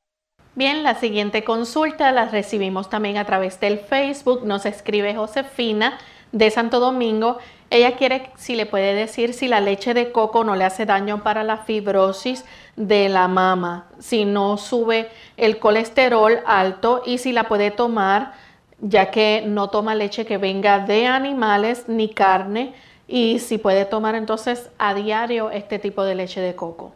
Bien, 0.55 0.83
la 0.83 0.97
siguiente 0.97 1.45
consulta 1.45 2.11
la 2.11 2.27
recibimos 2.27 2.91
también 2.91 3.17
a 3.17 3.25
través 3.25 3.61
del 3.61 3.79
Facebook. 3.79 4.45
Nos 4.45 4.67
escribe 4.67 5.15
Josefina 5.15 5.99
de 6.33 6.51
Santo 6.51 6.81
Domingo. 6.81 7.39
Ella 7.71 7.97
quiere 7.97 8.31
si 8.37 8.57
le 8.57 8.67
puede 8.67 8.95
decir 8.95 9.35
si 9.35 9.47
la 9.47 9.61
leche 9.61 9.95
de 9.95 10.11
coco 10.11 10.43
no 10.45 10.57
le 10.57 10.65
hace 10.65 10.87
daño 10.87 11.23
para 11.23 11.45
la 11.45 11.59
fibrosis 11.59 12.45
de 12.77 13.09
la 13.09 13.29
mama, 13.29 13.87
si 13.99 14.25
no 14.25 14.57
sube 14.57 15.09
el 15.37 15.59
colesterol 15.59 16.41
alto 16.47 17.03
y 17.05 17.19
si 17.19 17.33
la 17.33 17.45
puede 17.45 17.71
tomar 17.71 18.33
ya 18.81 19.11
que 19.11 19.43
no 19.47 19.71
toma 19.71 19.95
leche 19.95 20.25
que 20.25 20.39
venga 20.39 20.79
de 20.79 21.07
animales 21.07 21.89
ni 21.89 22.09
carne 22.09 22.75
y 23.07 23.41
si 23.41 23.59
puede 23.59 23.85
tomar 23.85 24.15
entonces 24.15 24.71
a 24.79 24.95
diario 24.95 25.51
este 25.51 25.79
tipo 25.79 26.05
de 26.05 26.15
leche 26.15 26.41
de 26.41 26.55
coco. 26.55 26.93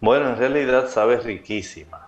Bueno, 0.00 0.28
en 0.28 0.36
realidad 0.36 0.88
sabe 0.88 1.18
riquísima 1.18 2.02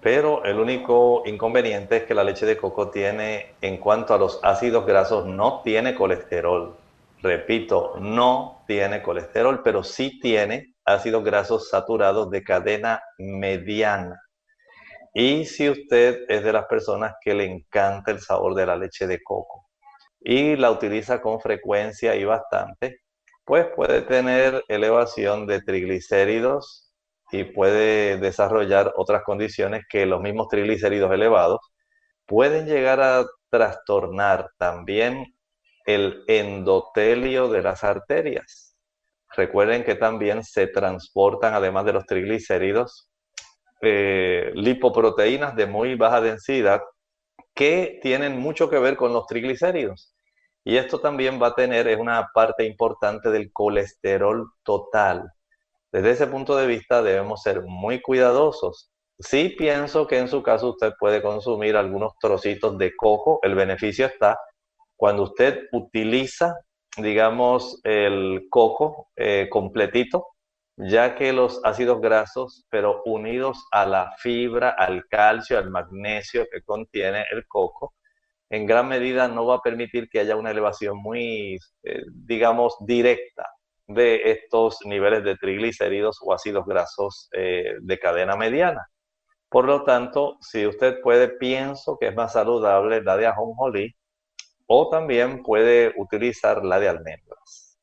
pero 0.00 0.44
el 0.44 0.58
único 0.58 1.22
inconveniente 1.26 1.98
es 1.98 2.02
que 2.04 2.14
la 2.14 2.24
leche 2.24 2.44
de 2.44 2.56
coco 2.56 2.88
tiene, 2.88 3.54
en 3.60 3.76
cuanto 3.76 4.14
a 4.14 4.18
los 4.18 4.40
ácidos 4.42 4.84
grasos, 4.84 5.26
no 5.26 5.60
tiene 5.62 5.94
colesterol. 5.94 6.74
Repito, 7.22 7.94
no 8.00 8.64
tiene 8.66 9.02
colesterol, 9.02 9.62
pero 9.62 9.82
sí 9.82 10.18
tiene 10.20 10.74
ácidos 10.84 11.24
grasos 11.24 11.68
saturados 11.68 12.30
de 12.30 12.42
cadena 12.42 13.02
mediana. 13.18 14.20
Y 15.14 15.44
si 15.44 15.68
usted 15.68 16.24
es 16.28 16.42
de 16.42 16.52
las 16.52 16.66
personas 16.66 17.14
que 17.20 17.34
le 17.34 17.44
encanta 17.44 18.10
el 18.10 18.20
sabor 18.20 18.54
de 18.54 18.66
la 18.66 18.76
leche 18.76 19.06
de 19.06 19.22
coco 19.22 19.66
y 20.20 20.56
la 20.56 20.70
utiliza 20.70 21.20
con 21.20 21.40
frecuencia 21.40 22.14
y 22.16 22.24
bastante, 22.24 23.00
pues 23.44 23.66
puede 23.76 24.02
tener 24.02 24.64
elevación 24.68 25.46
de 25.46 25.60
triglicéridos, 25.62 26.92
y 27.32 27.44
puede 27.44 28.18
desarrollar 28.18 28.92
otras 28.96 29.22
condiciones 29.24 29.84
que 29.88 30.04
los 30.06 30.20
mismos 30.20 30.48
triglicéridos 30.48 31.10
elevados 31.12 31.60
pueden 32.26 32.66
llegar 32.66 33.00
a 33.00 33.24
trastornar 33.50 34.50
también 34.58 35.34
el 35.86 36.24
endotelio 36.28 37.48
de 37.48 37.62
las 37.62 37.84
arterias. 37.84 38.76
Recuerden 39.34 39.84
que 39.84 39.94
también 39.94 40.44
se 40.44 40.66
transportan, 40.66 41.54
además 41.54 41.84
de 41.86 41.92
los 41.94 42.06
triglicéridos, 42.06 43.08
eh, 43.80 44.52
lipoproteínas 44.54 45.56
de 45.56 45.66
muy 45.66 45.94
baja 45.94 46.20
densidad 46.20 46.82
que 47.54 47.98
tienen 48.02 48.38
mucho 48.38 48.70
que 48.70 48.78
ver 48.78 48.96
con 48.96 49.12
los 49.12 49.26
triglicéridos. 49.26 50.14
Y 50.64 50.76
esto 50.76 51.00
también 51.00 51.42
va 51.42 51.48
a 51.48 51.54
tener 51.54 51.88
es 51.88 51.98
una 51.98 52.28
parte 52.32 52.64
importante 52.64 53.30
del 53.30 53.52
colesterol 53.52 54.48
total. 54.62 55.30
Desde 55.90 56.12
ese 56.12 56.26
punto 56.26 56.56
de 56.56 56.66
vista 56.66 57.02
debemos 57.02 57.42
ser 57.42 57.62
muy 57.62 58.00
cuidadosos. 58.00 58.90
Sí 59.18 59.54
pienso 59.58 60.06
que 60.06 60.18
en 60.18 60.28
su 60.28 60.42
caso 60.42 60.70
usted 60.70 60.92
puede 60.98 61.20
consumir 61.20 61.76
algunos 61.76 62.12
trocitos 62.20 62.78
de 62.78 62.94
coco. 62.96 63.40
El 63.42 63.54
beneficio 63.54 64.06
está 64.06 64.38
cuando 65.02 65.24
usted 65.24 65.66
utiliza, 65.72 66.54
digamos, 66.96 67.80
el 67.82 68.46
coco 68.48 69.08
eh, 69.16 69.48
completito, 69.50 70.28
ya 70.76 71.16
que 71.16 71.32
los 71.32 71.60
ácidos 71.64 72.00
grasos, 72.00 72.66
pero 72.70 73.02
unidos 73.04 73.66
a 73.72 73.84
la 73.84 74.12
fibra, 74.18 74.70
al 74.70 75.08
calcio, 75.08 75.58
al 75.58 75.70
magnesio 75.70 76.46
que 76.48 76.62
contiene 76.62 77.24
el 77.32 77.48
coco, 77.48 77.94
en 78.48 78.64
gran 78.64 78.86
medida 78.86 79.26
no 79.26 79.44
va 79.44 79.56
a 79.56 79.60
permitir 79.60 80.08
que 80.08 80.20
haya 80.20 80.36
una 80.36 80.52
elevación 80.52 80.98
muy, 80.98 81.58
eh, 81.82 82.02
digamos, 82.12 82.76
directa 82.86 83.44
de 83.88 84.30
estos 84.30 84.78
niveles 84.84 85.24
de 85.24 85.36
triglicéridos 85.36 86.20
o 86.22 86.32
ácidos 86.32 86.64
grasos 86.64 87.28
eh, 87.32 87.74
de 87.80 87.98
cadena 87.98 88.36
mediana. 88.36 88.86
Por 89.48 89.64
lo 89.64 89.82
tanto, 89.82 90.38
si 90.40 90.64
usted 90.64 91.00
puede, 91.02 91.26
pienso 91.26 91.98
que 91.98 92.06
es 92.06 92.14
más 92.14 92.34
saludable 92.34 93.02
la 93.02 93.16
de 93.16 93.26
ajonjolí 93.26 93.96
o 94.72 94.88
también 94.88 95.42
puede 95.42 95.92
utilizar 95.96 96.64
la 96.64 96.80
de 96.80 96.88
almendras. 96.88 97.76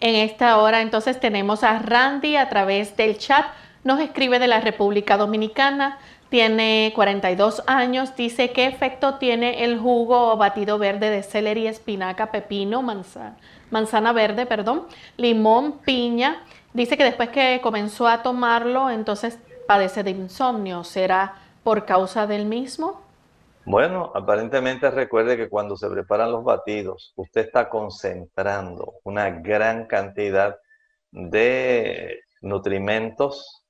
En 0.00 0.16
esta 0.16 0.58
hora 0.58 0.82
entonces 0.82 1.20
tenemos 1.20 1.62
a 1.62 1.78
Randy 1.78 2.36
a 2.36 2.48
través 2.48 2.96
del 2.96 3.18
chat. 3.18 3.46
Nos 3.84 4.00
escribe 4.00 4.38
de 4.38 4.48
la 4.48 4.60
República 4.60 5.16
Dominicana 5.16 5.98
tiene 6.32 6.92
42 6.94 7.62
años, 7.66 8.16
dice 8.16 8.52
qué 8.52 8.64
efecto 8.64 9.16
tiene 9.16 9.64
el 9.64 9.78
jugo 9.78 10.32
o 10.32 10.38
batido 10.38 10.78
verde 10.78 11.10
de 11.10 11.22
celery, 11.22 11.66
espinaca, 11.66 12.30
pepino, 12.30 12.80
manzana, 12.80 13.36
manzana 13.70 14.14
verde, 14.14 14.46
perdón, 14.46 14.86
limón, 15.18 15.80
piña. 15.84 16.42
Dice 16.72 16.96
que 16.96 17.04
después 17.04 17.28
que 17.28 17.60
comenzó 17.62 18.08
a 18.08 18.22
tomarlo, 18.22 18.88
entonces 18.88 19.38
padece 19.68 20.04
de 20.04 20.12
insomnio. 20.12 20.84
¿Será 20.84 21.34
por 21.62 21.84
causa 21.84 22.26
del 22.26 22.46
mismo? 22.46 23.01
Bueno, 23.64 24.10
aparentemente 24.14 24.90
recuerde 24.90 25.36
que 25.36 25.48
cuando 25.48 25.76
se 25.76 25.88
preparan 25.88 26.32
los 26.32 26.42
batidos, 26.44 27.12
usted 27.16 27.42
está 27.42 27.68
concentrando 27.68 28.94
una 29.04 29.30
gran 29.30 29.86
cantidad 29.86 30.56
de 31.12 32.20
nutrimentos, 32.40 33.64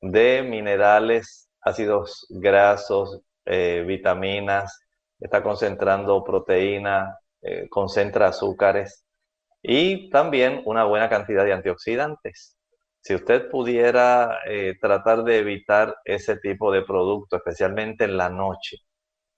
de 0.00 0.42
minerales 0.42 1.48
ácidos 1.62 2.26
grasos, 2.30 3.22
eh, 3.46 3.84
vitaminas, 3.86 4.78
está 5.18 5.42
concentrando 5.42 6.22
proteína, 6.24 7.18
eh, 7.42 7.68
concentra 7.70 8.28
azúcares 8.28 9.06
y 9.62 10.10
también 10.10 10.62
una 10.66 10.84
buena 10.84 11.08
cantidad 11.08 11.44
de 11.44 11.54
antioxidantes. 11.54 12.56
Si 13.00 13.14
usted 13.14 13.50
pudiera 13.50 14.40
eh, 14.46 14.74
tratar 14.80 15.24
de 15.24 15.38
evitar 15.38 15.96
ese 16.04 16.36
tipo 16.36 16.70
de 16.72 16.82
producto, 16.82 17.36
especialmente 17.36 18.04
en 18.04 18.16
la 18.18 18.28
noche, 18.28 18.78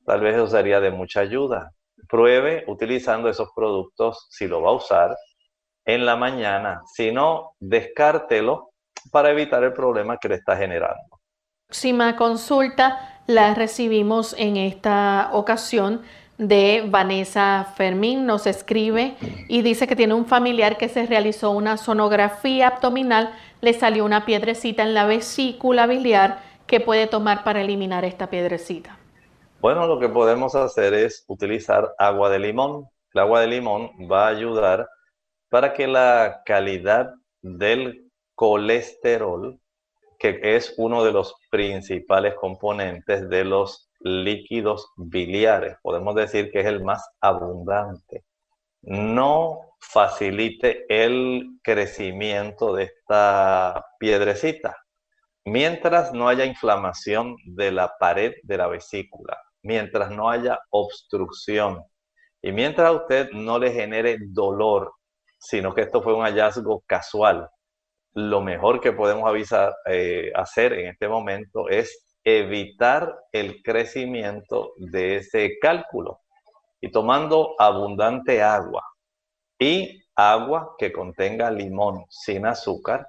tal 0.04 0.20
vez 0.20 0.34
eso 0.34 0.46
sería 0.46 0.80
de 0.80 0.90
mucha 0.90 1.20
ayuda. 1.20 1.72
Pruebe 2.08 2.64
utilizando 2.66 3.28
esos 3.28 3.50
productos 3.54 4.26
si 4.30 4.46
lo 4.46 4.62
va 4.62 4.70
a 4.70 4.74
usar 4.74 5.16
en 5.84 6.04
la 6.06 6.16
mañana. 6.16 6.82
Si 6.94 7.12
no, 7.12 7.52
descártelo 7.60 8.70
para 9.10 9.30
evitar 9.30 9.62
el 9.64 9.72
problema 9.72 10.18
que 10.18 10.28
le 10.28 10.36
está 10.36 10.56
generando 10.56 11.22
próxima 11.72 12.16
consulta 12.16 13.22
la 13.26 13.54
recibimos 13.54 14.34
en 14.36 14.58
esta 14.58 15.30
ocasión 15.32 16.02
de 16.36 16.84
Vanessa 16.86 17.72
Fermín. 17.78 18.26
Nos 18.26 18.46
escribe 18.46 19.14
y 19.48 19.62
dice 19.62 19.86
que 19.86 19.96
tiene 19.96 20.12
un 20.12 20.26
familiar 20.26 20.76
que 20.76 20.90
se 20.90 21.06
realizó 21.06 21.50
una 21.50 21.78
sonografía 21.78 22.66
abdominal, 22.66 23.32
le 23.62 23.72
salió 23.72 24.04
una 24.04 24.26
piedrecita 24.26 24.82
en 24.82 24.92
la 24.92 25.06
vesícula 25.06 25.86
biliar 25.86 26.42
que 26.66 26.80
puede 26.80 27.06
tomar 27.06 27.42
para 27.42 27.62
eliminar 27.62 28.04
esta 28.04 28.28
piedrecita. 28.28 28.98
Bueno, 29.62 29.86
lo 29.86 30.00
que 30.00 30.08
podemos 30.08 30.56
hacer 30.56 30.92
es 30.92 31.24
utilizar 31.28 31.94
agua 31.96 32.28
de 32.30 32.40
limón. 32.40 32.88
El 33.14 33.20
agua 33.20 33.42
de 33.42 33.46
limón 33.46 33.92
va 34.10 34.26
a 34.26 34.30
ayudar 34.30 34.88
para 35.50 35.72
que 35.72 35.86
la 35.86 36.42
calidad 36.44 37.14
del 37.42 38.10
colesterol 38.34 39.60
que 40.18 40.40
es 40.42 40.74
uno 40.78 41.04
de 41.04 41.12
los 41.12 41.36
principales 41.48 42.34
componentes 42.34 43.28
de 43.28 43.44
los 43.44 43.88
líquidos 44.00 44.90
biliares. 44.96 45.76
Podemos 45.80 46.16
decir 46.16 46.50
que 46.50 46.58
es 46.58 46.66
el 46.66 46.82
más 46.82 47.08
abundante. 47.20 48.24
No 48.80 49.76
facilite 49.78 50.86
el 50.88 51.60
crecimiento 51.62 52.74
de 52.74 52.84
esta 52.84 53.86
piedrecita. 54.00 54.76
Mientras 55.44 56.12
no 56.12 56.28
haya 56.28 56.46
inflamación 56.46 57.36
de 57.44 57.70
la 57.70 57.96
pared 57.96 58.32
de 58.42 58.56
la 58.56 58.66
vesícula, 58.66 59.38
mientras 59.62 60.10
no 60.10 60.28
haya 60.28 60.58
obstrucción. 60.70 61.82
Y 62.42 62.52
mientras 62.52 62.88
a 62.88 62.92
usted 62.92 63.30
no 63.32 63.58
le 63.58 63.72
genere 63.72 64.18
dolor, 64.20 64.92
sino 65.38 65.74
que 65.74 65.82
esto 65.82 66.02
fue 66.02 66.14
un 66.14 66.22
hallazgo 66.22 66.82
casual, 66.86 67.48
lo 68.14 68.40
mejor 68.42 68.80
que 68.80 68.92
podemos 68.92 69.28
avisar, 69.28 69.74
eh, 69.86 70.30
hacer 70.34 70.74
en 70.74 70.88
este 70.88 71.08
momento 71.08 71.68
es 71.68 72.16
evitar 72.24 73.14
el 73.32 73.62
crecimiento 73.62 74.72
de 74.76 75.16
ese 75.16 75.58
cálculo. 75.60 76.20
Y 76.80 76.90
tomando 76.90 77.54
abundante 77.58 78.42
agua 78.42 78.84
y 79.58 80.02
agua 80.14 80.74
que 80.78 80.92
contenga 80.92 81.50
limón 81.50 82.04
sin 82.10 82.44
azúcar, 82.46 83.06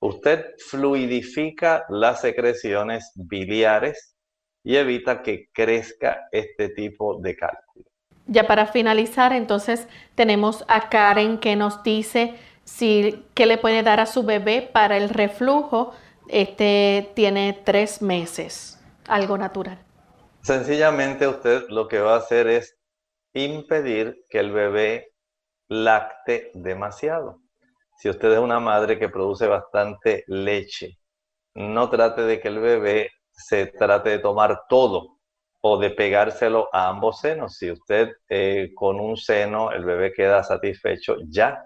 usted 0.00 0.54
fluidifica 0.68 1.84
las 1.88 2.20
secreciones 2.20 3.10
biliares 3.14 4.13
y 4.64 4.76
evita 4.76 5.22
que 5.22 5.50
crezca 5.52 6.26
este 6.32 6.70
tipo 6.70 7.20
de 7.20 7.36
cálculo. 7.36 7.84
Ya 8.26 8.46
para 8.46 8.66
finalizar, 8.66 9.34
entonces 9.34 9.86
tenemos 10.14 10.64
a 10.66 10.88
Karen 10.88 11.38
que 11.38 11.54
nos 11.54 11.82
dice 11.82 12.34
si, 12.64 13.26
¿Qué 13.34 13.44
le 13.44 13.58
puede 13.58 13.82
dar 13.82 14.00
a 14.00 14.06
su 14.06 14.24
bebé 14.24 14.62
para 14.62 14.96
el 14.96 15.10
reflujo? 15.10 15.92
Este 16.28 17.10
tiene 17.14 17.60
tres 17.64 18.00
meses, 18.00 18.82
algo 19.06 19.36
natural. 19.36 19.78
Sencillamente 20.42 21.28
usted 21.28 21.64
lo 21.68 21.88
que 21.88 22.00
va 22.00 22.14
a 22.14 22.18
hacer 22.18 22.48
es 22.48 22.76
impedir 23.34 24.24
que 24.30 24.38
el 24.38 24.52
bebé 24.52 25.12
lacte 25.68 26.50
demasiado. 26.54 27.40
Si 27.98 28.08
usted 28.08 28.32
es 28.32 28.38
una 28.38 28.60
madre 28.60 28.98
que 28.98 29.08
produce 29.08 29.46
bastante 29.46 30.24
leche, 30.26 30.98
no 31.54 31.90
trate 31.90 32.22
de 32.22 32.40
que 32.40 32.48
el 32.48 32.58
bebé 32.58 33.10
se 33.34 33.66
trate 33.66 34.10
de 34.10 34.18
tomar 34.18 34.62
todo 34.68 35.18
o 35.60 35.78
de 35.78 35.90
pegárselo 35.90 36.68
a 36.72 36.88
ambos 36.88 37.20
senos. 37.20 37.56
Si 37.56 37.70
usted 37.70 38.12
eh, 38.28 38.70
con 38.74 39.00
un 39.00 39.16
seno 39.16 39.72
el 39.72 39.84
bebé 39.84 40.12
queda 40.12 40.42
satisfecho, 40.42 41.16
ya 41.28 41.62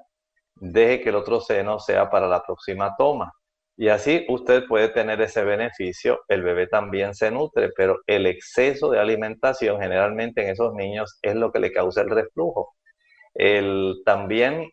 deje 0.54 1.00
que 1.00 1.08
el 1.10 1.16
otro 1.16 1.40
seno 1.40 1.78
sea 1.78 2.08
para 2.10 2.28
la 2.28 2.42
próxima 2.42 2.94
toma. 2.96 3.32
Y 3.76 3.88
así 3.88 4.26
usted 4.28 4.66
puede 4.66 4.88
tener 4.88 5.20
ese 5.20 5.44
beneficio, 5.44 6.20
el 6.26 6.42
bebé 6.42 6.66
también 6.66 7.14
se 7.14 7.30
nutre, 7.30 7.70
pero 7.76 8.00
el 8.08 8.26
exceso 8.26 8.90
de 8.90 8.98
alimentación 8.98 9.80
generalmente 9.80 10.42
en 10.42 10.50
esos 10.50 10.74
niños 10.74 11.18
es 11.22 11.36
lo 11.36 11.52
que 11.52 11.60
le 11.60 11.72
causa 11.72 12.00
el 12.00 12.10
reflujo. 12.10 12.74
El 13.34 14.02
también 14.04 14.68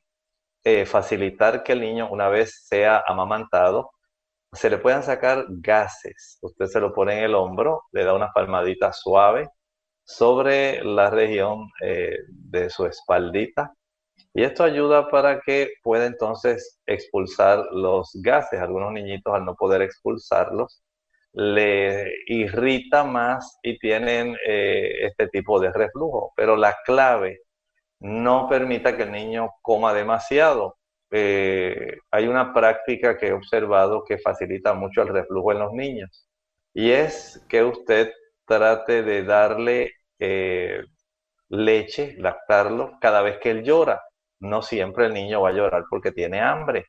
eh, 0.63 0.85
facilitar 0.87 1.63
que 1.63 1.73
el 1.73 1.81
niño 1.81 2.09
una 2.09 2.29
vez 2.29 2.65
sea 2.67 3.03
amamantado, 3.07 3.91
se 4.55 4.69
le 4.69 4.77
puedan 4.77 5.03
sacar 5.03 5.45
gases. 5.49 6.39
Usted 6.41 6.65
se 6.65 6.79
lo 6.79 6.93
pone 6.93 7.17
en 7.17 7.23
el 7.25 7.35
hombro, 7.35 7.83
le 7.91 8.03
da 8.03 8.13
una 8.13 8.31
palmadita 8.33 8.93
suave 8.93 9.49
sobre 10.03 10.83
la 10.83 11.09
región 11.09 11.69
eh, 11.81 12.17
de 12.29 12.69
su 12.69 12.85
espaldita 12.85 13.73
y 14.37 14.43
esto 14.43 14.65
ayuda 14.65 15.09
para 15.09 15.39
que 15.39 15.75
pueda 15.81 16.05
entonces 16.05 16.81
expulsar 16.85 17.65
los 17.71 18.11
gases. 18.15 18.59
Algunos 18.59 18.91
niñitos 18.91 19.33
al 19.33 19.45
no 19.45 19.55
poder 19.55 19.81
expulsarlos 19.81 20.83
le 21.31 22.11
irrita 22.27 23.05
más 23.05 23.57
y 23.63 23.79
tienen 23.79 24.35
eh, 24.45 25.05
este 25.07 25.29
tipo 25.29 25.57
de 25.61 25.71
reflujo. 25.71 26.33
Pero 26.35 26.57
la 26.57 26.75
clave, 26.85 27.43
no 28.01 28.49
permita 28.49 28.97
que 28.97 29.03
el 29.03 29.11
niño 29.13 29.51
coma 29.61 29.93
demasiado. 29.93 30.77
Eh, 31.11 31.97
hay 32.11 32.27
una 32.27 32.53
práctica 32.53 33.17
que 33.17 33.27
he 33.27 33.33
observado 33.33 34.03
que 34.03 34.17
facilita 34.17 34.73
mucho 34.73 35.01
el 35.03 35.09
reflujo 35.09 35.51
en 35.51 35.59
los 35.59 35.71
niños 35.71 36.27
y 36.73 36.91
es 36.91 37.45
que 37.47 37.63
usted 37.63 38.11
trate 38.45 39.03
de 39.03 39.23
darle 39.23 39.91
eh, 40.19 40.83
leche, 41.49 42.15
lactarlo 42.17 42.97
cada 42.99 43.21
vez 43.21 43.37
que 43.37 43.51
él 43.51 43.63
llora 43.63 44.01
no 44.39 44.61
siempre 44.61 45.05
el 45.05 45.13
niño 45.13 45.41
va 45.41 45.49
a 45.49 45.53
llorar 45.53 45.83
porque 45.89 46.11
tiene 46.11 46.41
hambre. 46.41 46.87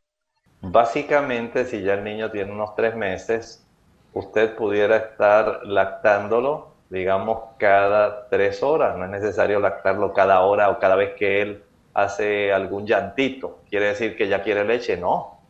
Básicamente, 0.60 1.64
si 1.64 1.82
ya 1.82 1.94
el 1.94 2.04
niño 2.04 2.30
tiene 2.30 2.52
unos 2.52 2.74
tres 2.74 2.96
meses, 2.96 3.66
usted 4.12 4.56
pudiera 4.56 4.96
estar 4.96 5.64
lactándolo 5.64 6.76
digamos, 6.88 7.56
cada 7.58 8.28
tres 8.28 8.62
horas. 8.62 8.96
No 8.96 9.04
es 9.04 9.10
necesario 9.10 9.60
lactarlo 9.60 10.12
cada 10.12 10.40
hora 10.40 10.70
o 10.70 10.78
cada 10.78 10.96
vez 10.96 11.14
que 11.16 11.42
él 11.42 11.64
hace 11.96 12.52
algún 12.52 12.86
llantito. 12.86 13.60
Quiere 13.70 13.86
decir 13.88 14.16
que 14.16 14.28
ya 14.28 14.42
quiere 14.42 14.64
leche. 14.64 14.98
No. 14.98 15.40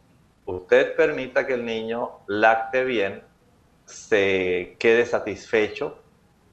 Usted 0.44 0.94
permita 0.94 1.44
que 1.44 1.54
el 1.54 1.64
niño 1.64 2.20
lacte 2.28 2.84
bien, 2.84 3.20
se 3.84 4.76
quede 4.78 5.06
satisfecho, 5.06 5.98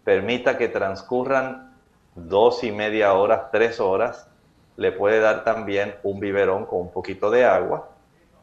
permita 0.04 0.58
que 0.58 0.68
transcurran 0.68 1.76
dos 2.16 2.64
y 2.64 2.72
media 2.72 3.14
horas, 3.14 3.52
tres 3.52 3.80
horas. 3.80 4.28
Le 4.78 4.92
puede 4.92 5.20
dar 5.20 5.44
también 5.44 5.96
un 6.02 6.20
biberón 6.20 6.66
con 6.66 6.80
un 6.82 6.92
poquito 6.92 7.30
de 7.30 7.46
agua. 7.46 7.90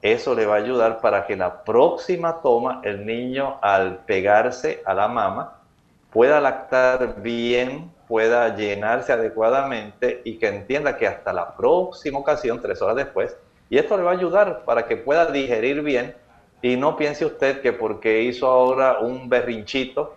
Eso 0.02 0.36
le 0.36 0.46
va 0.46 0.54
a 0.54 0.58
ayudar 0.58 1.00
para 1.00 1.26
que 1.26 1.34
la 1.34 1.64
próxima 1.64 2.40
toma 2.40 2.80
el 2.84 3.04
niño 3.04 3.58
al 3.60 4.04
pegarse 4.04 4.82
a 4.86 4.94
la 4.94 5.08
mama 5.08 5.56
pueda 6.12 6.40
lactar 6.40 7.20
bien, 7.22 7.90
pueda 8.10 8.56
llenarse 8.56 9.12
adecuadamente 9.12 10.20
y 10.24 10.36
que 10.36 10.48
entienda 10.48 10.96
que 10.96 11.06
hasta 11.06 11.32
la 11.32 11.56
próxima 11.56 12.18
ocasión, 12.18 12.60
tres 12.60 12.82
horas 12.82 12.96
después, 12.96 13.36
y 13.68 13.78
esto 13.78 13.96
le 13.96 14.02
va 14.02 14.10
a 14.10 14.14
ayudar 14.14 14.64
para 14.64 14.88
que 14.88 14.96
pueda 14.96 15.26
digerir 15.26 15.80
bien 15.80 16.16
y 16.60 16.76
no 16.76 16.96
piense 16.96 17.24
usted 17.24 17.60
que 17.62 17.72
porque 17.72 18.24
hizo 18.24 18.48
ahora 18.48 18.98
un 18.98 19.28
berrinchito 19.28 20.16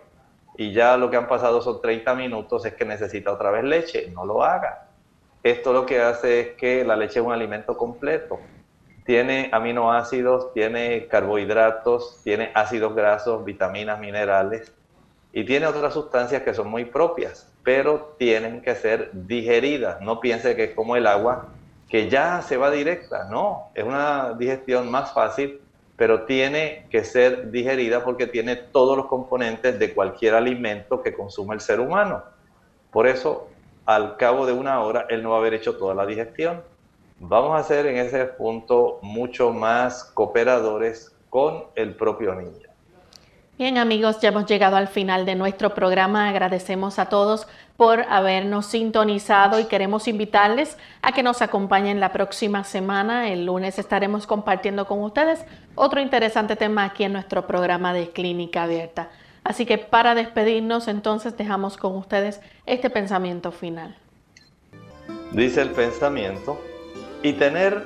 y 0.56 0.72
ya 0.72 0.96
lo 0.96 1.08
que 1.08 1.16
han 1.16 1.28
pasado 1.28 1.62
son 1.62 1.80
30 1.80 2.16
minutos 2.16 2.66
es 2.66 2.74
que 2.74 2.84
necesita 2.84 3.32
otra 3.32 3.52
vez 3.52 3.62
leche, 3.62 4.10
no 4.12 4.26
lo 4.26 4.42
haga. 4.42 4.88
Esto 5.44 5.72
lo 5.72 5.86
que 5.86 6.00
hace 6.00 6.40
es 6.40 6.48
que 6.56 6.84
la 6.84 6.96
leche 6.96 7.20
es 7.20 7.24
un 7.24 7.32
alimento 7.32 7.76
completo. 7.76 8.40
Tiene 9.06 9.50
aminoácidos, 9.52 10.52
tiene 10.52 11.06
carbohidratos, 11.06 12.20
tiene 12.24 12.50
ácidos 12.54 12.96
grasos, 12.96 13.44
vitaminas, 13.44 14.00
minerales, 14.00 14.72
y 15.36 15.44
tiene 15.44 15.66
otras 15.66 15.92
sustancias 15.92 16.42
que 16.42 16.54
son 16.54 16.68
muy 16.68 16.84
propias, 16.84 17.52
pero 17.64 18.14
tienen 18.18 18.62
que 18.62 18.76
ser 18.76 19.10
digeridas. 19.12 20.00
No 20.00 20.20
piense 20.20 20.54
que 20.54 20.64
es 20.64 20.74
como 20.74 20.94
el 20.94 21.08
agua, 21.08 21.48
que 21.88 22.08
ya 22.08 22.40
se 22.40 22.56
va 22.56 22.70
directa. 22.70 23.24
No, 23.24 23.70
es 23.74 23.82
una 23.82 24.34
digestión 24.34 24.88
más 24.92 25.12
fácil, 25.12 25.60
pero 25.96 26.22
tiene 26.22 26.86
que 26.88 27.02
ser 27.02 27.50
digerida 27.50 28.04
porque 28.04 28.28
tiene 28.28 28.54
todos 28.54 28.96
los 28.96 29.06
componentes 29.06 29.76
de 29.76 29.92
cualquier 29.92 30.34
alimento 30.34 31.02
que 31.02 31.12
consume 31.12 31.56
el 31.56 31.60
ser 31.60 31.80
humano. 31.80 32.22
Por 32.92 33.08
eso, 33.08 33.48
al 33.86 34.16
cabo 34.16 34.46
de 34.46 34.52
una 34.52 34.80
hora, 34.82 35.06
él 35.10 35.24
no 35.24 35.30
va 35.30 35.36
a 35.36 35.40
haber 35.40 35.54
hecho 35.54 35.76
toda 35.76 35.96
la 35.96 36.06
digestión. 36.06 36.62
Vamos 37.18 37.58
a 37.58 37.64
ser 37.64 37.86
en 37.86 37.96
ese 37.96 38.24
punto 38.24 39.00
mucho 39.02 39.52
más 39.52 40.04
cooperadores 40.14 41.12
con 41.28 41.64
el 41.74 41.96
propio 41.96 42.36
niño. 42.36 42.63
Bien 43.56 43.78
amigos, 43.78 44.18
ya 44.20 44.30
hemos 44.30 44.46
llegado 44.46 44.74
al 44.74 44.88
final 44.88 45.24
de 45.24 45.36
nuestro 45.36 45.74
programa. 45.74 46.28
Agradecemos 46.28 46.98
a 46.98 47.08
todos 47.08 47.46
por 47.76 48.00
habernos 48.00 48.66
sintonizado 48.66 49.60
y 49.60 49.66
queremos 49.66 50.08
invitarles 50.08 50.76
a 51.02 51.12
que 51.12 51.22
nos 51.22 51.40
acompañen 51.40 52.00
la 52.00 52.10
próxima 52.10 52.64
semana. 52.64 53.28
El 53.30 53.46
lunes 53.46 53.78
estaremos 53.78 54.26
compartiendo 54.26 54.86
con 54.86 55.00
ustedes 55.04 55.44
otro 55.76 56.00
interesante 56.00 56.56
tema 56.56 56.82
aquí 56.82 57.04
en 57.04 57.12
nuestro 57.12 57.46
programa 57.46 57.92
de 57.92 58.10
Clínica 58.10 58.64
Abierta. 58.64 59.10
Así 59.44 59.66
que 59.66 59.78
para 59.78 60.16
despedirnos 60.16 60.88
entonces 60.88 61.36
dejamos 61.36 61.76
con 61.76 61.94
ustedes 61.94 62.40
este 62.66 62.90
pensamiento 62.90 63.52
final. 63.52 63.94
Dice 65.30 65.62
el 65.62 65.70
pensamiento, 65.70 66.60
y 67.22 67.34
tener 67.34 67.84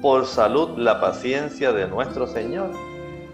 por 0.00 0.26
salud 0.26 0.78
la 0.78 1.00
paciencia 1.00 1.72
de 1.72 1.88
nuestro 1.88 2.28
Señor 2.28 2.70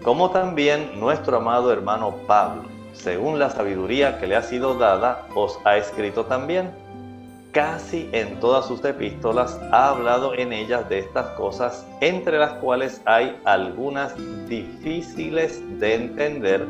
como 0.05 0.29
también 0.29 0.99
nuestro 0.99 1.37
amado 1.37 1.73
hermano 1.73 2.13
Pablo, 2.27 2.61
según 2.93 3.39
la 3.39 3.49
sabiduría 3.49 4.19
que 4.19 4.27
le 4.27 4.35
ha 4.35 4.43
sido 4.43 4.75
dada, 4.75 5.25
os 5.33 5.59
ha 5.65 5.77
escrito 5.77 6.25
también. 6.25 6.69
Casi 7.51 8.07
en 8.11 8.39
todas 8.39 8.67
sus 8.67 8.85
epístolas 8.85 9.59
ha 9.71 9.89
hablado 9.89 10.35
en 10.35 10.53
ellas 10.53 10.87
de 10.89 10.99
estas 10.99 11.25
cosas, 11.29 11.87
entre 12.01 12.37
las 12.37 12.53
cuales 12.53 13.01
hay 13.05 13.35
algunas 13.45 14.13
difíciles 14.47 15.59
de 15.79 15.95
entender, 15.95 16.67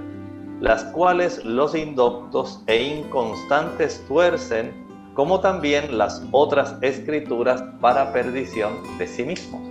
las 0.62 0.86
cuales 0.86 1.44
los 1.44 1.76
indoctos 1.76 2.64
e 2.68 2.84
inconstantes 2.84 4.02
tuercen, 4.08 4.72
como 5.14 5.42
también 5.42 5.98
las 5.98 6.24
otras 6.32 6.76
escrituras 6.80 7.62
para 7.82 8.14
perdición 8.14 8.76
de 8.98 9.08
sí 9.08 9.26
mismos. 9.26 9.62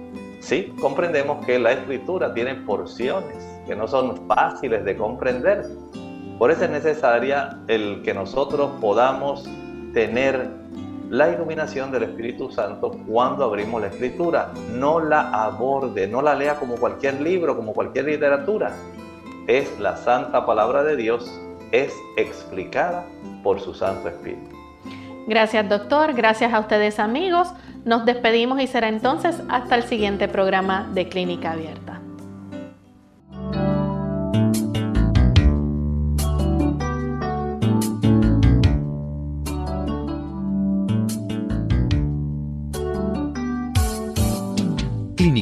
Sí, 0.41 0.71
comprendemos 0.79 1.47
que 1.47 1.59
la 1.59 1.73
escritura 1.73 2.35
tiene 2.35 2.55
porciones 2.57 3.54
que 3.67 3.77
no 3.77 3.89
son 3.89 4.27
fáciles 4.27 4.85
de 4.85 4.97
comprender. 4.97 5.67
Por 6.39 6.51
eso 6.51 6.65
es 6.65 6.71
necesaria 6.71 7.59
el 7.69 8.03
que 8.03 8.13
nosotros 8.13 8.73
podamos 8.81 9.49
tener 9.93 10.49
la 11.11 11.31
iluminación 11.31 11.93
del 11.93 12.05
Espíritu 12.05 12.51
Santo 12.51 12.93
cuando 13.07 13.45
abrimos 13.45 13.81
la 13.81 13.89
escritura. 13.89 14.51
No 14.73 15.01
la 15.01 15.31
aborde, 15.31 16.09
no 16.09 16.23
la 16.23 16.35
lea 16.35 16.57
como 16.57 16.77
cualquier 16.77 17.21
libro, 17.21 17.57
como 17.57 17.73
cualquier 17.73 18.07
literatura. 18.07 18.73
Es 19.47 19.79
la 19.79 19.97
santa 19.97 20.45
palabra 20.45 20.83
de 20.83 20.97
Dios, 20.97 21.31
es 21.71 21.95
explicada 22.17 23.05
por 23.43 23.61
su 23.61 23.75
Santo 23.75 24.09
Espíritu. 24.09 24.57
Gracias 25.27 25.69
doctor, 25.69 26.13
gracias 26.15 26.53
a 26.53 26.61
ustedes 26.61 26.99
amigos. 26.99 27.53
Nos 27.85 28.05
despedimos 28.05 28.61
y 28.61 28.67
será 28.67 28.89
entonces 28.89 29.43
hasta 29.49 29.75
el 29.75 29.85
siguiente 29.85 30.29
programa 30.29 30.89
de 30.93 31.09
Clínica 31.09 31.53
Abierta. 31.53 31.94